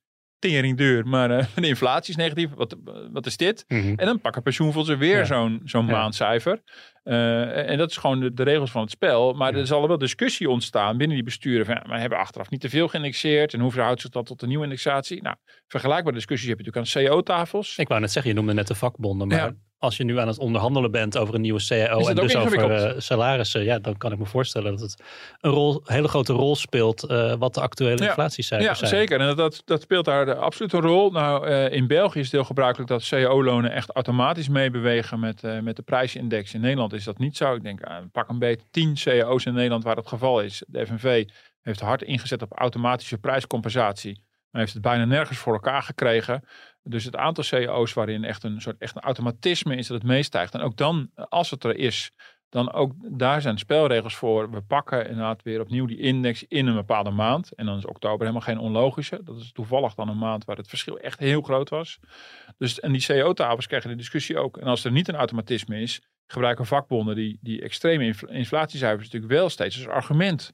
tering 0.50 0.78
duur, 0.78 1.08
maar 1.08 1.32
eh, 1.32 1.46
de 1.56 1.68
inflatie 1.68 2.10
is 2.10 2.16
negatief. 2.16 2.50
Wat, 2.56 2.76
wat 3.12 3.26
is 3.26 3.38
dit? 3.38 3.66
Mhm. 3.68 3.94
En 3.96 4.06
dan 4.06 4.20
pakken 4.22 4.42
pensioenfondsen 4.42 4.98
weer 4.98 5.18
Ja. 5.18 5.24
zo'n 5.24 5.62
zo'n 5.64 5.86
Ja. 5.86 5.92
maandcijfer. 5.92 6.62
Eh, 7.04 7.70
en 7.70 7.78
dat 7.78 7.90
is 7.90 7.98
gewoon 7.98 8.20
de, 8.20 8.34
de 8.34 8.44
regels 8.44 8.72
van 8.72 8.82
het 8.82 8.92
spel. 8.92 9.34
Maar 9.34 9.54
Ja. 9.54 9.60
er 9.60 9.68
zal 9.68 9.88
wel 9.88 9.98
discussie 9.98 10.50
ontstaan 10.50 10.98
binnen 10.98 11.16
die 11.16 11.26
besturen. 11.26 11.66
Van, 11.66 11.76
ja, 11.76 11.84
maar 11.88 12.00
hebben 12.00 12.18
we 12.18 12.24
achteraf 12.24 12.50
niet 12.50 12.62
te 12.62 12.70
veel 12.70 12.88
geïndexeerd? 12.88 13.54
En 13.54 13.60
hoe 13.60 13.72
verhoudt 13.72 14.02
zich 14.02 14.10
dat 14.10 14.26
tot 14.26 14.40
de 14.40 14.48
nieuwe 14.48 14.64
indexatie? 14.64 15.22
Nou, 15.22 15.36
vergelijkbare 15.68 16.16
discussies 16.16 16.48
heb 16.50 16.60
je 16.60 16.66
natuurlijk 16.66 17.06
aan 17.06 17.06
CO-tafels. 17.16 17.78
Ik 17.78 17.88
wou 17.88 18.00
net 18.02 18.12
zeggen, 18.12 18.32
je 18.32 18.38
noemde 18.38 18.54
net 18.54 18.68
de 18.68 18.76
vakbonden, 18.76 19.28
maar 19.28 19.38
Ja. 19.38 19.54
Als 19.84 19.98
je 19.98 20.04
nu 20.04 20.20
aan 20.20 20.28
het 20.28 20.38
onderhandelen 20.40 20.92
bent 20.92 21.18
over 21.18 21.36
een 21.36 21.42
nieuwe 21.42 21.66
CAO 21.68 22.00
Is 22.00 22.08
en 22.08 22.16
dus 22.16 22.36
over 22.36 22.72
eh, 22.72 22.94
salarissen, 23.00 23.64
ja, 23.64 23.80
dan 23.80 23.98
kan 23.98 24.12
ik 24.12 24.18
me 24.20 24.26
voorstellen 24.26 24.72
dat 24.72 24.80
het 24.80 25.04
een 25.42 25.52
rol, 25.52 25.82
hele 25.84 26.08
grote 26.08 26.34
rol 26.34 26.56
speelt 26.56 27.04
eh, 27.04 27.34
wat 27.34 27.54
de 27.54 27.62
actuele 27.62 28.02
Ja. 28.02 28.08
inflatiecijfers 28.08 28.80
Ja, 28.80 28.88
zijn. 28.88 29.00
zeker. 29.02 29.20
En 29.20 29.36
dat, 29.36 29.62
dat, 29.66 29.82
speelt 29.82 30.06
daar 30.06 30.26
de, 30.26 30.36
absoluut 30.36 30.74
een 30.74 30.82
rol. 30.82 31.12
Nou, 31.12 31.48
eh, 31.48 31.72
in 31.72 31.88
België 31.88 32.20
is 32.20 32.26
het 32.26 32.34
heel 32.34 32.44
gebruikelijk 32.44 32.90
dat 32.90 33.08
CO-lonen 33.10 33.72
echt 33.72 33.90
automatisch 33.90 34.50
meebewegen 34.50 35.20
met, 35.20 35.42
met 35.62 35.76
de 35.76 35.82
prijsindex. 35.82 36.54
In 36.54 36.62
Nederland 36.62 36.94
is 36.94 37.04
dat 37.04 37.18
niet 37.18 37.38
zo. 37.38 37.56
Ik 37.56 37.64
denk, 37.64 37.82
pak 38.12 38.30
een 38.30 38.40
beetje 38.40 38.66
10 38.72 38.96
CAO's 39.04 39.46
in 39.46 39.54
Nederland 39.54 39.84
waar 39.84 39.96
dat 39.96 40.04
het 40.04 40.14
geval 40.14 40.42
is. 40.42 40.64
De 40.68 40.86
FNV 40.86 41.26
heeft 41.62 41.80
hard 41.80 42.02
ingezet 42.02 42.42
op 42.42 42.52
automatische 42.60 43.18
prijscompensatie. 43.18 44.22
Maar 44.52 44.62
heeft 44.62 44.74
het 44.74 44.82
bijna 44.82 45.06
nergens 45.06 45.38
voor 45.38 45.54
elkaar 45.54 45.84
gekregen. 45.84 46.44
Dus 46.84 47.04
het 47.04 47.16
aantal 47.16 47.44
CAO's 47.44 47.94
waarin 47.94 48.24
echt 48.24 48.44
een 48.44 48.62
soort 48.62 48.78
echt 48.78 48.96
een 48.96 49.02
automatisme 49.02 49.76
is 49.76 49.88
dat 49.88 49.98
het 49.98 50.08
meestijgt. 50.08 50.54
En 50.54 50.62
ook 50.62 50.78
dan, 50.78 51.10
als 51.16 51.50
het 51.50 51.64
er 51.64 51.76
is, 51.76 52.12
dan 52.50 52.72
ook 52.72 52.94
daar 53.18 53.42
zijn 53.42 53.58
spelregels 53.58 54.16
voor. 54.16 54.52
We 54.52 54.62
pakken 54.62 55.08
inderdaad 55.08 55.44
weer 55.44 55.62
opnieuw 55.62 55.86
die 55.86 55.98
index 55.98 56.44
in 56.48 56.68
een 56.68 56.76
bepaalde 56.76 57.10
maand. 57.10 57.54
En 57.54 57.66
dan 57.66 57.78
is 57.78 57.86
oktober 57.86 58.20
helemaal 58.20 58.42
geen 58.42 58.58
onlogische. 58.58 59.22
Dat 59.24 59.40
is 59.40 59.52
toevallig 59.52 59.94
dan 59.94 60.10
een 60.10 60.18
maand 60.18 60.46
waar 60.46 60.58
het 60.58 60.68
verschil 60.68 60.98
echt 61.00 61.20
heel 61.20 61.42
groot 61.42 61.70
was. 61.70 62.00
Dus, 62.58 62.80
en 62.80 62.92
die 62.92 63.06
CO-tafels 63.06 63.68
krijgen 63.68 63.90
de 63.90 63.96
discussie 63.96 64.38
ook. 64.38 64.58
En 64.58 64.68
als 64.68 64.84
er 64.84 64.92
niet 64.92 65.08
een 65.08 65.16
automatisme 65.16 65.82
is, 65.82 66.02
gebruiken 66.26 66.66
vakbonden 66.66 67.16
die, 67.16 67.38
die 67.42 67.62
extreme 67.62 68.06
infl- 68.06 68.26
inflatiecijfers 68.26 69.04
natuurlijk 69.04 69.34
wel 69.34 69.50
steeds 69.50 69.76
als 69.76 69.88
argument. 69.88 70.52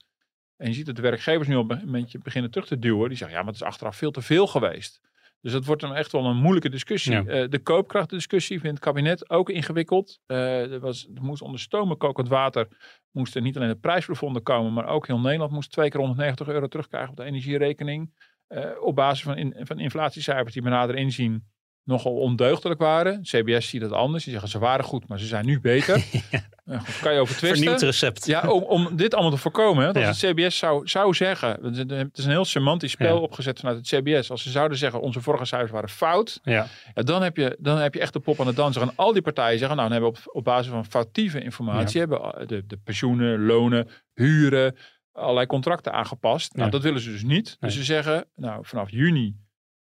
En 0.58 0.68
je 0.68 0.74
ziet 0.74 0.86
dat 0.86 0.96
de 0.96 1.02
werkgevers 1.02 1.48
nu 1.48 1.56
al 1.56 1.65
een 1.70 1.92
beetje 1.92 2.20
beginnen 2.20 2.52
terug 2.52 2.68
te 2.68 2.80
duwen. 2.80 3.10
Die 3.10 3.18
zeggen, 3.18 3.38
ja, 3.38 3.44
maar 3.44 3.54
het 3.54 3.62
is 3.62 3.68
achteraf 3.68 3.96
veel 3.96 4.12
te 4.12 4.22
veel 4.22 4.48
geweest. 4.48 5.02
Dus 5.41 5.52
dat 5.52 5.65
wordt 5.65 5.82
dan 5.82 5.95
echt 5.95 6.12
wel 6.12 6.25
een 6.25 6.38
moeilijke 6.38 6.69
discussie. 6.69 7.13
Ja. 7.13 7.25
Eh, 7.25 7.49
de 7.49 7.60
koopkrachtdiscussie 7.60 8.60
vindt 8.60 8.75
het 8.75 8.86
kabinet 8.86 9.30
ook 9.30 9.49
ingewikkeld. 9.49 10.19
Eh, 10.25 10.71
er, 10.71 10.80
was, 10.80 11.08
er 11.15 11.21
moest 11.21 11.41
onder 11.41 11.60
stomen 11.60 11.97
kokend 11.97 12.28
water 12.28 12.67
moest 13.12 13.36
er 13.36 13.41
niet 13.41 13.58
alleen 13.58 13.69
de 13.69 13.75
prijsbevonden 13.75 14.43
komen, 14.43 14.73
maar 14.73 14.88
ook 14.88 15.08
heel 15.08 15.19
Nederland 15.19 15.52
moest 15.52 15.71
twee 15.71 15.89
keer 15.89 15.99
190 15.99 16.47
euro 16.47 16.67
terugkrijgen 16.67 17.10
op 17.10 17.15
de 17.15 17.23
energierekening. 17.23 18.13
Eh, 18.47 18.82
op 18.82 18.95
basis 18.95 19.23
van, 19.23 19.38
in, 19.38 19.56
van 19.60 19.80
inflatiecijfers 19.80 20.54
die 20.54 20.63
we 20.63 20.69
nader 20.69 20.95
inzien 20.95 21.47
nogal 21.84 22.13
ondeugdelijk 22.13 22.80
waren. 22.80 23.22
CBS 23.22 23.70
ziet 23.70 23.82
dat 23.82 23.92
anders. 23.92 24.24
Die 24.24 24.32
zeggen 24.34 24.52
ze 24.52 24.60
waren 24.60 24.86
goed, 24.86 25.08
maar 25.08 25.20
ze 25.20 25.26
zijn 25.26 25.46
nu 25.46 25.60
beter. 25.60 26.04
Eh, 26.70 26.80
goed, 26.84 27.00
kan 27.00 27.13
je 27.13 27.20
over 27.20 27.36
twisten. 27.36 27.58
Vernieuwd 27.60 27.82
recept. 27.82 28.26
Ja, 28.26 28.48
om, 28.50 28.63
om 28.63 28.96
dit 28.96 29.13
allemaal 29.13 29.32
te 29.32 29.38
voorkomen. 29.38 29.86
hè, 29.86 29.92
Dat 29.94 30.02
Ja. 30.02 30.08
het 30.08 30.18
CBS 30.18 30.58
zou, 30.58 30.88
zou 30.88 31.13
zeggen. 31.13 31.50
Het 31.63 32.18
is 32.18 32.24
een 32.26 32.32
heel 32.32 32.46
semantisch 32.46 32.92
spel 32.92 33.15
Ja. 33.15 33.22
opgezet 33.22 33.60
vanuit 33.60 33.78
het 33.78 33.88
CBS. 33.88 34.32
Als 34.32 34.44
ze 34.44 34.50
zouden 34.50 34.78
zeggen 34.78 35.02
onze 35.02 35.22
vorige 35.22 35.46
cijfers 35.46 35.72
waren 35.72 35.89
fout. 35.89 36.39
Ja. 36.44 36.68
Ja, 36.94 37.02
dan, 37.02 37.22
heb 37.22 37.38
je, 37.38 37.58
dan 37.60 37.78
heb 37.78 37.94
je 37.94 38.00
echt 38.00 38.13
de 38.13 38.20
pop 38.20 38.39
aan 38.39 38.48
het 38.48 38.56
dansen. 38.56 38.82
En 38.82 38.92
al 38.96 39.13
die 39.13 39.22
partijen 39.22 39.60
zeggen, 39.60 39.78
nou, 39.78 39.89
dan 39.89 40.02
hebben 40.02 40.22
we 40.22 40.28
op, 40.28 40.36
op 40.36 40.44
basis 40.44 40.72
van 40.72 40.86
foutieve 40.86 41.42
informatie, 41.42 42.00
hebben 42.00 42.48
de, 42.48 42.63
de 42.68 42.78
pensioenen, 42.84 43.46
lonen, 43.46 43.88
huren, 44.13 44.76
allerlei 45.12 45.46
contracten 45.46 45.94
aangepast. 45.94 46.54
Nou, 46.54 46.65
Ja. 46.65 46.72
dat 46.72 46.82
willen 46.84 47.02
ze 47.02 47.12
dus 47.12 47.24
niet. 47.24 47.58
Dus 47.60 47.74
ze 47.76 47.84
zeggen, 47.84 48.26
nou, 48.36 48.60
vanaf 48.65 48.89
juni 48.92 49.36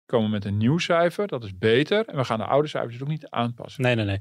komen 0.08 0.30
met 0.30 0.46
een 0.46 0.58
nieuw 0.58 0.78
cijfer. 0.78 1.28
Dat 1.28 1.44
is 1.44 1.58
beter. 1.58 2.06
En 2.06 2.18
we 2.18 2.24
gaan 2.24 2.38
de 2.40 2.46
oude 2.46 2.68
cijfers 2.68 2.94
dus 2.94 3.02
ook 3.02 3.08
niet 3.10 3.30
aanpassen. 3.30 3.84
Nee, 3.84 3.96
nee, 3.96 4.06
nee. 4.06 4.18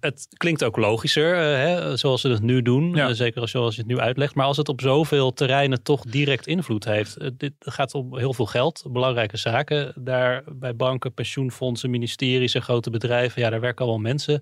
Het 0.00 0.26
klinkt 0.36 0.64
ook 0.64 0.76
logischer, 0.76 1.34
eh, 1.34 1.40
hè, 1.40 1.96
zoals 1.96 2.20
ze 2.20 2.28
het 2.28 2.42
nu 2.42 2.62
doen. 2.62 2.94
Ja. 2.94 3.08
eh, 3.08 3.14
zeker 3.14 3.48
zoals 3.48 3.74
je 3.74 3.80
het 3.80 3.90
nu 3.90 3.98
uitlegt. 3.98 4.34
Maar 4.34 4.46
als 4.46 4.56
het 4.56 4.68
op 4.68 4.80
zoveel 4.80 5.32
terreinen 5.32 5.82
toch 5.82 6.02
direct 6.04 6.46
invloed 6.46 6.84
heeft. 6.84 7.16
eh, 7.16 7.28
dit 7.36 7.52
gaat 7.58 7.94
om 7.94 8.18
heel 8.18 8.34
veel 8.34 8.46
geld, 8.46 8.84
belangrijke 8.90 9.36
zaken. 9.36 9.92
Daar 9.96 10.42
bij 10.52 10.76
banken, 10.76 11.14
pensioenfondsen, 11.14 11.90
ministeries 11.90 12.54
en 12.54 12.62
grote 12.62 12.90
bedrijven. 12.90 13.42
Ja, 13.42 13.50
daar 13.50 13.60
werken 13.60 13.84
al 13.84 13.90
wel 13.90 14.00
mensen. 14.00 14.40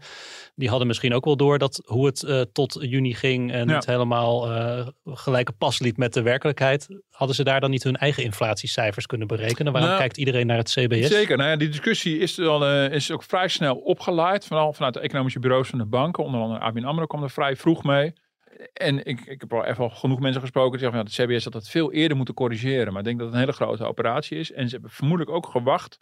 Die 0.54 0.68
hadden 0.68 0.86
misschien 0.86 1.14
ook 1.14 1.24
wel 1.24 1.36
door 1.36 1.58
dat 1.58 1.82
hoe 1.86 2.06
het 2.06 2.48
tot 2.52 2.76
juni 2.80 3.14
ging. 3.14 3.52
En 3.52 3.68
Ja. 3.68 3.74
niet 3.74 3.86
helemaal 3.86 4.40
gelijke 5.04 5.52
pas 5.52 5.78
liep 5.78 5.96
met 5.96 6.12
de 6.12 6.22
werkelijkheid. 6.22 6.88
Hadden 7.20 7.38
ze 7.38 7.44
daar 7.44 7.60
dan 7.60 7.70
niet 7.70 7.82
hun 7.82 7.96
eigen 7.96 8.22
inflatiecijfers 8.22 9.06
kunnen 9.06 9.26
berekenen? 9.26 9.72
Waarom 9.72 9.90
Nou, 9.90 10.00
kijkt 10.02 10.16
iedereen 10.16 10.46
naar 10.46 10.56
het 10.56 10.70
CBS? 10.70 11.08
Zeker. 11.08 11.36
Nou 11.36 11.50
ja, 11.50 11.56
die 11.56 11.68
discussie 11.68 12.18
is, 12.18 12.38
al, 12.38 12.66
eh, 12.66 12.92
is 12.92 13.10
ook 13.10 13.22
vrij 13.22 13.48
snel 13.48 13.76
opgeleid. 13.76 14.46
Vooral 14.46 14.72
vanuit 14.72 14.94
de 14.94 15.00
economische 15.00 15.38
bureaus 15.38 15.68
van 15.68 15.78
de 15.78 15.84
banken. 15.84 16.24
Onder 16.24 16.40
andere 16.40 16.60
ABN 16.60 16.84
AMRO 16.84 17.06
kwam 17.06 17.22
er 17.22 17.30
vrij 17.30 17.56
vroeg 17.56 17.84
mee. 17.84 18.12
En 18.72 19.04
ik, 19.04 19.20
ik 19.20 19.40
heb 19.40 19.52
al 19.52 19.64
even 19.64 19.84
al 19.84 19.90
genoeg 19.90 20.20
mensen 20.20 20.40
gesproken 20.40 20.70
die 20.70 20.80
zeggen 20.80 20.98
van 20.98 21.10
ja, 21.12 21.26
de 21.26 21.34
CBS 21.34 21.44
had 21.44 21.52
dat 21.52 21.68
veel 21.68 21.92
eerder 21.92 22.16
moeten 22.16 22.34
corrigeren. 22.34 22.92
Maar 22.92 22.98
ik 22.98 23.04
denk 23.04 23.18
dat 23.18 23.26
het 23.26 23.34
een 23.36 23.42
hele 23.42 23.56
grote 23.56 23.84
operatie 23.84 24.38
is. 24.38 24.52
En 24.52 24.64
ze 24.64 24.72
hebben 24.72 24.90
vermoedelijk 24.90 25.36
ook 25.36 25.46
gewacht 25.46 25.98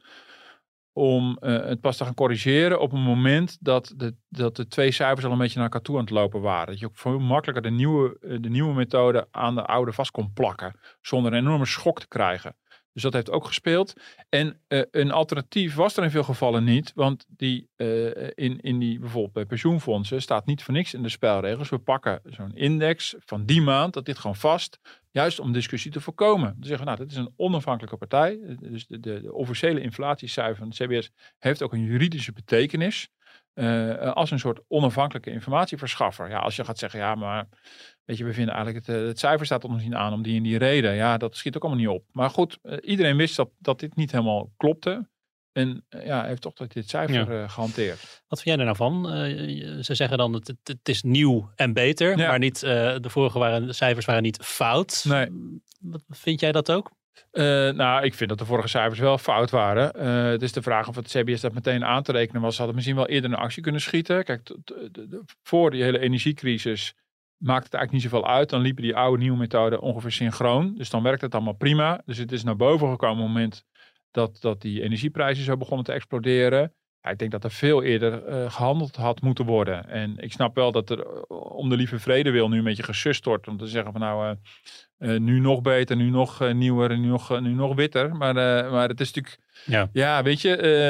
om 0.99 1.37
eh, 1.41 1.65
het 1.65 1.81
pas 1.81 1.97
te 1.97 2.05
gaan 2.05 2.15
corrigeren 2.15 2.81
op 2.81 2.93
een 2.93 3.03
moment 3.03 3.57
dat 3.61 3.93
de, 3.97 4.15
dat 4.29 4.57
de 4.57 4.67
twee 4.67 4.91
cijfers 4.91 5.25
al 5.25 5.33
een 5.33 5.39
beetje 5.39 5.55
naar 5.55 5.65
elkaar 5.65 5.83
toe 5.83 5.95
aan 5.95 6.01
het 6.01 6.11
lopen 6.11 6.41
waren. 6.41 6.67
Dat 6.67 6.79
je 6.79 6.87
ook 6.87 6.99
veel 6.99 7.19
makkelijker 7.19 7.63
de 7.63 7.77
nieuwe, 7.77 8.19
eh, 8.21 8.37
de 8.41 8.49
nieuwe 8.49 8.75
methode 8.75 9.29
aan 9.31 9.55
de 9.55 9.65
oude 9.65 9.93
vast 9.93 10.11
kon 10.11 10.33
plakken. 10.33 10.79
Zonder 11.01 11.33
een 11.33 11.39
enorme 11.39 11.67
schok 11.67 12.01
te 12.01 12.09
krijgen. 12.09 12.57
Dus 12.99 13.11
dat 13.11 13.17
heeft 13.17 13.31
ook 13.31 13.47
gespeeld. 13.47 13.93
En 14.29 14.61
eh, 14.69 14.83
een 14.91 15.11
alternatief 15.11 15.75
was 15.75 15.97
er 15.97 16.03
in 16.03 16.11
veel 16.11 16.23
gevallen 16.23 16.65
niet. 16.65 16.93
Want 16.95 17.25
die, 17.29 17.69
eh, 17.77 18.07
in, 18.35 18.61
in 18.61 18.79
die, 18.79 18.99
bijvoorbeeld 18.99 19.33
bij 19.33 19.47
pensioenfondsen 19.47 20.23
staat 20.23 20.47
niet 20.47 20.63
voor 20.63 20.75
niks 20.75 20.95
in 20.95 21.03
de 21.03 21.09
spelregels. 21.09 21.69
We 21.69 21.79
pakken 21.79 22.21
zo'n 22.25 22.55
index 22.55 23.15
van 23.19 23.45
die 23.45 23.63
maand, 23.63 23.95
dat 23.95 24.05
dit 24.05 24.19
gewoon 24.19 24.37
vast. 24.37 24.79
Juist 25.11 25.41
om 25.41 25.53
discussie 25.53 25.91
te 25.91 26.01
voorkomen. 26.01 26.49
Dan 26.49 26.65
zeggen 26.65 26.79
we, 26.79 26.85
nou, 26.85 26.99
dit 27.05 27.11
is 27.11 27.17
een 27.17 27.33
onafhankelijke 27.37 27.97
partij. 27.97 28.57
Dus 28.61 28.87
de, 28.87 29.01
de, 29.01 29.21
de 29.21 29.33
officiële 29.33 29.81
inflatiecijfer 29.81 30.57
van 30.57 30.69
de 30.69 30.85
CBS 30.85 31.11
heeft 31.39 31.63
ook 31.63 31.73
een 31.73 31.85
juridische 31.85 32.33
betekenis. 32.33 33.09
Eh, 33.59 34.13
als 34.13 34.31
een 34.31 34.39
soort 34.39 34.61
onafhankelijke 34.69 35.31
informatieverschaffer. 35.31 36.29
Ja, 36.29 36.39
als 36.39 36.57
je 36.57 36.65
gaat 36.65 36.79
zeggen, 36.79 37.01
ja, 37.01 37.15
maar 37.15 37.49
weet 38.05 38.19
je, 38.19 38.25
we 38.25 38.33
vinden 38.33 38.55
eigenlijk 38.55 38.87
het, 38.87 38.97
eh, 38.97 39.07
het 39.07 39.19
cijfer 39.19 39.47
staat 39.47 39.63
nog 39.63 39.83
niet 39.83 39.95
aan 39.95 40.13
om 40.13 40.23
die 40.23 40.37
en 40.37 40.43
die 40.43 40.59
reden. 40.59 40.95
Ja, 40.95 41.17
dat 41.17 41.37
schiet 41.37 41.57
ook 41.57 41.63
allemaal 41.63 41.81
niet 41.81 41.89
op. 41.89 42.05
Maar 42.13 42.31
goed, 42.31 42.59
eh, 42.63 42.77
iedereen 42.81 43.17
wist 43.17 43.37
dat, 43.37 43.51
dat 43.59 43.81
dit 43.81 43.97
niet 43.97 44.11
helemaal 44.13 44.53
klopte. 44.57 45.09
En 45.53 45.85
eh, 45.89 46.07
ja, 46.07 46.25
heeft 46.25 46.43
toch 46.43 46.53
dat 46.53 46.73
dit 46.73 46.89
cijfer 46.89 47.33
Ja. 47.35 47.43
eh, 47.43 47.51
gehanteerd. 47.51 48.23
Wat 48.29 48.43
vind 48.43 48.57
jij 48.57 48.67
er 48.67 48.75
nou 48.75 48.77
van? 48.77 49.11
Eh, 49.13 49.83
ze 49.83 49.95
zeggen 49.95 50.19
dan 50.19 50.33
het, 50.33 50.53
het, 50.63 50.89
is 50.89 51.03
nieuw 51.03 51.51
en 51.55 51.73
beter, 51.73 52.19
Ja. 52.19 52.29
maar 52.29 52.39
niet, 52.39 52.63
eh, 52.63 52.71
de 53.01 53.11
vorige 53.11 53.39
waren, 53.39 53.67
de 53.67 53.73
cijfers 53.73 54.07
waren 54.07 54.23
niet 54.23 54.39
fout. 54.43 55.05
Nee. 55.09 55.29
Wat, 55.81 56.03
vind 56.09 56.41
jij 56.41 56.53
dat 56.53 56.71
ook? 56.71 56.91
Eh, 57.31 57.45
nou, 57.71 58.05
ik 58.05 58.15
vind 58.15 58.29
dat 58.29 58.39
de 58.39 58.45
vorige 58.45 58.69
cijfers 58.69 58.99
wel 58.99 59.19
fout 59.19 59.51
waren. 59.51 59.95
Eh, 59.95 60.25
het 60.25 60.43
is 60.43 60.53
de 60.53 60.63
vraag 60.63 60.89
of 60.89 60.97
het 60.97 61.09
CBS 61.09 61.41
dat 61.41 61.53
meteen 61.53 61.85
aan 61.85 62.03
te 62.03 62.13
rekenen 62.13 62.43
was. 62.43 62.53
Ze 62.53 62.57
hadden 62.57 62.75
misschien 62.75 62.97
wel 62.97 63.09
eerder 63.09 63.31
een 63.31 63.37
actie 63.37 63.63
kunnen 63.63 63.81
schieten. 63.81 64.25
Kijk, 64.25 64.51
voor 65.43 65.71
die 65.71 65.83
hele 65.83 65.99
energiecrisis 65.99 66.95
maakt 67.37 67.65
het 67.65 67.75
eigenlijk 67.75 67.93
niet 67.93 68.13
zoveel 68.13 68.29
uit. 68.29 68.51
Dan 68.51 68.61
liepen 68.61 68.83
die 68.83 68.97
oude 68.97 69.23
nieuwe 69.23 69.39
methoden 69.39 69.81
ongeveer 69.81 70.13
synchroon. 70.13 70.75
Dus 70.75 70.91
dan 70.91 71.03
werkt 71.03 71.21
het 71.21 71.35
allemaal 71.35 71.57
prima. 71.57 72.03
Dus 72.05 72.19
het 72.19 72.33
is 72.33 72.45
naar 72.45 72.57
boven 72.57 72.91
gekomen 72.91 73.19
op 73.19 73.25
het 73.25 73.35
moment 73.35 73.65
dat, 74.11 74.41
dat 74.41 74.61
die 74.61 74.83
energieprijzen 74.83 75.45
zo 75.45 75.57
begonnen 75.57 75.85
te 75.85 75.93
exploderen. 75.93 76.75
Ik 77.03 77.19
denk 77.19 77.31
dat 77.31 77.45
er 77.45 77.51
veel 77.51 77.83
eerder 77.83 78.25
eh, 78.25 78.51
gehandeld 78.51 78.97
had 78.97 79.21
moeten 79.21 79.45
worden. 79.45 79.89
En 79.89 80.15
ik 80.19 80.33
snap 80.33 80.55
wel 80.55 80.73
dat 80.73 80.91
er 80.91 81.07
eh, 81.07 81.23
om 81.29 81.69
de 81.69 81.77
lieve 81.77 81.99
vrede 81.99 82.31
wil 82.31 82.49
nu 82.49 82.59
een 82.59 82.65
beetje 82.65 82.83
gesust 82.83 83.25
wordt. 83.25 83.49
Om 83.49 83.57
te 83.59 83.67
zeggen 83.67 83.93
van 83.93 84.01
nou, 84.01 84.37
eh, 84.99 85.17
nu 85.19 85.41
nog 85.41 85.61
beter, 85.61 85.97
nu 85.97 86.11
nog 86.11 86.53
nieuwer, 86.53 86.99
nu 86.99 87.07
nog, 87.07 87.41
nu 87.41 87.53
nog 87.55 87.75
witter. 87.75 88.17
Maar, 88.17 88.35
maar 88.71 88.89
het 88.89 89.01
is 89.01 89.13
natuurlijk, 89.13 89.39
Ja. 89.65 89.89
ja, 89.93 90.23
weet 90.23 90.41
je, 90.41 90.49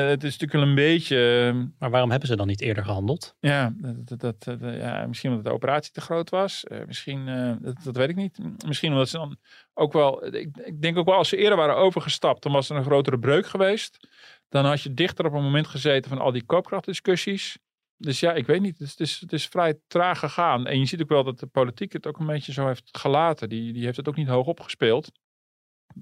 het 0.08 0.24
is 0.24 0.32
natuurlijk 0.38 0.52
wel 0.52 0.62
een 0.62 0.74
beetje... 0.74 1.46
eh, 1.54 1.70
Maar 1.78 1.90
waarom 1.90 2.10
hebben 2.10 2.28
ze 2.28 2.36
dan 2.36 2.46
niet 2.46 2.60
eerder 2.60 2.84
gehandeld? 2.84 3.34
ja, 3.40 3.72
dat, 3.80 4.20
dat, 4.20 4.56
ja, 4.60 5.06
misschien 5.06 5.30
omdat 5.30 5.44
de 5.44 5.52
operatie 5.52 5.92
te 5.92 6.00
groot 6.00 6.30
was. 6.30 6.64
Misschien, 6.86 7.26
dat, 7.60 7.76
dat 7.84 7.96
weet 7.96 8.08
ik 8.08 8.16
niet. 8.16 8.38
Misschien 8.66 8.92
omdat 8.92 9.08
ze 9.08 9.16
dan 9.16 9.36
ook 9.74 9.92
wel... 9.92 10.34
Ik, 10.34 10.56
ik 10.64 10.82
denk 10.82 10.96
ook 10.98 11.06
wel 11.06 11.14
als 11.16 11.28
ze 11.28 11.36
eerder 11.36 11.56
waren 11.58 11.76
overgestapt, 11.76 12.42
dan 12.42 12.52
was 12.52 12.70
er 12.70 12.76
een 12.76 12.84
grotere 12.84 13.18
breuk 13.18 13.46
geweest. 13.46 14.08
Dan 14.48 14.64
had 14.64 14.82
je 14.82 14.94
dichter 14.94 15.26
op 15.26 15.32
een 15.32 15.42
moment 15.42 15.66
gezeten 15.66 16.10
van 16.10 16.20
al 16.20 16.32
die 16.32 16.44
koopkrachtdiscussies. 16.44 17.58
Dus 17.96 18.20
ja, 18.20 18.32
ik 18.32 18.46
weet 18.46 18.60
niet. 18.60 18.78
Het 18.78 19.00
is, 19.00 19.20
het 19.20 19.32
is, 19.32 19.46
vrij 19.46 19.80
traag 19.86 20.18
gegaan. 20.18 20.66
En 20.66 20.78
je 20.78 20.86
ziet 20.86 21.02
ook 21.02 21.08
wel 21.08 21.24
dat 21.24 21.38
de 21.38 21.46
politiek 21.46 21.92
het 21.92 22.06
ook 22.06 22.18
een 22.18 22.26
beetje 22.26 22.52
zo 22.52 22.66
heeft 22.66 22.98
gelaten. 22.98 23.48
Die, 23.48 23.72
die 23.72 23.84
heeft 23.84 23.96
het 23.96 24.08
ook 24.08 24.16
niet 24.16 24.28
hoog 24.28 24.46
opgespeeld. 24.46 25.10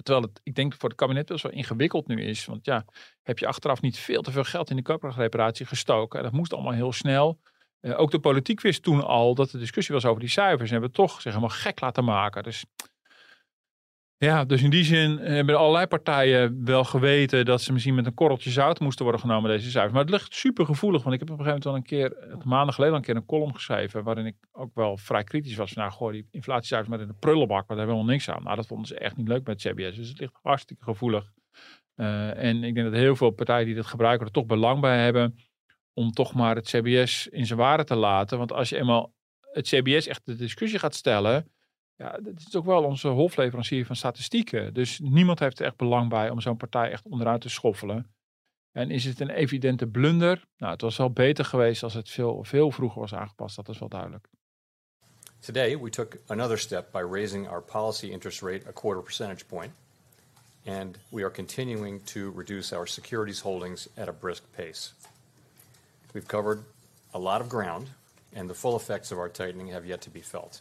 Terwijl 0.02 0.26
het, 0.26 0.40
ik 0.42 0.54
denk 0.54 0.74
voor 0.74 0.88
het 0.88 0.98
kabinet 0.98 1.26
best 1.26 1.42
wel 1.42 1.52
ingewikkeld 1.52 2.06
nu 2.06 2.22
is. 2.22 2.44
Want 2.44 2.64
ja, 2.64 2.84
heb 3.22 3.38
je 3.38 3.46
achteraf 3.46 3.80
niet 3.80 3.98
veel 3.98 4.22
te 4.22 4.30
veel 4.30 4.44
geld 4.44 4.70
in 4.70 4.76
de 4.76 4.82
koopkrachtreparatie 4.82 5.66
gestoken. 5.66 6.18
En 6.18 6.24
dat 6.24 6.34
moest 6.34 6.52
allemaal 6.52 6.72
heel 6.72 6.92
snel. 6.92 7.40
Eh, 7.80 8.00
ook 8.00 8.10
de 8.10 8.18
politiek 8.18 8.60
wist 8.60 8.82
toen 8.82 9.04
al 9.04 9.34
dat 9.34 9.50
de 9.50 9.58
discussie 9.58 9.94
was 9.94 10.04
over 10.04 10.20
die 10.20 10.28
cijfers. 10.28 10.70
En 10.70 10.70
hebben 10.70 10.88
het 10.88 10.98
toch 10.98 11.20
zich 11.20 11.32
helemaal 11.32 11.56
gek 11.56 11.80
laten 11.80 12.04
maken. 12.04 12.42
Dus 12.42 12.64
ja, 14.18 14.44
dus 14.44 14.62
in 14.62 14.70
die 14.70 14.84
zin 14.84 15.18
hebben 15.18 15.58
allerlei 15.58 15.86
partijen 15.86 16.64
wel 16.64 16.84
geweten 16.84 17.44
dat 17.44 17.62
ze 17.62 17.72
misschien 17.72 17.94
met 17.94 18.06
een 18.06 18.14
korreltje 18.14 18.50
zout 18.50 18.80
moesten 18.80 19.04
worden 19.04 19.20
genomen, 19.20 19.50
deze 19.50 19.70
cijfers. 19.70 19.92
Maar 19.92 20.02
het 20.02 20.10
ligt 20.10 20.34
super 20.34 20.64
gevoelig, 20.64 21.02
want 21.02 21.14
ik 21.14 21.20
heb 21.20 21.30
op 21.30 21.38
een 21.38 21.44
gegeven 21.44 21.70
moment 21.70 21.90
wel 21.90 22.00
een 22.00 22.10
keer, 22.10 22.30
eh, 22.30 22.44
maanden 22.44 22.74
geleden 22.74 22.94
al 22.94 23.00
een 23.00 23.06
keer 23.06 23.16
een 23.16 23.26
column 23.26 23.54
geschreven, 23.54 24.04
waarin 24.04 24.26
ik 24.26 24.36
ook 24.52 24.74
wel 24.74 24.96
vrij 24.96 25.24
kritisch 25.24 25.56
was 25.56 25.72
nou 25.72 25.92
gooi 25.92 26.12
die 26.12 26.28
inflatiecijfers 26.30 26.90
maar 26.90 27.00
in 27.00 27.06
de 27.06 27.18
prullenbak, 27.18 27.68
maar 27.68 27.76
daar 27.76 27.86
hebben 27.86 27.94
we 27.94 28.00
helemaal 28.00 28.14
niks 28.14 28.30
aan. 28.30 28.42
Nou, 28.42 28.56
dat 28.56 28.66
vonden 28.66 28.86
ze 28.86 28.98
echt 28.98 29.16
niet 29.16 29.28
leuk 29.28 29.46
met 29.46 29.60
CBS, 29.60 29.96
dus 29.96 30.08
het 30.08 30.20
ligt 30.20 30.38
hartstikke 30.42 30.84
gevoelig. 30.84 31.32
Eh, 31.94 32.44
en 32.44 32.64
ik 32.64 32.74
denk 32.74 32.90
dat 32.90 33.00
heel 33.00 33.16
veel 33.16 33.30
partijen 33.30 33.66
die 33.66 33.74
dit 33.74 33.86
gebruiken 33.86 34.26
er 34.26 34.32
toch 34.32 34.46
belang 34.46 34.80
bij 34.80 35.04
hebben 35.04 35.36
om 35.92 36.10
toch 36.10 36.34
maar 36.34 36.56
het 36.56 36.66
CBS 36.66 37.26
in 37.26 37.46
zijn 37.46 37.58
waarde 37.58 37.84
te 37.84 37.96
laten. 37.96 38.38
Want 38.38 38.52
als 38.52 38.68
je 38.68 38.76
eenmaal 38.76 39.14
het 39.40 39.66
CBS 39.66 40.06
echt 40.06 40.26
de 40.26 40.36
discussie 40.36 40.78
gaat 40.78 40.94
stellen, 40.94 41.50
ja, 41.96 42.18
dat 42.22 42.38
is 42.38 42.56
ook 42.56 42.64
wel 42.64 42.84
onze 42.84 43.08
hofleverancier 43.08 43.86
van 43.86 43.96
statistieken. 43.96 44.74
Dus 44.74 44.98
niemand 44.98 45.38
heeft 45.38 45.58
er 45.58 45.66
echt 45.66 45.76
belang 45.76 46.08
bij 46.08 46.30
om 46.30 46.40
zo'n 46.40 46.56
partij 46.56 46.90
echt 46.90 47.06
onderuit 47.06 47.40
te 47.40 47.48
schoffelen. 47.48 48.10
En 48.72 48.90
is 48.90 49.04
het 49.04 49.20
een 49.20 49.30
evidente 49.30 49.86
blunder? 49.86 50.44
Nou, 50.56 50.72
het 50.72 50.80
was 50.80 50.96
wel 50.96 51.10
beter 51.10 51.44
geweest 51.44 51.82
als 51.82 51.94
het 51.94 52.10
veel, 52.10 52.44
veel 52.44 52.70
vroeger 52.70 53.00
was 53.00 53.14
aangepast. 53.14 53.56
Dat 53.56 53.68
is 53.68 53.78
wel 53.78 53.88
duidelijk. 53.88 54.28
Today, 55.38 55.78
we 55.78 55.90
took 55.90 56.16
another 56.26 56.58
step 56.58 56.92
by 56.92 57.00
raising 57.00 57.48
our 57.48 57.62
policy 57.62 58.06
interest 58.06 58.42
rate 58.42 58.66
a 58.68 58.72
quarter 58.72 59.02
percentage 59.02 59.46
point, 59.46 59.72
and 60.64 60.98
we 61.08 61.22
are 61.22 61.30
continuing 61.30 62.04
to 62.04 62.32
reduce 62.36 62.76
our 62.76 62.88
securities 62.88 63.40
holdings 63.40 63.88
at 63.94 64.08
a 64.08 64.12
brisk 64.12 64.42
pace. 64.56 64.92
We've 66.12 66.26
covered 66.26 66.64
a 67.12 67.18
lot 67.18 67.40
of 67.40 67.48
ground, 67.48 67.88
and 68.34 68.48
the 68.48 68.54
full 68.54 68.76
effects 68.76 69.10
of 69.12 69.18
our 69.18 69.30
tightening 69.30 69.72
have 69.72 69.86
yet 69.86 70.00
to 70.00 70.10
be 70.10 70.22
felt. 70.22 70.60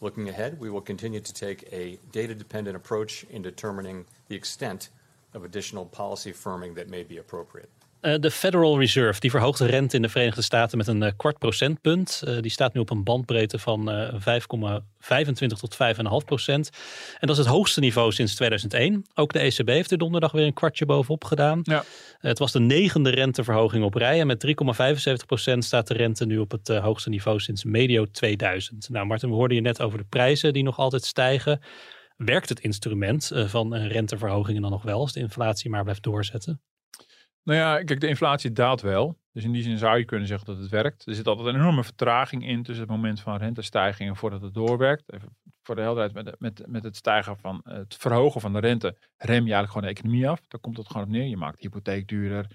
Looking 0.00 0.28
ahead, 0.28 0.60
we 0.60 0.70
will 0.70 0.80
continue 0.80 1.20
to 1.20 1.32
take 1.32 1.68
a 1.72 1.98
data 2.12 2.34
dependent 2.34 2.76
approach 2.76 3.24
in 3.30 3.42
determining 3.42 4.06
the 4.28 4.36
extent 4.36 4.90
of 5.34 5.44
additional 5.44 5.86
policy 5.86 6.32
firming 6.32 6.76
that 6.76 6.88
may 6.88 7.02
be 7.02 7.18
appropriate. 7.18 7.68
Eh, 8.00 8.14
de 8.20 8.30
Federal 8.30 8.78
Reserve 8.78 9.20
die 9.20 9.30
verhoogt 9.30 9.58
de 9.58 9.66
rente 9.66 9.96
in 9.96 10.02
de 10.02 10.08
Verenigde 10.08 10.42
Staten 10.42 10.78
met 10.78 10.86
een 10.86 11.02
eh, 11.02 11.12
kwart 11.16 11.38
procentpunt. 11.38 12.22
Eh, 12.24 12.40
die 12.40 12.50
staat 12.50 12.74
nu 12.74 12.80
op 12.80 12.90
een 12.90 13.04
bandbreedte 13.04 13.58
van 13.58 13.90
eh 13.90 14.14
5,25 14.18 15.58
tot 15.58 15.74
5,5 15.74 16.24
procent. 16.24 16.70
En 17.18 17.26
dat 17.26 17.38
is 17.38 17.44
het 17.44 17.54
hoogste 17.54 17.80
niveau 17.80 18.12
sinds 18.12 18.34
2001. 18.34 19.04
Ook 19.14 19.32
de 19.32 19.38
ECB 19.38 19.68
heeft 19.68 19.90
er 19.90 19.98
donderdag 19.98 20.32
weer 20.32 20.46
een 20.46 20.52
kwartje 20.52 20.86
bovenop 20.86 21.24
gedaan. 21.24 21.60
Ja. 21.62 21.84
Het 22.18 22.38
was 22.38 22.52
de 22.52 22.60
negende 22.60 23.10
renteverhoging 23.10 23.84
op 23.84 23.94
rij. 23.94 24.20
En 24.20 24.26
met 24.26 24.40
3,75 24.40 25.26
procent 25.26 25.64
staat 25.64 25.86
de 25.86 25.94
rente 25.94 26.26
nu 26.26 26.38
op 26.38 26.50
het 26.50 26.68
hoogste 26.68 27.08
niveau 27.08 27.40
sinds 27.40 27.64
medio 27.64 28.04
2000. 28.04 28.88
Nou 28.88 29.06
Martin, 29.06 29.28
we 29.28 29.34
hoorden 29.34 29.56
je 29.56 29.62
net 29.62 29.82
over 29.82 29.98
de 29.98 30.06
prijzen 30.08 30.52
die 30.52 30.62
nog 30.62 30.78
altijd 30.78 31.04
stijgen. 31.04 31.60
Werkt 32.16 32.48
het 32.48 32.60
instrument 32.60 33.32
van 33.34 33.74
een 33.74 33.88
renteverhoging 33.88 34.60
dan 34.60 34.70
nog 34.70 34.82
wel 34.82 35.00
als 35.00 35.12
de 35.12 35.20
inflatie 35.20 35.70
maar 35.70 35.82
blijft 35.82 36.02
doorzetten? 36.02 36.60
Nou 37.48 37.60
ja, 37.60 37.82
kijk, 37.82 38.00
de 38.00 38.08
inflatie 38.08 38.52
daalt 38.52 38.80
wel. 38.80 39.18
Dus 39.32 39.44
in 39.44 39.52
die 39.52 39.62
zin 39.62 39.78
zou 39.78 39.98
je 39.98 40.04
kunnen 40.04 40.26
zeggen 40.26 40.46
dat 40.46 40.58
het 40.58 40.68
werkt. 40.70 41.06
Er 41.06 41.14
zit 41.14 41.26
altijd 41.26 41.46
een 41.46 41.54
enorme 41.54 41.84
vertraging 41.84 42.46
in 42.46 42.62
tussen 42.62 42.84
het 42.84 42.94
moment 42.94 43.20
van 43.20 43.36
rentestijgingen 43.36 44.16
voordat 44.16 44.42
het 44.42 44.54
doorwerkt. 44.54 45.12
Even 45.12 45.36
voor 45.62 45.74
de 45.74 45.80
helderheid, 45.80 46.14
met, 46.14 46.34
met, 46.38 46.62
met 46.66 46.82
het 46.84 46.96
stijgen 46.96 47.36
van 47.38 47.60
het 47.64 47.96
verhogen 47.98 48.40
van 48.40 48.52
de 48.52 48.58
rente 48.58 48.96
rem 49.16 49.46
je 49.46 49.52
eigenlijk 49.52 49.72
gewoon 49.72 49.82
de 49.82 49.94
economie 49.94 50.28
af. 50.28 50.40
Daar 50.48 50.60
komt 50.60 50.76
het 50.76 50.86
gewoon 50.86 51.02
op 51.02 51.08
neer. 51.08 51.26
Je 51.26 51.36
maakt 51.36 51.56
de 51.56 51.62
hypotheek 51.62 52.08
duurder. 52.08 52.46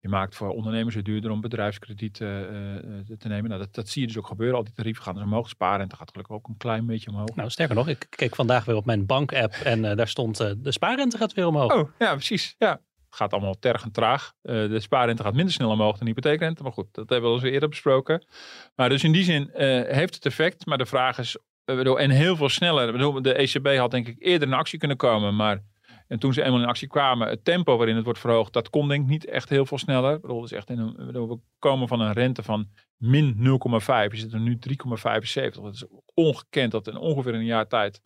Je 0.00 0.08
maakt 0.08 0.36
voor 0.36 0.48
ondernemers 0.48 0.94
het 0.94 1.04
duurder 1.04 1.30
om 1.30 1.40
bedrijfskrediet 1.40 2.20
eh, 2.20 2.76
eh, 2.76 3.06
te 3.18 3.28
nemen. 3.28 3.48
Nou, 3.48 3.60
dat, 3.60 3.74
dat 3.74 3.88
zie 3.88 4.00
je 4.00 4.06
dus 4.06 4.18
ook 4.18 4.26
gebeuren. 4.26 4.56
Al 4.56 4.64
die 4.64 4.74
tarieven 4.74 5.02
gaan 5.02 5.14
dus 5.14 5.22
omhoog. 5.22 5.48
Spaarrente 5.48 5.96
gaat 5.96 6.10
gelukkig 6.10 6.36
ook 6.36 6.48
een 6.48 6.56
klein 6.56 6.86
beetje 6.86 7.10
omhoog. 7.10 7.34
Nou, 7.34 7.50
sterker 7.50 7.74
nog, 7.74 7.88
ik 7.88 8.06
keek 8.10 8.34
vandaag 8.34 8.64
weer 8.64 8.76
op 8.76 8.84
mijn 8.84 9.06
bank-app 9.06 9.52
en 9.52 9.84
eh, 9.84 9.96
daar 9.96 10.08
stond 10.08 10.36
de 10.36 10.72
spaarrente 10.72 11.16
gaat 11.16 11.34
weer 11.34 11.46
omhoog. 11.46 11.74
Oh, 11.74 11.90
ja, 11.98 12.12
precies. 12.12 12.54
Ja. 12.58 12.80
Gaat 13.10 13.32
allemaal 13.32 13.58
tergend 13.58 13.94
traag. 13.94 14.32
Eh, 14.42 14.54
de 14.54 14.80
spaarrente 14.80 15.22
gaat 15.22 15.34
minder 15.34 15.52
snel 15.52 15.70
omhoog 15.70 15.96
dan 15.98 16.06
de 16.06 16.12
hypotheekrente. 16.14 16.62
Maar 16.62 16.72
goed, 16.72 16.86
dat 16.92 17.08
hebben 17.08 17.30
we 17.30 17.36
al 17.36 17.42
eens 17.42 17.52
eerder 17.52 17.68
besproken. 17.68 18.26
Maar 18.74 18.88
dus 18.88 19.04
in 19.04 19.12
die 19.12 19.24
zin 19.24 19.50
eh, 19.52 19.94
heeft 19.94 20.14
het 20.14 20.26
effect. 20.26 20.66
Maar 20.66 20.78
de 20.78 20.86
vraag 20.86 21.18
is, 21.18 21.36
eh, 21.64 22.00
en 22.00 22.10
heel 22.10 22.36
veel 22.36 22.48
sneller. 22.48 23.22
De 23.22 23.34
ECB 23.34 23.76
had 23.76 23.90
denk 23.90 24.08
ik 24.08 24.16
eerder 24.18 24.48
in 24.48 24.54
actie 24.54 24.78
kunnen 24.78 24.96
komen. 24.96 25.36
Maar 25.36 25.62
en 26.10 26.18
toen 26.18 26.32
ze 26.32 26.42
eenmaal 26.42 26.60
in 26.60 26.66
actie 26.66 26.88
kwamen, 26.88 27.28
het 27.28 27.44
tempo 27.44 27.76
waarin 27.76 27.96
het 27.96 28.04
wordt 28.04 28.20
verhoogd, 28.20 28.52
dat 28.52 28.70
kon 28.70 28.88
denk 28.88 29.02
ik 29.02 29.08
niet 29.08 29.26
echt 29.26 29.48
heel 29.48 29.66
veel 29.66 29.78
sneller. 29.78 30.20
Echt 30.44 30.70
in 30.70 30.94
we 31.12 31.38
komen 31.58 31.88
van 31.88 32.00
een 32.00 32.12
rente 32.12 32.42
van 32.42 32.68
min 32.96 33.34
0,5. 33.36 34.12
Je 34.12 34.18
zit 34.18 34.32
er 34.32 34.40
nu 34.40 34.58
3,75. 34.58 35.62
Dat 35.62 35.74
is 35.74 35.84
ongekend 36.14 36.70
dat 36.70 36.88
in 36.88 36.96
ongeveer 36.96 37.34
een 37.34 37.44
jaar 37.44 37.66
tijd 37.66 38.00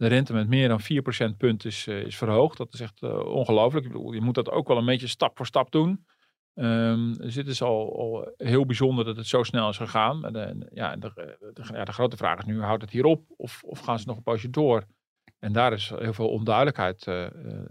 de 0.00 0.06
rente 0.06 0.32
met 0.32 0.48
meer 0.48 0.68
dan 0.68 0.80
4 0.80 1.02
procentpunt 1.02 1.64
is, 1.64 1.86
eh, 1.86 2.02
is 2.02 2.16
verhoogd. 2.16 2.56
Dat 2.56 2.72
is 2.72 2.80
echt 2.80 3.02
uh, 3.02 3.18
ongelooflijk. 3.18 3.86
Ik 3.86 3.92
bedoel, 3.92 4.12
je 4.12 4.20
moet 4.20 4.34
dat 4.34 4.50
ook 4.50 4.68
wel 4.68 4.76
een 4.76 4.84
beetje 4.84 5.06
stap 5.06 5.36
voor 5.36 5.46
stap 5.46 5.70
doen. 5.70 6.06
Um, 6.54 7.16
dus 7.16 7.34
dit 7.34 7.46
is 7.46 7.62
al, 7.62 7.98
al, 7.98 8.32
heel 8.36 8.66
bijzonder 8.66 9.04
dat 9.04 9.16
het 9.16 9.26
zo 9.26 9.42
snel 9.42 9.68
is 9.68 9.76
gegaan. 9.76 10.24
En 10.24 10.32
de, 10.32 10.70
ja, 10.72 10.96
de, 10.96 11.12
de, 11.54 11.62
ja, 11.72 11.84
de, 11.84 11.92
grote 11.92 12.16
vraag 12.16 12.38
is 12.38 12.44
nu, 12.44 12.62
houdt 12.62 12.82
het 12.82 12.90
hier 12.90 13.04
op 13.04 13.24
of, 13.36 13.62
of 13.64 13.80
gaan 13.80 13.98
ze 13.98 14.06
nog 14.06 14.16
een 14.16 14.22
poosje 14.22 14.50
door? 14.50 14.84
En 15.38 15.52
daar 15.52 15.72
is 15.72 15.92
heel 15.98 16.12
veel 16.12 16.28
onduidelijkheid, 16.28 17.06
uh, 17.06 17.26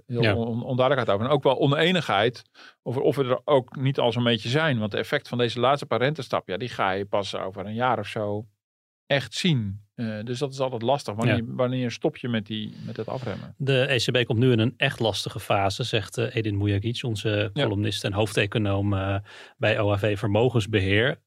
heel 0.06 0.22
ja. 0.22 0.36
on, 0.36 0.64
onduidelijkheid 0.64 1.10
over. 1.10 1.26
En 1.26 1.32
ook 1.32 1.44
wel 1.44 1.60
oneenigheid 1.60 2.42
over 2.84 3.02
of 3.02 3.16
we 3.16 3.24
er 3.24 3.42
ook 3.44 3.76
niet 3.76 4.00
al 4.00 4.12
zo'n 4.12 4.24
beetje 4.24 4.50
zijn. 4.50 4.80
Want 4.80 4.92
het 4.92 5.02
effect 5.02 5.28
van 5.28 5.38
deze 5.38 5.60
laatste 5.60 5.86
paar 5.86 6.00
rentestappen, 6.00 6.54
ja, 6.54 6.60
die 6.60 6.70
ga 6.70 6.92
je 6.92 7.06
pas 7.06 7.36
over 7.36 7.66
een 7.66 7.74
jaar 7.74 8.00
of 8.00 8.08
zo 8.08 8.46
echt 9.10 9.34
zien. 9.34 9.82
Uh, 9.96 10.24
dus 10.24 10.40
dat 10.40 10.52
is 10.52 10.60
altijd 10.60 10.82
lastig. 10.82 11.16
Wanneer, 11.16 11.36
ja. 11.36 11.44
wanneer 11.48 11.92
stop 11.92 12.18
je 12.18 12.30
met, 12.30 12.46
die, 12.46 12.74
met 12.86 12.98
het 12.98 13.08
afremmen? 13.08 13.56
De 13.58 13.86
ECB 13.86 14.26
komt 14.26 14.40
nu 14.40 14.52
in 14.52 14.60
een 14.60 14.74
echt 14.78 15.00
lastige 15.00 15.40
fase, 15.40 15.84
zegt 15.84 16.18
uh, 16.18 16.36
Edin 16.36 16.58
Mujagic, 16.58 17.04
onze 17.04 17.50
ja. 17.54 17.64
columnist 17.64 18.04
en 18.04 18.14
hoofdeconoom 18.14 18.94
uh, 18.94 19.16
bij 19.58 19.80
OAV 19.80 20.18
Vermogensbeheer. 20.18 21.20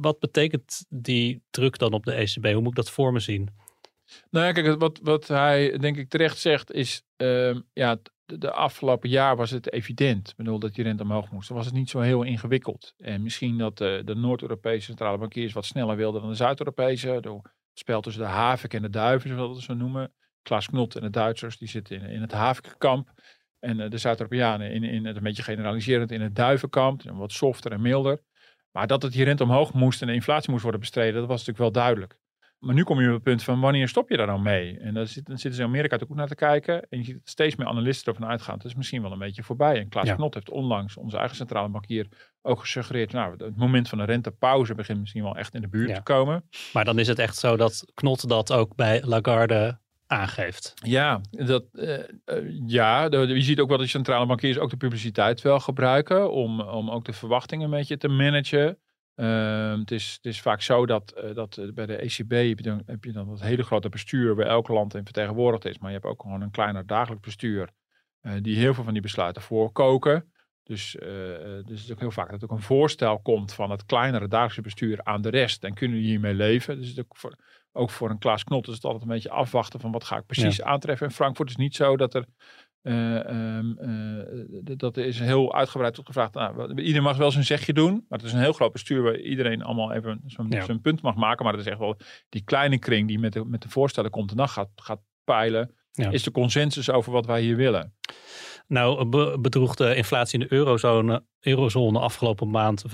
wat 0.00 0.18
betekent 0.18 0.84
die 0.88 1.42
druk 1.50 1.78
dan 1.78 1.92
op 1.92 2.04
de 2.04 2.12
ECB? 2.12 2.44
Hoe 2.44 2.60
moet 2.60 2.70
ik 2.70 2.74
dat 2.76 2.90
voor 2.90 3.12
me 3.12 3.20
zien? 3.20 3.48
Nou 4.30 4.46
ja, 4.46 4.52
kijk, 4.52 4.80
wat, 4.80 5.00
wat 5.02 5.28
hij 5.28 5.78
denk 5.78 5.96
ik 5.96 6.08
terecht 6.08 6.38
zegt 6.38 6.72
is, 6.72 7.02
uh, 7.16 7.56
ja, 7.72 7.96
de, 8.26 8.50
afgelopen 8.50 9.08
jaar 9.08 9.36
was 9.36 9.50
het 9.50 9.72
evident, 9.72 10.28
ik 10.28 10.36
bedoel, 10.36 10.58
dat 10.58 10.74
die 10.74 10.84
rente 10.84 11.02
omhoog 11.02 11.30
moest. 11.30 11.48
Dan 11.48 11.56
was 11.56 11.66
het 11.66 11.74
niet 11.74 11.90
zo 11.90 12.00
heel 12.00 12.22
ingewikkeld. 12.22 12.94
En 12.98 13.22
misschien 13.22 13.58
dat 13.58 13.78
de, 13.78 14.02
de 14.04 14.14
Noord-Europese 14.14 14.84
centrale 14.84 15.18
bankiers 15.18 15.52
wat 15.52 15.64
sneller 15.64 15.96
wilden 15.96 16.20
dan 16.20 16.30
de 16.30 16.36
Zuid-Europese. 16.36 17.08
Het 17.08 17.42
spel 17.74 18.00
tussen 18.00 18.22
de 18.22 18.28
Havik 18.28 18.74
en 18.74 18.82
de 18.82 18.90
Duiven, 18.90 19.30
zoals 19.30 19.48
we 19.48 19.54
dat 19.54 19.62
zo 19.62 19.74
noemen. 19.74 20.12
Klaas 20.42 20.66
Knot 20.66 20.96
en 20.96 21.02
de 21.02 21.10
Duitsers, 21.10 21.58
die 21.58 21.68
zitten 21.68 22.00
in, 22.00 22.10
in 22.10 22.20
het 22.20 22.32
Havikkamp. 22.32 23.12
En 23.58 23.78
uh, 23.78 23.90
de 23.90 23.98
Zuid-Europeanen 23.98 24.72
in, 24.72 24.82
in 24.82 25.06
een 25.06 25.22
beetje 25.22 25.42
generaliserend 25.42 26.10
in 26.10 26.20
het 26.20 26.34
Duivenkamp. 26.34 27.02
Wat 27.02 27.32
softer 27.32 27.72
en 27.72 27.80
milder. 27.80 28.22
Maar 28.70 28.86
dat 28.86 29.02
het 29.02 29.12
die 29.12 29.24
rente 29.24 29.42
omhoog 29.42 29.72
moest 29.72 30.00
en 30.00 30.06
de 30.06 30.12
inflatie 30.12 30.50
moest 30.50 30.62
worden 30.62 30.80
bestreden, 30.80 31.14
dat 31.14 31.28
was 31.28 31.44
natuurlijk 31.44 31.74
wel 31.74 31.82
duidelijk. 31.82 32.18
Maar 32.66 32.74
nu 32.74 32.82
kom 32.82 33.00
je 33.00 33.06
op 33.06 33.14
het 33.14 33.22
punt 33.22 33.42
van 33.42 33.60
wanneer 33.60 33.88
stop 33.88 34.10
je 34.10 34.16
daar 34.16 34.26
dan 34.26 34.42
mee? 34.42 34.78
En 34.78 34.94
dan, 34.94 35.06
zit, 35.06 35.26
dan 35.26 35.38
zitten 35.38 35.54
ze 35.54 35.60
in 35.60 35.68
Amerika 35.68 35.98
ook 36.02 36.14
naar 36.14 36.28
te 36.28 36.34
kijken. 36.34 36.86
En 36.88 36.98
je 36.98 37.04
ziet 37.04 37.20
steeds 37.24 37.56
meer 37.56 37.66
analisten 37.66 38.12
ervan 38.12 38.28
uitgaan. 38.28 38.54
Het 38.54 38.64
is 38.64 38.74
misschien 38.74 39.02
wel 39.02 39.12
een 39.12 39.18
beetje 39.18 39.42
voorbij. 39.42 39.78
En 39.78 39.88
Klaas 39.88 40.06
ja. 40.06 40.14
Knot 40.14 40.34
heeft 40.34 40.50
onlangs, 40.50 40.96
onze 40.96 41.16
eigen 41.16 41.36
centrale 41.36 41.68
bankier, 41.68 42.06
ook 42.42 42.60
gesuggereerd. 42.60 43.12
Nou, 43.12 43.34
het 43.44 43.56
moment 43.56 43.88
van 43.88 43.98
de 43.98 44.04
rentepauze 44.04 44.74
begint 44.74 45.00
misschien 45.00 45.22
wel 45.22 45.36
echt 45.36 45.54
in 45.54 45.60
de 45.60 45.68
buurt 45.68 45.88
ja. 45.88 45.94
te 45.94 46.02
komen. 46.02 46.48
Maar 46.72 46.84
dan 46.84 46.98
is 46.98 47.06
het 47.06 47.18
echt 47.18 47.36
zo 47.36 47.56
dat 47.56 47.84
Knot 47.94 48.28
dat 48.28 48.52
ook 48.52 48.74
bij 48.74 49.02
Lagarde 49.04 49.78
aangeeft. 50.06 50.74
Ja, 50.74 51.20
dat, 51.30 51.64
uh, 51.72 51.98
uh, 51.98 52.02
ja 52.66 53.08
de, 53.08 53.18
je 53.18 53.40
ziet 53.40 53.60
ook 53.60 53.68
wel 53.68 53.76
dat 53.76 53.86
de 53.86 53.92
centrale 53.92 54.26
bankiers 54.26 54.58
ook 54.58 54.70
de 54.70 54.76
publiciteit 54.76 55.42
wel 55.42 55.60
gebruiken 55.60 56.32
om, 56.32 56.60
om 56.60 56.90
ook 56.90 57.04
de 57.04 57.12
verwachtingen 57.12 57.64
een 57.64 57.70
beetje 57.70 57.96
te 57.96 58.08
managen. 58.08 58.78
Uh, 59.16 59.78
het, 59.78 59.90
is, 59.90 60.12
het 60.12 60.24
is 60.24 60.40
vaak 60.40 60.60
zo 60.60 60.86
dat, 60.86 61.14
uh, 61.24 61.34
dat 61.34 61.60
bij 61.74 61.86
de 61.86 61.96
ECB 61.96 62.30
heb 62.30 62.58
je, 62.58 62.62
dan, 62.62 62.82
heb 62.86 63.04
je 63.04 63.12
dan 63.12 63.28
dat 63.28 63.40
hele 63.40 63.62
grote 63.62 63.88
bestuur 63.88 64.34
bij 64.34 64.46
elk 64.46 64.68
land 64.68 64.94
in 64.94 65.04
vertegenwoordigd 65.04 65.64
is. 65.64 65.78
Maar 65.78 65.90
je 65.90 65.96
hebt 65.96 66.08
ook 66.08 66.22
gewoon 66.22 66.40
een 66.40 66.50
kleiner 66.50 66.86
dagelijks 66.86 67.24
bestuur 67.24 67.70
die 68.40 68.56
heel 68.56 68.74
veel 68.74 68.84
van 68.84 68.92
die 68.92 69.02
besluiten 69.02 69.42
voorkoken. 69.42 70.32
Dus, 70.62 70.96
dus 71.64 71.80
het 71.80 71.84
is 71.84 71.92
ook 71.92 72.00
heel 72.00 72.10
vaak 72.10 72.30
dat 72.30 72.42
er 72.42 72.50
ook 72.50 72.56
een 72.56 72.62
voorstel 72.62 73.20
komt 73.20 73.52
van 73.52 73.70
het 73.70 73.84
kleinere 73.84 74.28
dagelijkse 74.28 74.60
bestuur 74.60 75.00
aan 75.02 75.22
de 75.22 75.28
rest. 75.28 75.64
En 75.64 75.74
kunnen 75.74 75.98
die 75.98 76.06
hiermee 76.06 76.34
leven? 76.34 76.78
Dus 76.78 76.88
het 76.88 76.98
ook 76.98 77.16
voor, 77.16 77.36
ook 77.72 77.90
voor 77.90 78.10
een 78.10 78.18
Klaas 78.18 78.44
Knot 78.44 78.68
is 78.68 78.74
het 78.74 78.84
altijd 78.84 79.02
een 79.02 79.08
beetje 79.08 79.30
afwachten 79.30 79.80
van 79.80 79.92
wat 79.92 80.04
ga 80.04 80.16
ik 80.16 80.26
precies 80.26 80.62
aantreffen. 80.62 81.06
In 81.06 81.12
Frankfurt 81.12 81.48
is 81.48 81.56
niet 81.56 81.74
zo 81.74 81.96
dat 81.96 82.14
er 82.14 82.26
um, 82.86 83.76
dat 84.76 84.96
is 84.96 85.18
heel 85.18 85.54
uitgebreid 85.54 86.00
gevraagd. 86.04 86.34
Nou, 86.34 86.68
iedereen 86.68 87.02
mag 87.02 87.16
wel 87.16 87.30
zijn 87.30 87.44
zegje 87.44 87.72
doen, 87.72 87.92
maar 88.08 88.18
het 88.18 88.26
is 88.26 88.32
een 88.32 88.40
heel 88.40 88.52
groot 88.52 88.72
bestuur 88.72 89.02
waar 89.02 89.18
iedereen 89.18 89.62
allemaal 89.62 89.92
even 89.92 90.22
zijn, 90.26 90.46
ja. 90.50 90.64
zijn 90.64 90.80
punt 90.80 91.02
mag 91.02 91.14
maken. 91.14 91.44
Maar 91.44 91.52
het 91.52 91.62
is 91.62 91.70
echt 91.70 91.78
wel 91.78 91.96
die 92.28 92.44
kleine 92.44 92.78
kring 92.78 93.08
die 93.08 93.18
met 93.18 93.32
de, 93.32 93.44
met 93.44 93.62
de 93.62 93.68
voorstellen 93.68 94.10
komt 94.10 94.30
en 94.30 94.36
dan 94.36 94.48
gaat, 94.48 94.68
gaat 94.74 95.00
peilen. 95.24 95.74
Ja. 95.92 96.10
Is 96.10 96.22
de 96.22 96.30
consensus 96.30 96.90
over 96.90 97.12
wat 97.12 97.26
wij 97.26 97.40
hier 97.40 97.56
willen? 97.56 97.94
Nou, 98.68 99.06
bedroeg 99.38 99.74
de 99.74 99.94
inflatie 99.94 100.40
in 100.40 100.46
de 100.48 100.54
eurozone, 100.54 101.24
eurozone 101.40 101.98
afgelopen 101.98 102.50
maand 102.50 102.84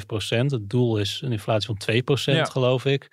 5,5 0.00 0.06
procent. 0.06 0.50
Het 0.50 0.70
doel 0.70 0.98
is 0.98 1.20
een 1.24 1.32
inflatie 1.32 1.66
van 1.66 1.76
2 1.76 2.02
procent, 2.02 2.36
ja. 2.36 2.44
geloof 2.44 2.84
ik. 2.84 3.08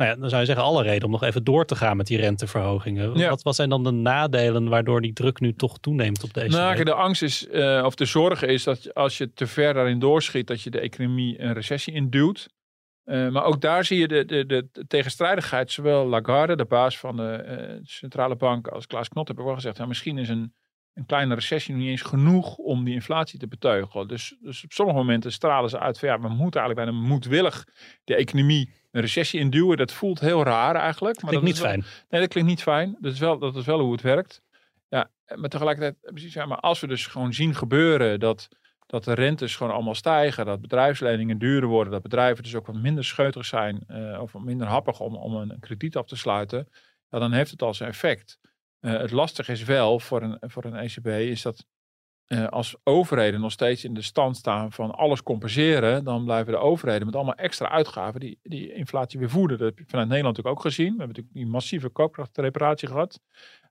Nou 0.00 0.12
ja, 0.12 0.18
dan 0.18 0.28
zou 0.28 0.40
je 0.40 0.46
zeggen 0.46 0.64
alle 0.64 0.82
reden 0.82 1.04
om 1.04 1.10
nog 1.10 1.22
even 1.22 1.44
door 1.44 1.64
te 1.64 1.76
gaan 1.76 1.96
met 1.96 2.06
die 2.06 2.18
renteverhogingen. 2.18 3.18
Ja. 3.18 3.28
Wat, 3.28 3.42
wat 3.42 3.54
zijn 3.54 3.68
dan 3.68 3.84
de 3.84 3.90
nadelen 3.90 4.68
waardoor 4.68 5.00
die 5.00 5.12
druk 5.12 5.40
nu 5.40 5.54
toch 5.54 5.78
toeneemt 5.78 6.24
op 6.24 6.34
deze 6.34 6.56
Nou, 6.56 6.84
de 6.84 6.94
angst 6.94 7.22
is, 7.22 7.46
uh, 7.50 7.82
of 7.84 7.94
de 7.94 8.04
zorg 8.04 8.42
is 8.42 8.64
dat 8.64 8.94
als 8.94 9.18
je 9.18 9.32
te 9.32 9.46
ver 9.46 9.74
daarin 9.74 9.98
doorschiet, 9.98 10.46
dat 10.46 10.62
je 10.62 10.70
de 10.70 10.80
economie 10.80 11.40
een 11.40 11.52
recessie 11.52 11.94
induwt. 11.94 12.48
Uh, 13.04 13.28
maar 13.28 13.44
ook 13.44 13.60
daar 13.60 13.84
zie 13.84 13.98
je 13.98 14.08
de, 14.08 14.24
de, 14.24 14.46
de, 14.46 14.86
tegenstrijdigheid. 14.86 15.72
Zowel 15.72 16.06
Lagarde, 16.06 16.56
de 16.56 16.64
baas 16.64 16.98
van 16.98 17.16
de 17.16 17.44
uh, 17.72 17.78
centrale 17.82 18.36
bank, 18.36 18.68
als 18.68 18.86
Klaas 18.86 19.08
Knot 19.08 19.26
hebben 19.26 19.44
wel 19.44 19.54
gezegd, 19.54 19.76
ja, 19.76 19.86
misschien 19.86 20.18
is 20.18 20.28
een, 20.28 20.54
een 20.94 21.06
kleine 21.06 21.34
recessie 21.34 21.74
nog 21.74 21.82
niet 21.82 21.90
eens 21.90 22.02
genoeg 22.02 22.56
om 22.56 22.84
die 22.84 22.94
inflatie 22.94 23.38
te 23.38 23.48
beteugelen. 23.48 24.08
Dus, 24.08 24.36
dus 24.40 24.64
op 24.64 24.72
sommige 24.72 24.98
momenten 24.98 25.32
stralen 25.32 25.70
ze 25.70 25.78
uit 25.78 25.98
van 25.98 26.08
ja, 26.08 26.20
we 26.20 26.28
moeten 26.28 26.60
eigenlijk 26.60 26.90
bijna 26.90 27.06
moedwillig 27.06 27.66
de 28.04 28.14
economie 28.14 28.79
een 28.90 29.00
recessie 29.00 29.40
induwen. 29.40 29.76
Dat 29.76 29.92
voelt 29.92 30.20
heel 30.20 30.42
raar 30.42 30.74
eigenlijk. 30.74 31.22
Maar 31.22 31.30
klinkt 31.30 31.46
dat 31.46 31.56
niet 31.56 31.70
fijn. 31.70 31.84
Nee, 32.08 32.20
dat 32.20 32.30
klinkt 32.30 32.50
niet 32.50 32.62
fijn. 32.62 32.96
Dat 33.00 33.12
is 33.12 33.18
wel, 33.18 33.38
dat 33.38 33.56
is 33.56 33.64
wel 33.64 33.80
hoe 33.80 33.92
het 33.92 34.02
werkt. 34.02 34.42
Ja, 34.88 35.10
maar 35.34 35.48
tegelijkertijd, 35.48 35.96
precies, 36.00 36.32
ja, 36.34 36.46
maar 36.46 36.60
als 36.60 36.80
we 36.80 36.86
dus 36.86 37.06
gewoon 37.06 37.34
zien 37.34 37.54
gebeuren 37.54 38.20
dat, 38.20 38.48
dat 38.86 39.04
de 39.04 39.12
rentes 39.12 39.56
gewoon 39.56 39.72
allemaal 39.72 39.94
stijgen, 39.94 40.46
dat 40.46 40.60
bedrijfsleningen 40.60 41.38
duurder 41.38 41.68
worden, 41.68 41.92
dat 41.92 42.02
bedrijven 42.02 42.42
dus 42.42 42.54
ook 42.54 42.66
wat 42.66 42.76
minder 42.76 43.04
scheutig 43.04 43.44
zijn 43.44 43.84
uh, 43.88 44.20
of 44.20 44.32
wat 44.32 44.42
minder 44.42 44.66
happig 44.66 45.00
om, 45.00 45.16
om 45.16 45.34
een 45.34 45.60
krediet 45.60 45.96
af 45.96 46.06
te 46.06 46.16
sluiten, 46.16 46.68
ja, 47.08 47.18
dan 47.18 47.32
heeft 47.32 47.50
het 47.50 47.62
al 47.62 47.74
zijn 47.74 47.90
effect. 47.90 48.38
Uh, 48.80 48.98
het 48.98 49.10
lastige 49.10 49.52
is 49.52 49.64
wel 49.64 50.00
voor 50.00 50.22
een, 50.22 50.38
voor 50.40 50.64
een 50.64 50.76
ECB 50.76 51.06
is 51.06 51.42
dat 51.42 51.66
uh, 52.32 52.46
als 52.46 52.76
overheden 52.84 53.40
nog 53.40 53.52
steeds 53.52 53.84
in 53.84 53.94
de 53.94 54.02
stand 54.02 54.36
staan 54.36 54.72
van 54.72 54.90
alles 54.90 55.22
compenseren, 55.22 56.04
dan 56.04 56.24
blijven 56.24 56.52
de 56.52 56.58
overheden 56.58 57.06
met 57.06 57.16
allemaal 57.16 57.34
extra 57.34 57.68
uitgaven 57.68 58.20
die, 58.20 58.38
die 58.42 58.72
inflatie 58.72 59.18
weer 59.18 59.30
voeden. 59.30 59.58
Dat 59.58 59.68
heb 59.68 59.78
je 59.78 59.84
vanuit 59.86 60.08
Nederland 60.08 60.36
natuurlijk 60.36 60.64
ook 60.64 60.72
gezien. 60.72 60.92
We 60.92 60.98
hebben 60.98 61.16
natuurlijk 61.16 61.34
die 61.34 61.46
massieve 61.46 61.88
koopkrachtreparatie 61.88 62.88
gehad. 62.88 63.20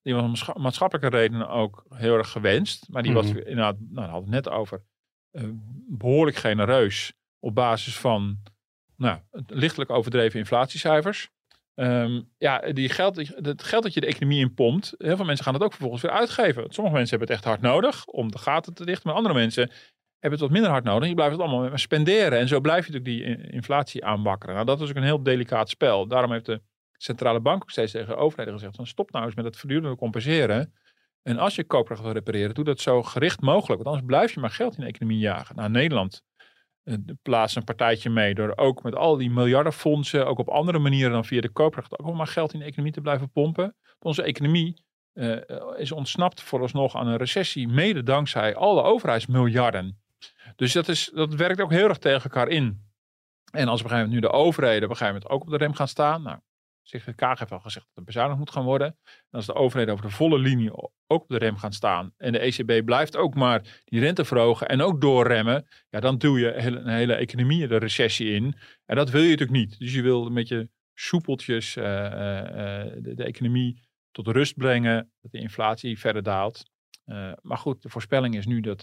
Die 0.01 0.15
was 0.15 0.47
om 0.53 0.61
maatschappelijke 0.61 1.17
redenen 1.17 1.49
ook 1.49 1.85
heel 1.89 2.17
erg 2.17 2.29
gewenst. 2.31 2.89
Maar 2.89 3.03
die 3.03 3.13
was 3.13 3.25
mm 3.25 3.31
-hmm. 3.31 3.39
inderdaad, 3.39 3.79
nou, 3.79 3.93
daar 3.93 4.09
hadden 4.09 4.29
we 4.29 4.35
het 4.35 4.45
net 4.45 4.53
over, 4.53 4.83
uh, 5.31 5.43
behoorlijk 5.87 6.37
genereus 6.37 7.13
op 7.39 7.55
basis 7.55 7.97
van 7.97 8.37
nou, 8.95 9.19
lichtelijk 9.47 9.89
overdreven 9.89 10.39
inflatiecijfers. 10.39 11.31
Um, 11.79 12.29
ja, 12.37 12.59
die 12.59 12.89
geld, 12.89 13.15
het 13.35 13.63
geld 13.63 13.83
dat 13.83 13.93
je 13.93 13.99
de 13.99 14.07
economie 14.07 14.39
in 14.39 14.53
pompt, 14.53 14.95
heel 14.97 15.15
veel 15.15 15.25
mensen 15.25 15.45
gaan 15.45 15.53
het 15.53 15.63
ook 15.63 15.71
vervolgens 15.71 16.01
weer 16.01 16.11
uitgeven. 16.11 16.65
Sommige 16.69 16.95
mensen 16.95 17.17
hebben 17.17 17.27
het 17.27 17.37
echt 17.37 17.43
hard 17.43 17.61
nodig 17.61 18.05
om 18.05 18.31
de 18.31 18.37
gaten 18.37 18.73
te 18.73 18.85
dichten, 18.85 19.07
maar 19.07 19.15
andere 19.15 19.35
mensen 19.35 19.71
hebben 20.19 20.39
het 20.39 20.39
wat 20.39 20.49
minder 20.49 20.69
hard 20.69 20.83
nodig. 20.83 21.07
Je 21.07 21.13
blijft 21.13 21.31
het 21.31 21.41
allemaal 21.41 21.77
spenderen 21.77 22.39
en 22.39 22.47
zo 22.47 22.59
blijf 22.59 22.87
je 22.87 22.91
natuurlijk 22.91 23.25
die 23.25 23.51
inflatie 23.51 24.05
aanwakkeren. 24.05 24.55
Nou, 24.55 24.65
dat 24.65 24.81
is 24.81 24.89
ook 24.89 24.95
een 24.95 25.03
heel 25.03 25.23
delicaat 25.23 25.69
spel. 25.69 26.07
Daarom 26.07 26.31
heeft 26.31 26.45
de 26.45 26.61
centrale 26.97 27.39
bank 27.39 27.61
ook 27.61 27.71
steeds 27.71 27.91
tegen 27.91 28.07
de 28.07 28.15
overheden 28.15 28.53
gezegd: 28.53 28.75
van 28.75 28.87
stop 28.87 29.11
nou 29.11 29.25
eens 29.25 29.35
met 29.35 29.45
het 29.45 29.57
voortdurende 29.57 29.95
compenseren. 29.95 30.73
En 31.21 31.37
als 31.37 31.55
je 31.55 31.63
koopkracht 31.63 32.01
wil 32.01 32.11
repareren, 32.11 32.55
doe 32.55 32.63
dat 32.63 32.79
zo 32.79 33.03
gericht 33.03 33.41
mogelijk. 33.41 33.83
Want 33.83 33.95
anders 33.95 34.05
blijf 34.05 34.33
je 34.33 34.39
maar 34.39 34.49
geld 34.49 34.75
in 34.75 34.81
de 34.81 34.87
economie 34.87 35.19
jagen. 35.19 35.55
Nou, 35.55 35.69
Nederland 35.69 36.23
plaatst 37.21 37.55
een 37.55 37.63
partijtje 37.63 38.09
mee 38.09 38.35
door 38.35 38.53
ook 38.55 38.83
met 38.83 38.95
al 38.95 39.17
die 39.17 39.29
miljardenfondsen, 39.29 40.27
ook 40.27 40.39
op 40.39 40.49
andere 40.49 40.79
manieren 40.79 41.11
dan 41.11 41.25
via 41.25 41.41
de 41.41 41.49
koopkracht, 41.49 41.99
ook 41.99 42.15
maar 42.15 42.27
geld 42.27 42.53
in 42.53 42.59
de 42.59 42.65
economie 42.65 42.93
te 42.93 43.01
blijven 43.01 43.31
pompen. 43.31 43.75
Onze 43.99 44.23
economie 44.23 44.83
uh, 45.13 45.37
is 45.77 45.91
ontsnapt 45.91 46.41
vooralsnog 46.41 46.95
aan 46.95 47.07
een 47.07 47.17
recessie, 47.17 47.67
mede 47.67 48.03
dankzij 48.03 48.55
alle 48.55 48.81
overheidsmiljarden. 48.81 50.01
Dus 50.55 50.73
dat, 50.73 50.87
is, 50.87 51.11
dat 51.13 51.33
werkt 51.33 51.61
ook 51.61 51.71
heel 51.71 51.87
erg 51.87 51.97
tegen 51.97 52.23
elkaar 52.23 52.47
in. 52.47 52.87
En 53.51 53.67
als 53.67 53.79
op 53.79 53.85
een 53.85 53.91
gegeven 53.91 53.97
moment 53.97 54.13
nu 54.13 54.19
de 54.19 54.31
overheden 54.31 54.83
op 54.83 54.89
een 54.89 54.97
gegeven 54.97 55.13
moment 55.13 55.31
ook 55.31 55.41
op 55.41 55.49
de 55.49 55.65
rem 55.65 55.73
gaan 55.73 55.87
staan, 55.87 56.21
nou, 56.21 56.39
CGK 56.83 57.21
heeft 57.21 57.51
al 57.51 57.59
gezegd 57.59 57.85
dat 57.85 57.97
er 57.97 58.03
bezuinigd 58.03 58.39
moet 58.39 58.51
gaan 58.51 58.63
worden. 58.63 58.87
En 58.87 59.27
als 59.29 59.45
de 59.45 59.53
overheden 59.53 59.93
over 59.93 60.05
de 60.05 60.11
volle 60.11 60.39
linie 60.39 60.73
ook 60.73 60.91
op 61.07 61.27
de 61.27 61.37
rem 61.37 61.57
gaan 61.57 61.73
staan 61.73 62.13
en 62.17 62.31
de 62.31 62.39
ECB 62.39 62.85
blijft 62.85 63.17
ook 63.17 63.35
maar 63.35 63.81
die 63.85 63.99
rente 63.99 64.25
verhogen 64.25 64.67
en 64.67 64.81
ook 64.81 65.01
doorremmen, 65.01 65.67
ja, 65.89 65.99
dan 65.99 66.17
duw 66.17 66.37
je 66.37 66.53
een 66.53 66.87
hele 66.87 67.13
economie 67.13 67.67
de 67.67 67.77
recessie 67.77 68.33
in. 68.33 68.55
En 68.85 68.95
dat 68.95 69.09
wil 69.09 69.21
je 69.21 69.29
natuurlijk 69.29 69.57
niet. 69.57 69.79
Dus 69.79 69.93
je 69.93 70.01
wil 70.01 70.25
een 70.25 70.33
beetje 70.33 70.69
soepeltjes 70.93 71.75
uh, 71.75 71.83
uh, 71.83 71.91
de, 72.97 73.11
de, 73.15 73.23
economie 73.23 73.87
tot 74.11 74.27
rust 74.27 74.57
brengen, 74.57 75.11
dat 75.21 75.31
de 75.31 75.39
inflatie 75.39 75.99
verder 75.99 76.23
daalt. 76.23 76.71
Uh, 77.05 77.31
maar 77.41 77.57
goed, 77.57 77.81
de 77.81 77.89
voorspelling 77.89 78.35
is 78.35 78.45
nu 78.45 78.59
dat 78.59 78.81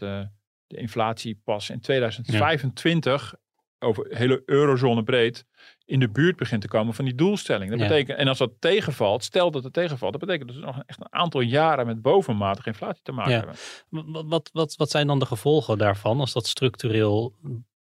de 0.66 0.76
inflatie 0.76 1.40
pas 1.44 1.70
in 1.70 1.80
2025 1.80 3.30
ja. 3.30 3.38
Over 3.78 4.06
hele 4.08 4.42
eurozone 4.44 5.02
breed 5.02 5.46
in 5.84 6.00
de 6.00 6.08
buurt 6.08 6.36
begint 6.36 6.60
te 6.60 6.68
komen 6.68 6.94
van 6.94 7.04
die 7.04 7.14
doelstelling. 7.14 7.70
Dat 7.70 7.80
ja. 7.80 7.86
betekent, 7.86 8.18
en 8.18 8.28
als 8.28 8.38
dat 8.38 8.52
tegenvalt, 8.58 9.24
stel 9.24 9.50
dat 9.50 9.64
het 9.64 9.72
tegenvalt, 9.72 10.12
dat 10.12 10.20
betekent 10.20 10.48
dat 10.48 10.58
we 10.58 10.64
nog 10.64 10.82
echt 10.86 11.00
een 11.00 11.12
aantal 11.12 11.40
jaren 11.40 11.86
met 11.86 12.02
bovenmatige 12.02 12.68
inflatie 12.68 13.02
te 13.02 13.12
maken 13.12 13.32
ja. 13.32 13.38
hebben. 13.38 13.56
Wat, 14.12 14.24
wat, 14.26 14.50
wat, 14.52 14.76
wat 14.76 14.90
zijn 14.90 15.06
dan 15.06 15.18
de 15.18 15.26
gevolgen 15.26 15.78
daarvan 15.78 16.20
als 16.20 16.32
dat 16.32 16.46
structureel 16.46 17.34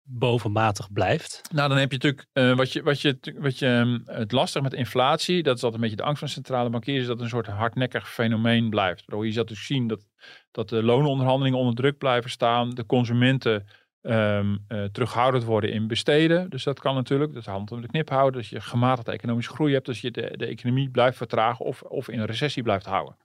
bovenmatig 0.03 0.93
blijft? 0.93 1.41
Nou, 1.53 1.69
dan 1.69 1.79
heb 1.79 1.93
je 1.93 1.99
natuurlijk 1.99 2.27
uh, 2.33 2.57
wat 2.57 2.73
je, 2.73 2.83
wat 2.83 3.01
je, 3.01 3.19
wat 3.39 3.59
je 3.59 4.01
het 4.05 4.33
lastig 4.33 4.63
met 4.63 4.73
inflatie, 4.73 5.43
dat 5.43 5.57
is 5.57 5.63
altijd 5.63 5.83
een 5.83 5.89
beetje 5.89 6.03
de 6.03 6.09
angst 6.09 6.21
van 6.21 6.29
centrale 6.29 6.71
bankiers, 6.71 7.01
is 7.01 7.07
dat 7.07 7.15
het 7.15 7.25
een 7.25 7.31
soort 7.31 7.47
hardnekkig 7.47 8.13
fenomeen 8.13 8.71
blijft. 8.71 9.05
Je 9.07 9.33
zat 9.33 9.49
dus 9.49 9.67
zien 9.67 9.87
dat, 9.87 10.07
dat 10.51 10.69
de 10.69 10.83
loononderhandelingen 10.83 11.59
onder 11.59 11.75
druk 11.75 11.99
blijven 11.99 12.31
staan, 12.31 12.71
de 12.71 12.87
consumenten 12.87 13.67
um, 14.03 14.67
terughoudend 14.93 15.45
worden 15.45 15.73
in 15.73 15.87
besteden. 15.87 16.51
Dus 16.51 16.65
dat 16.65 16.81
kan 16.81 16.95
natuurlijk. 16.95 17.35
Dat 17.35 17.45
hand 17.45 17.73
om 17.73 17.81
de 17.81 17.89
knip 17.89 18.09
houden. 18.09 18.41
Dat 18.41 18.51
je 18.51 18.61
gematigde 18.61 19.13
economische 19.13 19.53
groei 19.53 19.73
hebt. 19.73 19.87
Dus 19.87 20.01
je 20.01 20.11
de, 20.11 20.35
de 20.37 20.47
economie 20.47 20.91
blijft 20.91 21.17
vertragen 21.17 21.65
of, 21.65 21.83
of 21.83 22.09
in 22.09 22.21
een 22.21 22.27
recessie 22.27 22.63
blijft 22.63 22.87
houden. 22.87 23.17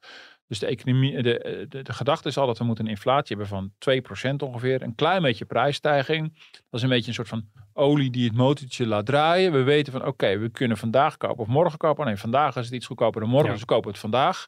Dus 0.48 0.60
de, 0.60 0.66
economie, 0.66 1.22
de, 1.22 1.66
de, 1.70 1.82
de 1.82 1.94
gedachte 1.94 2.28
is 2.28 2.38
al 2.38 2.48
dat 2.48 2.58
we 2.58 2.64
moeten 2.64 2.86
een 2.86 2.92
inflatie 2.92 3.38
hebben 3.38 3.48
van 3.48 3.72
2% 4.32 4.36
ongeveer. 4.38 4.82
Een 4.82 4.96
klein 4.96 5.22
beetje 5.22 5.46
prijsstijging. 5.46 6.34
Dat 6.52 6.64
is 6.72 6.82
een 6.82 6.90
beetje 6.90 7.08
een 7.08 7.14
soort 7.14 7.28
van 7.28 7.46
olie 7.74 8.12
die 8.12 8.28
het 8.28 8.36
motortje 8.36 8.88
laat 8.88 9.06
draaien. 9.06 9.52
We 9.52 9.64
weten 9.64 9.92
van 9.92 10.02
oké, 10.02 10.10
okay, 10.10 10.40
we 10.40 10.50
kunnen 10.50 10.78
vandaag 10.78 11.18
kopen 11.18 11.44
of 11.44 11.48
morgen 11.48 11.78
kopen. 11.78 12.06
Nee, 12.06 12.16
vandaag 12.16 12.56
is 12.56 12.66
het 12.66 12.74
iets 12.74 12.86
goedkoper 12.86 13.22
dan 13.22 13.30
morgen, 13.30 13.48
ja. 13.48 13.54
dus 13.54 13.62
we 13.62 13.74
kopen 13.74 13.92
het 13.92 14.00
vandaag. 14.00 14.46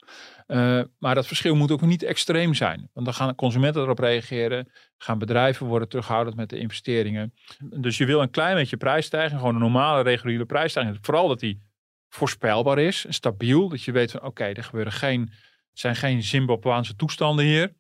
Uh, 0.47 0.81
maar 0.99 1.15
dat 1.15 1.27
verschil 1.27 1.55
moet 1.55 1.71
ook 1.71 1.81
niet 1.81 2.03
extreem 2.03 2.53
zijn. 2.53 2.89
Want 2.93 3.05
dan 3.05 3.15
gaan 3.15 3.35
consumenten 3.35 3.81
erop 3.81 3.99
reageren. 3.99 4.71
Gaan 4.97 5.19
bedrijven 5.19 5.67
worden 5.67 5.89
terughoudend 5.89 6.35
met 6.35 6.49
de 6.49 6.59
investeringen. 6.59 7.33
Dus 7.59 7.97
je 7.97 8.05
wil 8.05 8.21
een 8.21 8.29
klein 8.29 8.55
beetje 8.55 8.77
prijsstijging. 8.77 9.39
Gewoon 9.39 9.55
een 9.55 9.61
normale, 9.61 10.03
reguliere 10.03 10.45
prijsstijging. 10.45 10.97
Vooral 11.01 11.27
dat 11.27 11.39
die 11.39 11.61
voorspelbaar 12.09 12.79
is. 12.79 13.05
Stabiel. 13.09 13.69
Dat 13.69 13.83
je 13.83 13.91
weet 13.91 14.11
van 14.11 14.19
oké, 14.19 14.29
okay, 14.29 14.53
er 14.53 14.63
gebeuren 14.63 14.93
geen, 14.93 15.31
zijn 15.79 15.95
geen 15.95 16.23
Zimbabwaanse 16.23 16.95
toestanden 16.95 17.45
hier. 17.45 17.73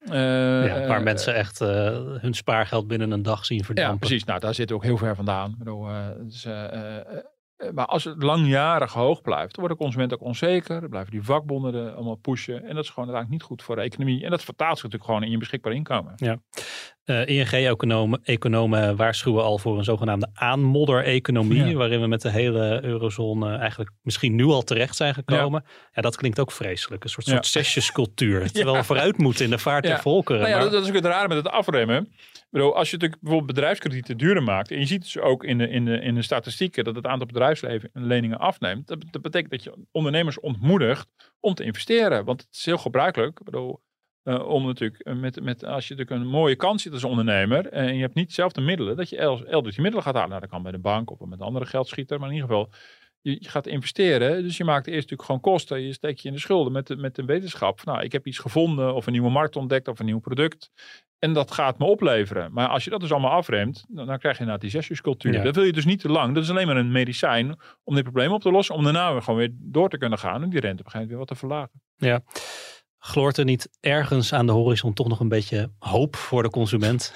Uh, 0.00 0.12
ja, 0.66 0.86
waar 0.86 0.98
uh, 0.98 1.04
mensen 1.04 1.34
echt 1.34 1.60
uh, 1.60 1.68
hun 2.20 2.34
spaargeld 2.34 2.86
binnen 2.86 3.10
een 3.10 3.22
dag 3.22 3.44
zien 3.44 3.64
verdampen. 3.64 3.92
Ja, 3.92 3.98
precies. 3.98 4.24
Nou, 4.24 4.40
daar 4.40 4.54
we 4.54 4.74
ook 4.74 4.82
heel 4.82 4.96
ver 4.96 5.16
vandaan. 5.16 5.54
Bedoel, 5.58 5.86
dus, 6.18 6.46
Eh, 7.56 7.70
Maar 7.70 7.86
als 7.86 8.04
het 8.04 8.22
langjarig 8.22 8.92
hoog 8.92 9.22
blijft, 9.22 9.54
dan 9.54 9.64
wordt 9.64 9.78
de 9.78 9.84
consument 9.84 10.14
ook 10.14 10.20
onzeker. 10.20 10.80
Dan 10.80 10.90
blijven 10.90 11.10
die 11.10 11.22
vakbonden 11.22 11.74
er 11.74 11.92
allemaal 11.92 12.14
pushen. 12.14 12.64
En 12.64 12.74
dat 12.74 12.84
is 12.84 12.90
gewoon 12.90 13.08
uiteindelijk 13.08 13.30
niet 13.30 13.42
goed 13.42 13.62
voor 13.62 13.76
de 13.76 13.82
economie. 13.82 14.24
En 14.24 14.30
dat 14.30 14.44
vertaalt 14.44 14.78
zich 14.78 14.82
natuurlijk 14.82 15.10
gewoon 15.10 15.22
in 15.22 15.30
je 15.30 15.38
beschikbaar 15.38 15.72
inkomen. 15.72 16.12
Eh, 17.04 17.26
ING-economen 17.26 18.20
economen 18.22 18.96
waarschuwen 18.96 19.44
al 19.44 19.58
voor 19.58 19.78
een 19.78 19.84
zogenaamde 19.84 20.28
aanmodder-economie. 20.32 21.64
Ja. 21.64 21.72
Waarin 21.72 22.00
we 22.00 22.06
met 22.06 22.22
de 22.22 22.30
hele 22.30 22.84
eurozone 22.84 23.56
eigenlijk 23.56 23.90
misschien 24.02 24.34
nu 24.34 24.44
al 24.44 24.62
terecht 24.62 24.96
zijn 24.96 25.14
gekomen. 25.14 25.64
Ja, 25.92 26.02
dat 26.02 26.16
klinkt 26.16 26.40
ook 26.40 26.52
vreselijk. 26.52 27.04
Een 27.04 27.10
soort, 27.10 27.26
Ja. 27.26 27.32
soort 27.32 27.46
zesjescultuur. 27.46 28.50
Terwijl 28.52 28.76
we 28.76 28.84
vooruit 28.84 29.18
moeten 29.18 29.44
in 29.44 29.50
de 29.50 29.58
vaart 29.58 29.84
der 29.84 30.00
volkeren. 30.00 30.40
Nou 30.40 30.52
ja, 30.52 30.58
Maar- 30.58 30.70
dat, 30.70 30.82
is 30.82 30.88
ook 30.88 30.94
het 30.94 31.04
rare 31.04 31.28
met 31.28 31.36
het 31.36 31.48
afremmen. 31.48 32.02
Ik 32.32 32.46
bedoel, 32.50 32.76
als 32.76 32.90
je 32.90 32.96
natuurlijk 32.96 33.22
bijvoorbeeld 33.22 33.54
bedrijfskredieten 33.54 34.16
duurder 34.16 34.42
maakt. 34.42 34.70
En 34.70 34.78
je 34.78 34.86
ziet 34.86 35.02
dus 35.02 35.18
ook 35.18 35.44
in 35.44 35.58
de, 35.58 35.68
in 35.68 35.84
de, 35.84 35.98
in 36.00 36.14
de 36.14 36.22
statistieken 36.22 36.84
dat 36.84 36.94
het 36.94 37.06
aantal 37.06 37.26
bedrijfsleningen 37.26 38.38
afneemt. 38.38 38.86
Dat, 38.86 39.04
dat 39.10 39.22
betekent 39.22 39.50
dat 39.50 39.62
je 39.62 39.86
ondernemers 39.92 40.40
ontmoedigt 40.40 41.06
om 41.40 41.54
te 41.54 41.64
investeren. 41.64 42.24
Want 42.24 42.40
het 42.40 42.54
is 42.56 42.64
heel 42.64 42.78
gebruikelijk. 42.78 43.38
Ik 43.38 43.44
bedoel, 43.44 43.80
eh, 44.24 44.48
om 44.48 44.66
natuurlijk 44.66 45.00
eh, 45.00 45.14
met, 45.14 45.42
met, 45.42 45.64
als 45.64 45.88
je 45.88 45.94
natuurlijk 45.94 46.24
een 46.24 46.30
mooie 46.30 46.56
kans 46.56 46.82
ziet 46.82 46.92
als 46.92 47.04
ondernemer. 47.04 47.68
eh, 47.68 47.86
En 47.88 47.94
je 47.94 48.00
hebt 48.00 48.14
niet 48.14 48.32
zelf 48.32 48.52
de 48.52 48.60
middelen. 48.60 48.96
Dat 48.96 49.08
je 49.08 49.16
el- 49.16 49.44
elders 49.46 49.74
die 49.74 49.82
middelen 49.82 50.04
gaat 50.06 50.14
halen. 50.14 50.28
Nou, 50.30 50.40
dat 50.40 50.50
kan 50.50 50.62
bij 50.62 50.72
de 50.72 50.78
bank 50.78 51.10
of 51.10 51.18
met 51.28 51.40
een 51.40 51.46
andere 51.46 51.66
geldschieter. 51.66 52.18
Maar 52.18 52.28
in 52.28 52.34
ieder 52.34 52.48
geval. 52.48 52.70
Je, 53.20 53.36
je 53.40 53.48
gaat 53.48 53.66
investeren, 53.66 54.42
dus 54.42 54.56
je 54.56 54.64
maakt 54.64 54.86
eerst 54.86 54.94
natuurlijk 55.10 55.22
gewoon 55.22 55.40
kosten. 55.40 55.80
Je 55.80 55.92
steekt 55.92 56.20
je 56.22 56.28
in 56.28 56.34
de 56.34 56.40
schulden 56.40 56.72
met 56.72 56.86
de, 56.86 56.96
met 56.96 57.14
de 57.14 57.24
wetenschap. 57.24 57.80
van, 57.80 57.92
Nou, 57.92 58.04
ik 58.04 58.12
heb 58.12 58.26
iets 58.26 58.38
gevonden 58.38 58.94
of 58.94 59.06
een 59.06 59.12
nieuwe 59.12 59.30
markt 59.30 59.56
ontdekt 59.56 59.88
of 59.88 59.98
een 59.98 60.04
nieuw 60.06 60.18
product. 60.18 60.70
En 61.18 61.32
dat 61.32 61.50
gaat 61.50 61.78
me 61.78 61.84
opleveren. 61.84 62.52
Maar 62.52 62.68
als 62.68 62.84
je 62.84 62.90
dat 62.90 63.00
dus 63.00 63.12
allemaal 63.12 63.30
afremt, 63.30 63.84
dan, 63.88 64.06
dan 64.06 64.18
krijg 64.18 64.34
je 64.34 64.40
inderdaad 64.40 64.60
die 64.60 64.70
zesjescultuur. 64.80 65.32
Ja. 65.32 65.42
Dat 65.42 65.54
wil 65.54 65.64
je 65.64 65.72
dus 65.72 65.84
niet 65.84 66.00
te 66.00 66.08
lang. 66.08 66.34
Dat 66.34 66.42
is 66.42 66.50
alleen 66.50 66.66
maar 66.66 66.76
een 66.76 66.92
medicijn 66.92 67.56
om 67.84 67.94
dit 67.94 68.02
probleem 68.04 68.32
op 68.32 68.40
te 68.40 68.50
lossen. 68.50 68.74
Om 68.74 68.84
daarna 68.84 69.12
weer 69.12 69.22
gewoon 69.22 69.38
weer 69.38 69.50
door 69.52 69.88
te 69.88 69.98
kunnen 69.98 70.18
gaan. 70.18 70.42
En 70.42 70.50
die 70.50 70.60
rente 70.60 70.80
op 70.82 70.84
een 70.86 70.90
gegeven 70.92 71.00
moment 71.00 71.08
weer 71.10 71.18
wat 71.18 71.28
te 71.28 71.34
verlagen. 71.34 71.80
Ja. 71.96 72.22
Gloort 73.06 73.36
er 73.36 73.44
niet 73.44 73.68
ergens 73.80 74.32
aan 74.32 74.46
de 74.46 74.52
horizon 74.52 74.92
toch 74.92 75.08
nog 75.08 75.20
een 75.20 75.28
beetje 75.28 75.70
hoop 75.78 76.16
voor 76.16 76.42
de 76.42 76.50
consument? 76.50 77.12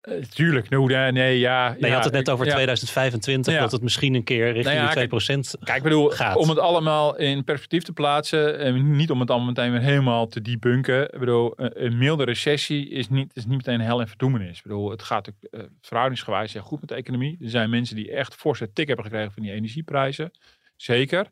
Eh, 0.00 0.22
tuurlijk, 0.22 0.68
no, 0.68 0.86
nee, 0.86 1.12
nee, 1.12 1.38
ja. 1.38 1.68
Nee, 1.70 1.80
je 1.80 1.86
ja, 1.86 1.94
had 1.94 2.04
het 2.04 2.12
net 2.12 2.30
over 2.30 2.46
ja. 2.46 2.52
2025, 2.52 3.52
Ja. 3.54 3.60
dat 3.60 3.72
het 3.72 3.82
misschien 3.82 4.14
een 4.14 4.24
keer 4.24 4.44
richting 4.44 4.64
Nou 4.64 4.76
ja, 4.76 4.84
die 4.84 4.94
kijk- 4.94 5.08
2% 5.10 5.56
Kijk, 5.64 5.82
bedoel, 5.82 6.10
gaat. 6.10 6.36
om 6.36 6.48
het 6.48 6.58
allemaal 6.58 7.16
in 7.16 7.44
perspectief 7.44 7.82
te 7.82 7.92
plaatsen. 7.92 8.58
En 8.58 8.96
niet 8.96 9.10
om 9.10 9.20
het 9.20 9.30
allemaal 9.30 9.48
meteen 9.48 9.70
weer 9.70 9.80
helemaal 9.80 10.26
te 10.26 10.42
debunken. 10.42 11.02
Ik 11.12 11.18
bedoel, 11.18 11.52
een, 11.56 11.84
een 11.84 11.98
milde 11.98 12.24
recessie 12.24 12.88
is 12.88 13.08
niet, 13.08 13.30
is 13.36 13.46
niet 13.46 13.56
meteen 13.56 13.80
hel 13.80 14.00
en 14.00 14.08
verdoemenis. 14.08 14.56
Ik 14.56 14.62
bedoel, 14.62 14.90
het 14.90 15.02
gaat 15.02 15.30
eh, 15.50 15.60
verhoudingsgewijs 15.80 16.52
heel 16.52 16.62
goed 16.62 16.80
met 16.80 16.88
de 16.88 16.94
economie. 16.94 17.36
Er 17.40 17.50
zijn 17.50 17.70
mensen 17.70 17.96
die 17.96 18.10
echt 18.12 18.34
forse 18.34 18.72
tik 18.72 18.86
hebben 18.86 19.04
gekregen 19.04 19.32
van 19.32 19.42
die 19.42 19.52
energieprijzen. 19.52 20.30
Zeker. 20.76 21.26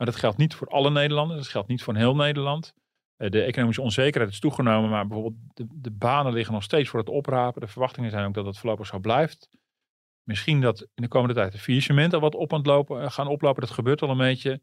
Maar 0.00 0.08
dat 0.08 0.18
geldt 0.18 0.38
niet 0.38 0.54
voor 0.54 0.66
alle 0.66 0.90
Nederlanders. 0.90 1.40
Dat 1.40 1.48
geldt 1.48 1.68
niet 1.68 1.82
voor 1.82 1.96
heel 1.96 2.14
Nederland. 2.14 2.74
Eh, 3.16 3.30
De 3.30 3.42
economische 3.42 3.82
onzekerheid 3.82 4.32
is 4.32 4.40
toegenomen, 4.40 4.90
maar 4.90 5.06
bijvoorbeeld 5.06 5.42
de, 5.54 5.66
de 5.70 5.90
banen 5.90 6.32
liggen 6.32 6.54
nog 6.54 6.62
steeds 6.62 6.88
voor 6.88 6.98
het 6.98 7.08
oprapen. 7.08 7.60
De 7.60 7.66
verwachtingen 7.66 8.10
zijn 8.10 8.26
ook 8.26 8.34
dat 8.34 8.46
het 8.46 8.58
voorlopig 8.58 8.86
zo 8.86 8.98
blijft. 8.98 9.48
Misschien 10.22 10.60
dat 10.60 10.80
in 10.80 11.02
de 11.02 11.08
komende 11.08 11.34
tijd 11.34 11.52
de 11.52 11.58
faillissementen 11.58 12.20
wat 12.20 12.34
op 12.34 12.52
aan 12.52 12.58
het 12.58 12.66
lopen, 12.66 13.02
eh, 13.02 13.10
gaan 13.10 13.26
oplopen. 13.26 13.60
Dat 13.60 13.70
gebeurt 13.70 14.02
al 14.02 14.10
een 14.10 14.16
beetje. 14.16 14.60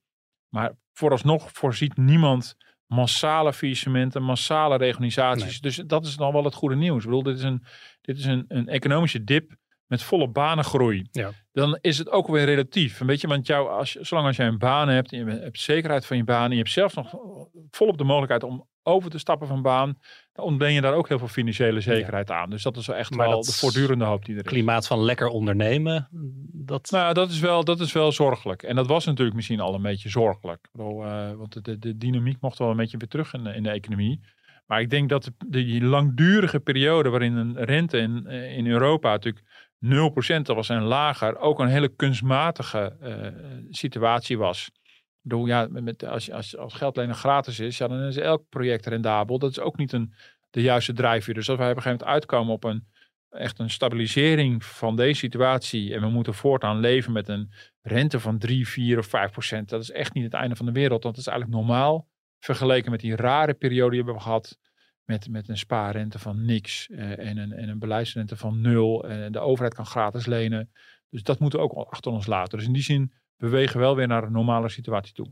Maar 0.50 0.76
vooralsnog 0.94 1.52
voorziet 1.52 1.98
niemand 1.98 2.56
massale 2.86 3.54
faillissementen, 3.54 4.24
massale 4.24 4.78
reorganisaties. 4.78 5.62
Dus 5.62 5.76
dat 5.76 6.06
is 6.06 6.16
dan 6.16 6.34
wel 6.34 6.44
het 6.44 6.54
goede 6.54 6.76
nieuws. 6.76 7.04
Ik 7.04 7.10
bedoel, 7.10 7.24
dit 7.24 7.38
is 7.38 7.44
een, 7.44 7.64
dit 8.02 8.18
is 8.18 8.26
een, 8.26 8.46
een 8.48 8.68
economische 8.68 9.24
dip 9.24 9.56
met 9.88 10.04
volle 10.04 10.28
banengroei. 10.28 11.08
Ja. 11.12 11.32
Dan 11.52 11.78
is 11.82 11.98
het 11.98 12.10
ook 12.10 12.28
weer 12.28 12.46
relatief. 12.46 12.98
Weet 12.98 13.22
je, 13.22 13.28
want 13.28 13.48
jou, 13.48 13.70
als, 13.70 13.92
zolang 13.92 14.28
als 14.28 14.36
jij 14.36 14.48
een 14.48 14.58
baan 14.58 14.88
hebt, 14.88 15.12
en 15.12 15.26
je 15.26 15.32
hebt 15.32 15.60
zekerheid 15.60 16.06
van 16.06 16.18
je 16.18 16.24
baan, 16.24 16.46
en 16.46 16.52
je 16.52 16.58
hebt 16.58 16.72
zelfs 16.72 16.94
nog 16.94 17.16
volop 17.72 17.98
de 17.98 18.04
mogelijkheid 18.04 18.44
om 18.44 18.68
over 18.84 19.10
te 19.10 19.18
stappen 19.18 19.48
van 19.48 19.62
baan, 19.62 19.98
dan 20.34 20.46
ontben 20.46 20.74
je 20.74 20.82
daar 20.82 20.94
ook 20.94 21.08
heel 21.08 21.20
veel 21.20 21.28
financiële 21.28 21.82
zekerheid 21.82 22.32
aan. 22.32 22.50
Dus 22.50 22.64
dat 22.64 22.78
is 22.78 22.88
wel 22.88 22.96
echt 22.96 23.16
Maar 23.16 23.28
wel 23.28 23.42
de 23.42 23.52
voortdurende 23.52 24.06
hoop 24.06 24.26
die 24.26 24.36
er 24.36 24.46
is. 24.46 24.52
klimaat 24.52 24.88
van 24.88 25.00
lekker 25.00 25.28
ondernemen, 25.28 26.08
dat... 26.52 26.92
Nou, 26.92 27.14
dat 27.14 27.30
is, 27.30 27.40
wel, 27.40 27.64
dat 27.64 27.80
is 27.80 27.92
wel 27.92 28.12
zorgelijk. 28.12 28.64
En 28.64 28.76
dat 28.76 28.88
was 28.88 29.06
natuurlijk 29.06 29.36
misschien 29.36 29.60
al 29.60 29.74
een 29.74 29.82
beetje 29.82 30.10
zorgelijk. 30.10 30.68
Bedoel, 30.72 31.06
eh, 31.06 31.32
want 31.32 31.64
de, 31.64 31.98
dynamiek 31.98 32.42
mocht 32.42 32.58
wel 32.58 32.70
een 32.70 32.78
beetje 32.78 32.98
weer 32.98 33.08
terug 33.08 33.34
in 33.34 33.44
de, 33.44 33.54
in 33.54 33.64
de 33.64 33.70
economie. 33.70 34.20
Maar 34.68 34.82
ik 34.82 34.90
denk 34.90 35.10
dat 35.10 35.24
de, 35.24 35.32
die 35.48 35.84
langdurige 35.84 36.60
periode 36.60 37.10
waarin 37.10 37.36
een 37.36 37.64
rente 37.64 37.98
in, 37.98 38.26
eh, 38.28 38.58
in 38.58 38.68
Europa 38.68 39.12
natuurlijk 39.12 39.46
0% 39.86 39.90
was 40.44 40.70
en 40.70 40.82
lager, 40.82 41.38
ook 41.38 41.60
een 41.60 41.68
hele 41.68 41.96
kunstmatige 41.96 42.96
eh, 43.02 43.32
situatie 43.70 44.38
was. 44.38 44.72
Bedoel, 45.22 45.46
ja, 45.46 45.68
met, 45.70 46.06
als, 46.06 46.32
als, 46.32 46.58
als 46.58 46.74
geld 46.74 46.96
lenen 46.96 47.16
gratis 47.16 47.60
is, 47.60 47.78
dan 47.78 48.02
is 48.02 48.18
elk 48.18 48.50
project 48.50 48.86
rendabel. 48.86 49.40
Dat 49.40 49.50
is 49.50 49.60
ook 49.60 49.78
niet 49.78 49.92
een, 49.92 50.14
de 50.50 50.62
juiste 50.62 50.94
drijfveer. 50.94 51.34
Dus 51.34 51.50
als 51.50 51.58
wij 51.58 51.72
op 51.72 51.76
een 51.76 51.82
gegeven 51.82 52.06
moment 52.06 52.22
uitkomen 52.22 52.54
op 52.54 52.64
een 52.64 52.88
echt 53.30 53.60
een 53.60 53.70
stabilisering 53.70 54.66
van 54.66 54.96
deze 54.96 55.20
situatie. 55.20 55.94
En 55.94 56.02
we 56.02 56.10
moeten 56.10 56.34
voortaan 56.34 56.80
leven 56.80 57.12
met 57.12 57.28
een 57.28 57.52
rente 57.82 58.20
van 58.20 58.38
3, 58.38 58.68
4 58.68 58.98
of 58.98 59.06
5 59.06 59.32
procent. 59.32 59.70
Dat 59.70 59.82
is 59.82 59.92
echt 59.92 60.14
niet 60.14 60.24
het 60.24 60.34
einde 60.34 60.56
van 60.56 60.66
de 60.66 60.72
wereld. 60.72 61.04
Want 61.04 61.16
dat 61.16 61.26
is 61.26 61.32
eigenlijk 61.32 61.60
normaal. 61.60 62.08
Vergeleken 62.40 62.92
met 62.92 63.00
die 63.00 63.16
rare 63.16 63.54
periode 63.54 63.90
die 63.90 64.00
we 64.00 64.06
hebben 64.06 64.24
gehad. 64.24 64.58
Met, 65.08 65.30
met 65.30 65.50
een 65.50 65.58
spaarrente 65.58 66.20
van 66.20 66.46
niks. 66.46 66.90
eh, 66.90 67.20
en, 67.20 67.38
een, 67.38 67.52
en 67.52 67.70
een 67.70 67.80
beleidsrente 67.80 68.38
van 68.38 68.62
nul. 68.62 69.08
En 69.10 69.32
de 69.32 69.40
overheid 69.40 69.74
kan 69.74 69.86
gratis 69.86 70.26
lenen. 70.26 70.72
Dus 71.10 71.24
dat 71.24 71.40
moeten 71.40 71.60
we 71.60 71.66
ook 71.66 71.88
achter 71.90 72.12
ons 72.12 72.26
laten. 72.26 72.58
Dus 72.58 72.68
in 72.68 72.74
die 72.74 72.84
zin 72.84 73.14
bewegen 73.38 73.74
we 73.74 73.80
wel 73.80 73.96
weer 73.96 74.08
naar 74.08 74.24
een 74.24 74.32
normale 74.32 74.70
situatie 74.70 75.14
toe. 75.14 75.28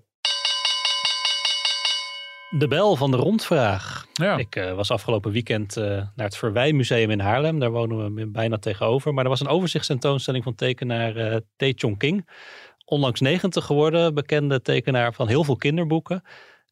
De 2.50 2.68
bel 2.68 2.96
van 2.96 3.12
de 3.12 3.18
rondvraag. 3.18 4.06
Ja. 4.14 4.38
Ik 4.38 4.56
eh, 4.56 4.74
was 4.74 4.92
afgelopen 4.92 5.32
weekend 5.32 5.78
eh, 5.78 5.84
naar 5.86 6.26
het 6.26 6.38
Verwijmuseum 6.38 7.10
in 7.12 7.20
Haarlem. 7.20 7.60
Daar 7.60 7.72
wonen 7.72 8.14
we 8.14 8.28
bijna 8.28 8.58
tegenover. 8.58 9.14
Maar 9.14 9.24
er 9.24 9.30
was 9.30 9.40
een 9.40 9.48
overzichtstentoonstelling 9.48 10.44
van 10.44 10.56
tekenaar 10.56 11.16
eh 11.16 11.36
T. 11.56 11.80
Chong 11.80 11.98
King. 11.98 12.30
Onlangs 12.86 13.20
90 13.20 13.66
geworden, 13.66 14.14
bekende 14.14 14.62
tekenaar 14.62 15.14
van 15.14 15.28
heel 15.28 15.44
veel 15.44 15.56
kinderboeken. 15.56 16.24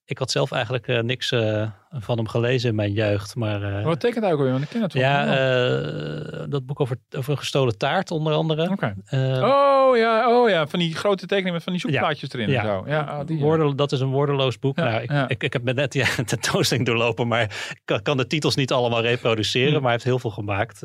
Ik 0.05 0.17
had 0.17 0.31
zelf 0.31 0.51
eigenlijk 0.51 0.87
eh, 0.87 0.99
niks 1.01 1.31
eh, 1.31 1.71
van 1.99 2.17
hem 2.17 2.27
gelezen 2.27 2.69
in 2.69 2.75
mijn 2.75 2.91
jeugd. 2.91 3.35
Maar 3.35 3.63
eh, 3.63 3.83
Wat 3.83 3.93
betekent 3.99 4.23
dat 4.23 4.33
ook 4.33 4.39
weer? 4.39 4.51
Want 4.51 4.63
ik 4.63 4.69
ken 4.69 4.81
het 4.81 4.93
wel. 4.93 5.01
ja, 5.01 5.25
eh, 5.25 6.43
dat 6.49 6.65
boek 6.65 6.79
over, 6.79 6.97
over 7.17 7.31
een 7.31 7.37
gestolen 7.37 7.77
taart 7.77 8.11
onder 8.11 8.33
andere. 8.33 8.93
Eh, 9.05 9.41
Oh 9.43 9.97
ja, 9.97 10.29
oh 10.39 10.49
ja, 10.49 10.67
van 10.67 10.79
die 10.79 10.95
grote 10.95 11.25
tekeningen 11.25 11.53
met 11.53 11.63
van 11.63 11.71
die 11.71 11.81
zoekplaatjes 11.81 12.33
erin 12.33 12.49
Ja. 12.49 12.61
en 12.61 12.67
zo. 12.67 12.83
Ja, 12.87 13.01
ah, 13.01 13.27
die, 13.27 13.37
ja. 13.37 13.43
Woordel- 13.43 13.75
dat 13.75 13.91
is 13.91 13.99
een 13.99 14.09
woordeloos 14.09 14.59
boek. 14.59 14.77
Ja, 14.77 14.83
nou, 14.83 15.01
ik, 15.01 15.09
ja. 15.11 15.27
ik, 15.29 15.43
ik 15.43 15.53
heb 15.53 15.63
net 15.63 15.93
ja, 16.03 16.07
een 16.17 16.25
tentoonstelling 16.25 16.85
doorlopen, 16.87 17.27
maar 17.27 17.41
ik 17.85 17.99
kan, 18.03 18.17
de 18.17 18.27
titels 18.27 18.55
niet 18.55 18.71
allemaal 18.71 19.01
reproduceren. 19.01 19.67
Hm. 19.67 19.73
Maar 19.73 19.81
hij 19.83 19.91
heeft 19.91 20.03
heel 20.03 20.19
veel 20.19 20.29
gemaakt. 20.29 20.81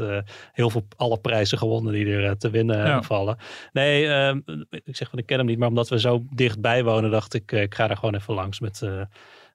heel 0.53 0.71
veel, 0.71 0.87
alle 0.97 1.19
prijzen 1.19 1.59
gewonnen 1.59 1.93
die 1.93 2.07
er 2.07 2.39
te 2.39 2.51
winnen 2.51 3.05
vallen. 3.05 3.37
Nee, 3.73 4.07
ehm, 4.09 4.41
ik 4.71 4.97
zeg 4.97 5.09
van 5.11 5.19
ik 5.19 5.27
ken 5.27 5.39
hem 5.39 5.47
niet, 5.47 5.59
maar 5.59 5.69
omdat 5.69 5.89
we 5.89 6.01
zo 6.01 6.25
dichtbij 6.35 6.85
wonen, 6.85 7.11
dacht 7.11 7.35
ik, 7.35 7.53
ik 7.53 7.75
ga 7.75 7.87
daar 7.87 7.97
gewoon 7.97 8.15
even 8.15 8.35
langs 8.35 8.61
met, 8.61 8.83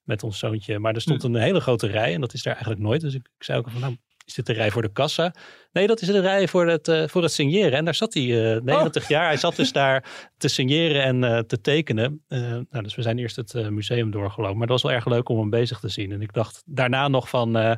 met 0.04 0.24
ons 0.24 0.39
zoontje. 0.39 0.80
Maar 0.80 0.93
er 0.93 1.01
stond 1.01 1.22
Hm. 1.22 1.28
een 1.36 1.41
hele 1.41 1.60
grote 1.60 1.88
rij 1.88 2.14
en 2.14 2.22
dat 2.22 2.34
is 2.34 2.43
daar 2.43 2.54
eigenlijk 2.54 2.84
nooit. 2.84 3.01
Dus 3.01 3.14
ik, 3.14 3.30
ik 3.38 3.43
zei 3.43 3.58
ook 3.60 3.70
van, 3.70 3.82
nou, 3.82 3.97
is 4.26 4.34
dit 4.34 4.45
de 4.45 4.54
rij 4.54 4.72
voor 4.72 4.82
de 4.82 4.91
kassa? 4.91 5.34
Nee, 5.72 5.88
dat 5.88 6.01
is 6.01 6.08
de 6.08 6.20
rij 6.20 6.47
voor 6.47 6.68
het, 6.68 6.88
eh, 6.88 7.08
voor 7.08 7.22
het 7.22 7.32
signeren. 7.32 7.78
En 7.78 7.86
daar 7.86 7.95
zat 7.95 8.14
hij, 8.14 8.56
eh 8.56 8.62
90 8.62 9.08
jaar. 9.08 9.26
Hij 9.26 9.38
zat 9.38 9.56
dus 9.56 9.72
daar 9.82 10.30
te 10.38 10.47
signeren 10.47 11.04
en 11.04 11.24
eh, 11.24 11.39
te 11.39 11.62
tekenen. 11.62 12.24
Eh, 12.28 12.39
nou, 12.39 12.84
dus 12.84 12.95
we 12.95 13.01
zijn 13.01 13.20
eerst 13.20 13.36
het 13.36 13.54
eh, 13.54 13.68
museum 13.68 14.12
doorgelopen. 14.12 14.58
Maar 14.58 14.68
dat 14.68 14.82
was 14.82 14.91
wel 14.91 14.99
erg 14.99 15.06
leuk 15.06 15.30
om 15.30 15.39
hem 15.39 15.49
bezig 15.49 15.80
te 15.80 15.89
zien. 15.89 16.12
En 16.12 16.22
ik 16.22 16.34
dacht 16.34 16.64
daarna 16.66 17.08
nog 17.08 17.30
van... 17.30 17.78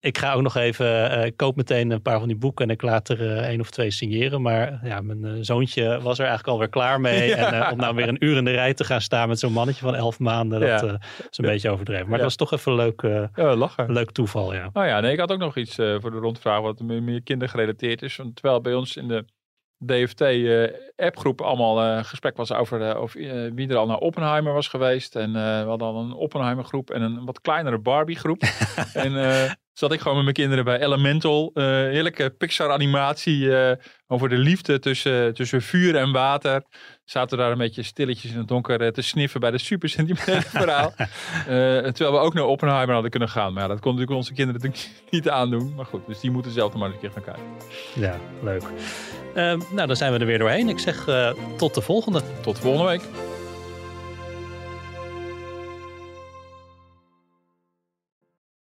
ik 0.00 0.18
ga 0.18 0.32
ook 0.32 0.42
nog 0.42 0.56
even, 0.56 1.10
eh, 1.10 1.24
ik 1.24 1.36
koop 1.36 1.56
meteen 1.56 1.90
een 1.90 2.02
paar 2.02 2.18
van 2.18 2.28
die 2.28 2.36
boeken 2.36 2.64
en 2.64 2.70
ik 2.70 2.82
laat 2.82 3.08
er 3.08 3.20
eh, 3.20 3.48
één 3.48 3.60
of 3.60 3.70
twee 3.70 3.90
signeren. 3.90 4.42
Maar 4.42 4.80
ja, 4.82 5.00
mijn 5.00 5.24
eh, 5.24 5.32
zoontje 5.40 6.00
was 6.00 6.18
er 6.18 6.26
eigenlijk 6.26 6.48
alweer 6.48 6.68
klaar 6.68 7.00
mee. 7.00 7.28
Ja. 7.40 7.66
En 7.66 7.72
om 7.72 7.78
nou 7.78 7.94
weer 7.94 8.08
een 8.08 8.24
uur 8.24 8.36
in 8.36 8.44
de 8.44 8.50
rij 8.50 8.74
te 8.74 8.84
gaan 8.84 9.00
staan 9.00 9.28
met 9.28 9.38
zo'n 9.38 9.52
mannetje 9.52 9.84
van 9.84 9.94
elf 9.94 10.18
maanden, 10.18 10.60
dat 10.60 10.68
Ja. 10.68 10.98
is 11.30 11.38
een 11.38 11.44
beetje 11.44 11.70
overdreven. 11.70 12.08
Maar 12.08 12.18
dat 12.18 12.26
was 12.26 12.36
toch 12.36 12.52
even 12.52 12.72
een 12.72 12.78
leuk, 12.78 13.02
leuk 13.86 14.10
toeval, 14.10 14.54
ja. 14.54 14.70
Oh 14.72 14.84
ja, 14.84 15.00
nee, 15.00 15.12
ik 15.12 15.18
had 15.18 15.32
ook 15.32 15.38
nog 15.38 15.56
iets 15.56 15.74
voor 15.74 16.10
de 16.10 16.18
rondvraag 16.18 16.60
wat 16.60 16.80
meer, 16.80 17.02
meer 17.02 17.22
kindergerelateerd 17.22 18.02
is. 18.02 18.16
Want 18.16 18.36
terwijl 18.36 18.60
bij 18.60 18.74
ons 18.74 18.96
in 18.96 19.08
de 19.08 19.24
DFT-appgroep 19.86 21.40
allemaal 21.40 22.04
gesprek 22.04 22.36
was 22.36 22.52
over, 22.52 22.98
of, 23.00 23.12
wie 23.54 23.68
er 23.68 23.76
al 23.76 23.86
naar 23.86 23.98
Oppenheimer 23.98 24.52
was 24.52 24.68
geweest. 24.68 25.16
En 25.16 25.32
we 25.32 25.64
hadden 25.68 25.88
al 25.88 26.00
een 26.00 26.12
Oppenheimer-groep 26.12 26.90
en 26.90 27.02
een 27.02 27.24
wat 27.24 27.40
kleinere 27.40 27.78
Barbie-groep. 27.78 28.42
en 28.92 29.12
zat 29.80 29.92
ik 29.92 30.00
gewoon 30.00 30.14
met 30.14 30.24
mijn 30.24 30.36
kinderen 30.36 30.64
bij 30.64 30.80
Elemental. 30.80 31.50
Uh, 31.54 31.64
heerlijke 31.64 32.30
Pixar-animatie 32.30 33.56
eh, 33.56 33.76
over 34.06 34.28
de 34.28 34.38
liefde 34.38 34.78
tussen, 34.78 35.34
tussen 35.34 35.62
vuur 35.62 35.96
en 35.96 36.12
water. 36.12 36.62
Zaten 37.04 37.36
we 37.36 37.42
daar 37.42 37.52
een 37.52 37.58
beetje 37.58 37.82
stilletjes 37.82 38.32
in 38.32 38.38
het 38.38 38.48
donker 38.48 38.80
eh, 38.80 38.88
te 38.88 39.02
sniffen 39.02 39.40
bij 39.40 39.50
de 39.50 39.58
super 39.58 39.88
sentimentele 39.88 40.42
verhaal. 40.62 40.92
terwijl 41.92 42.12
we 42.12 42.18
ook 42.18 42.34
naar 42.34 42.44
Oppenheimer 42.44 42.92
hadden 42.92 43.10
kunnen 43.10 43.28
gaan. 43.28 43.52
Maar 43.52 43.62
ja, 43.62 43.68
dat 43.68 43.80
kon 43.80 43.90
natuurlijk 43.90 44.18
onze 44.18 44.32
kinderen 44.32 44.60
natuurlijk 44.60 45.02
niet 45.10 45.28
aandoen. 45.28 45.74
Maar 45.74 45.86
goed, 45.86 46.06
dus 46.06 46.20
die 46.20 46.30
moeten 46.30 46.52
zelf 46.52 46.72
nog 46.72 46.80
maar 46.80 46.90
een 46.90 46.98
keer 46.98 47.10
gaan 47.10 47.24
kijken. 47.24 47.44
Ja, 47.94 48.16
leuk. 48.42 48.62
Nou, 49.74 49.86
dan 49.86 49.96
zijn 49.96 50.12
we 50.12 50.18
er 50.18 50.26
weer 50.26 50.38
doorheen. 50.38 50.68
Ik 50.68 50.78
zeg 50.78 51.04
tot 51.56 51.74
de 51.74 51.80
volgende. 51.80 52.22
Tot 52.42 52.56
de 52.56 52.62
volgende 52.62 52.88
week. 52.90 53.02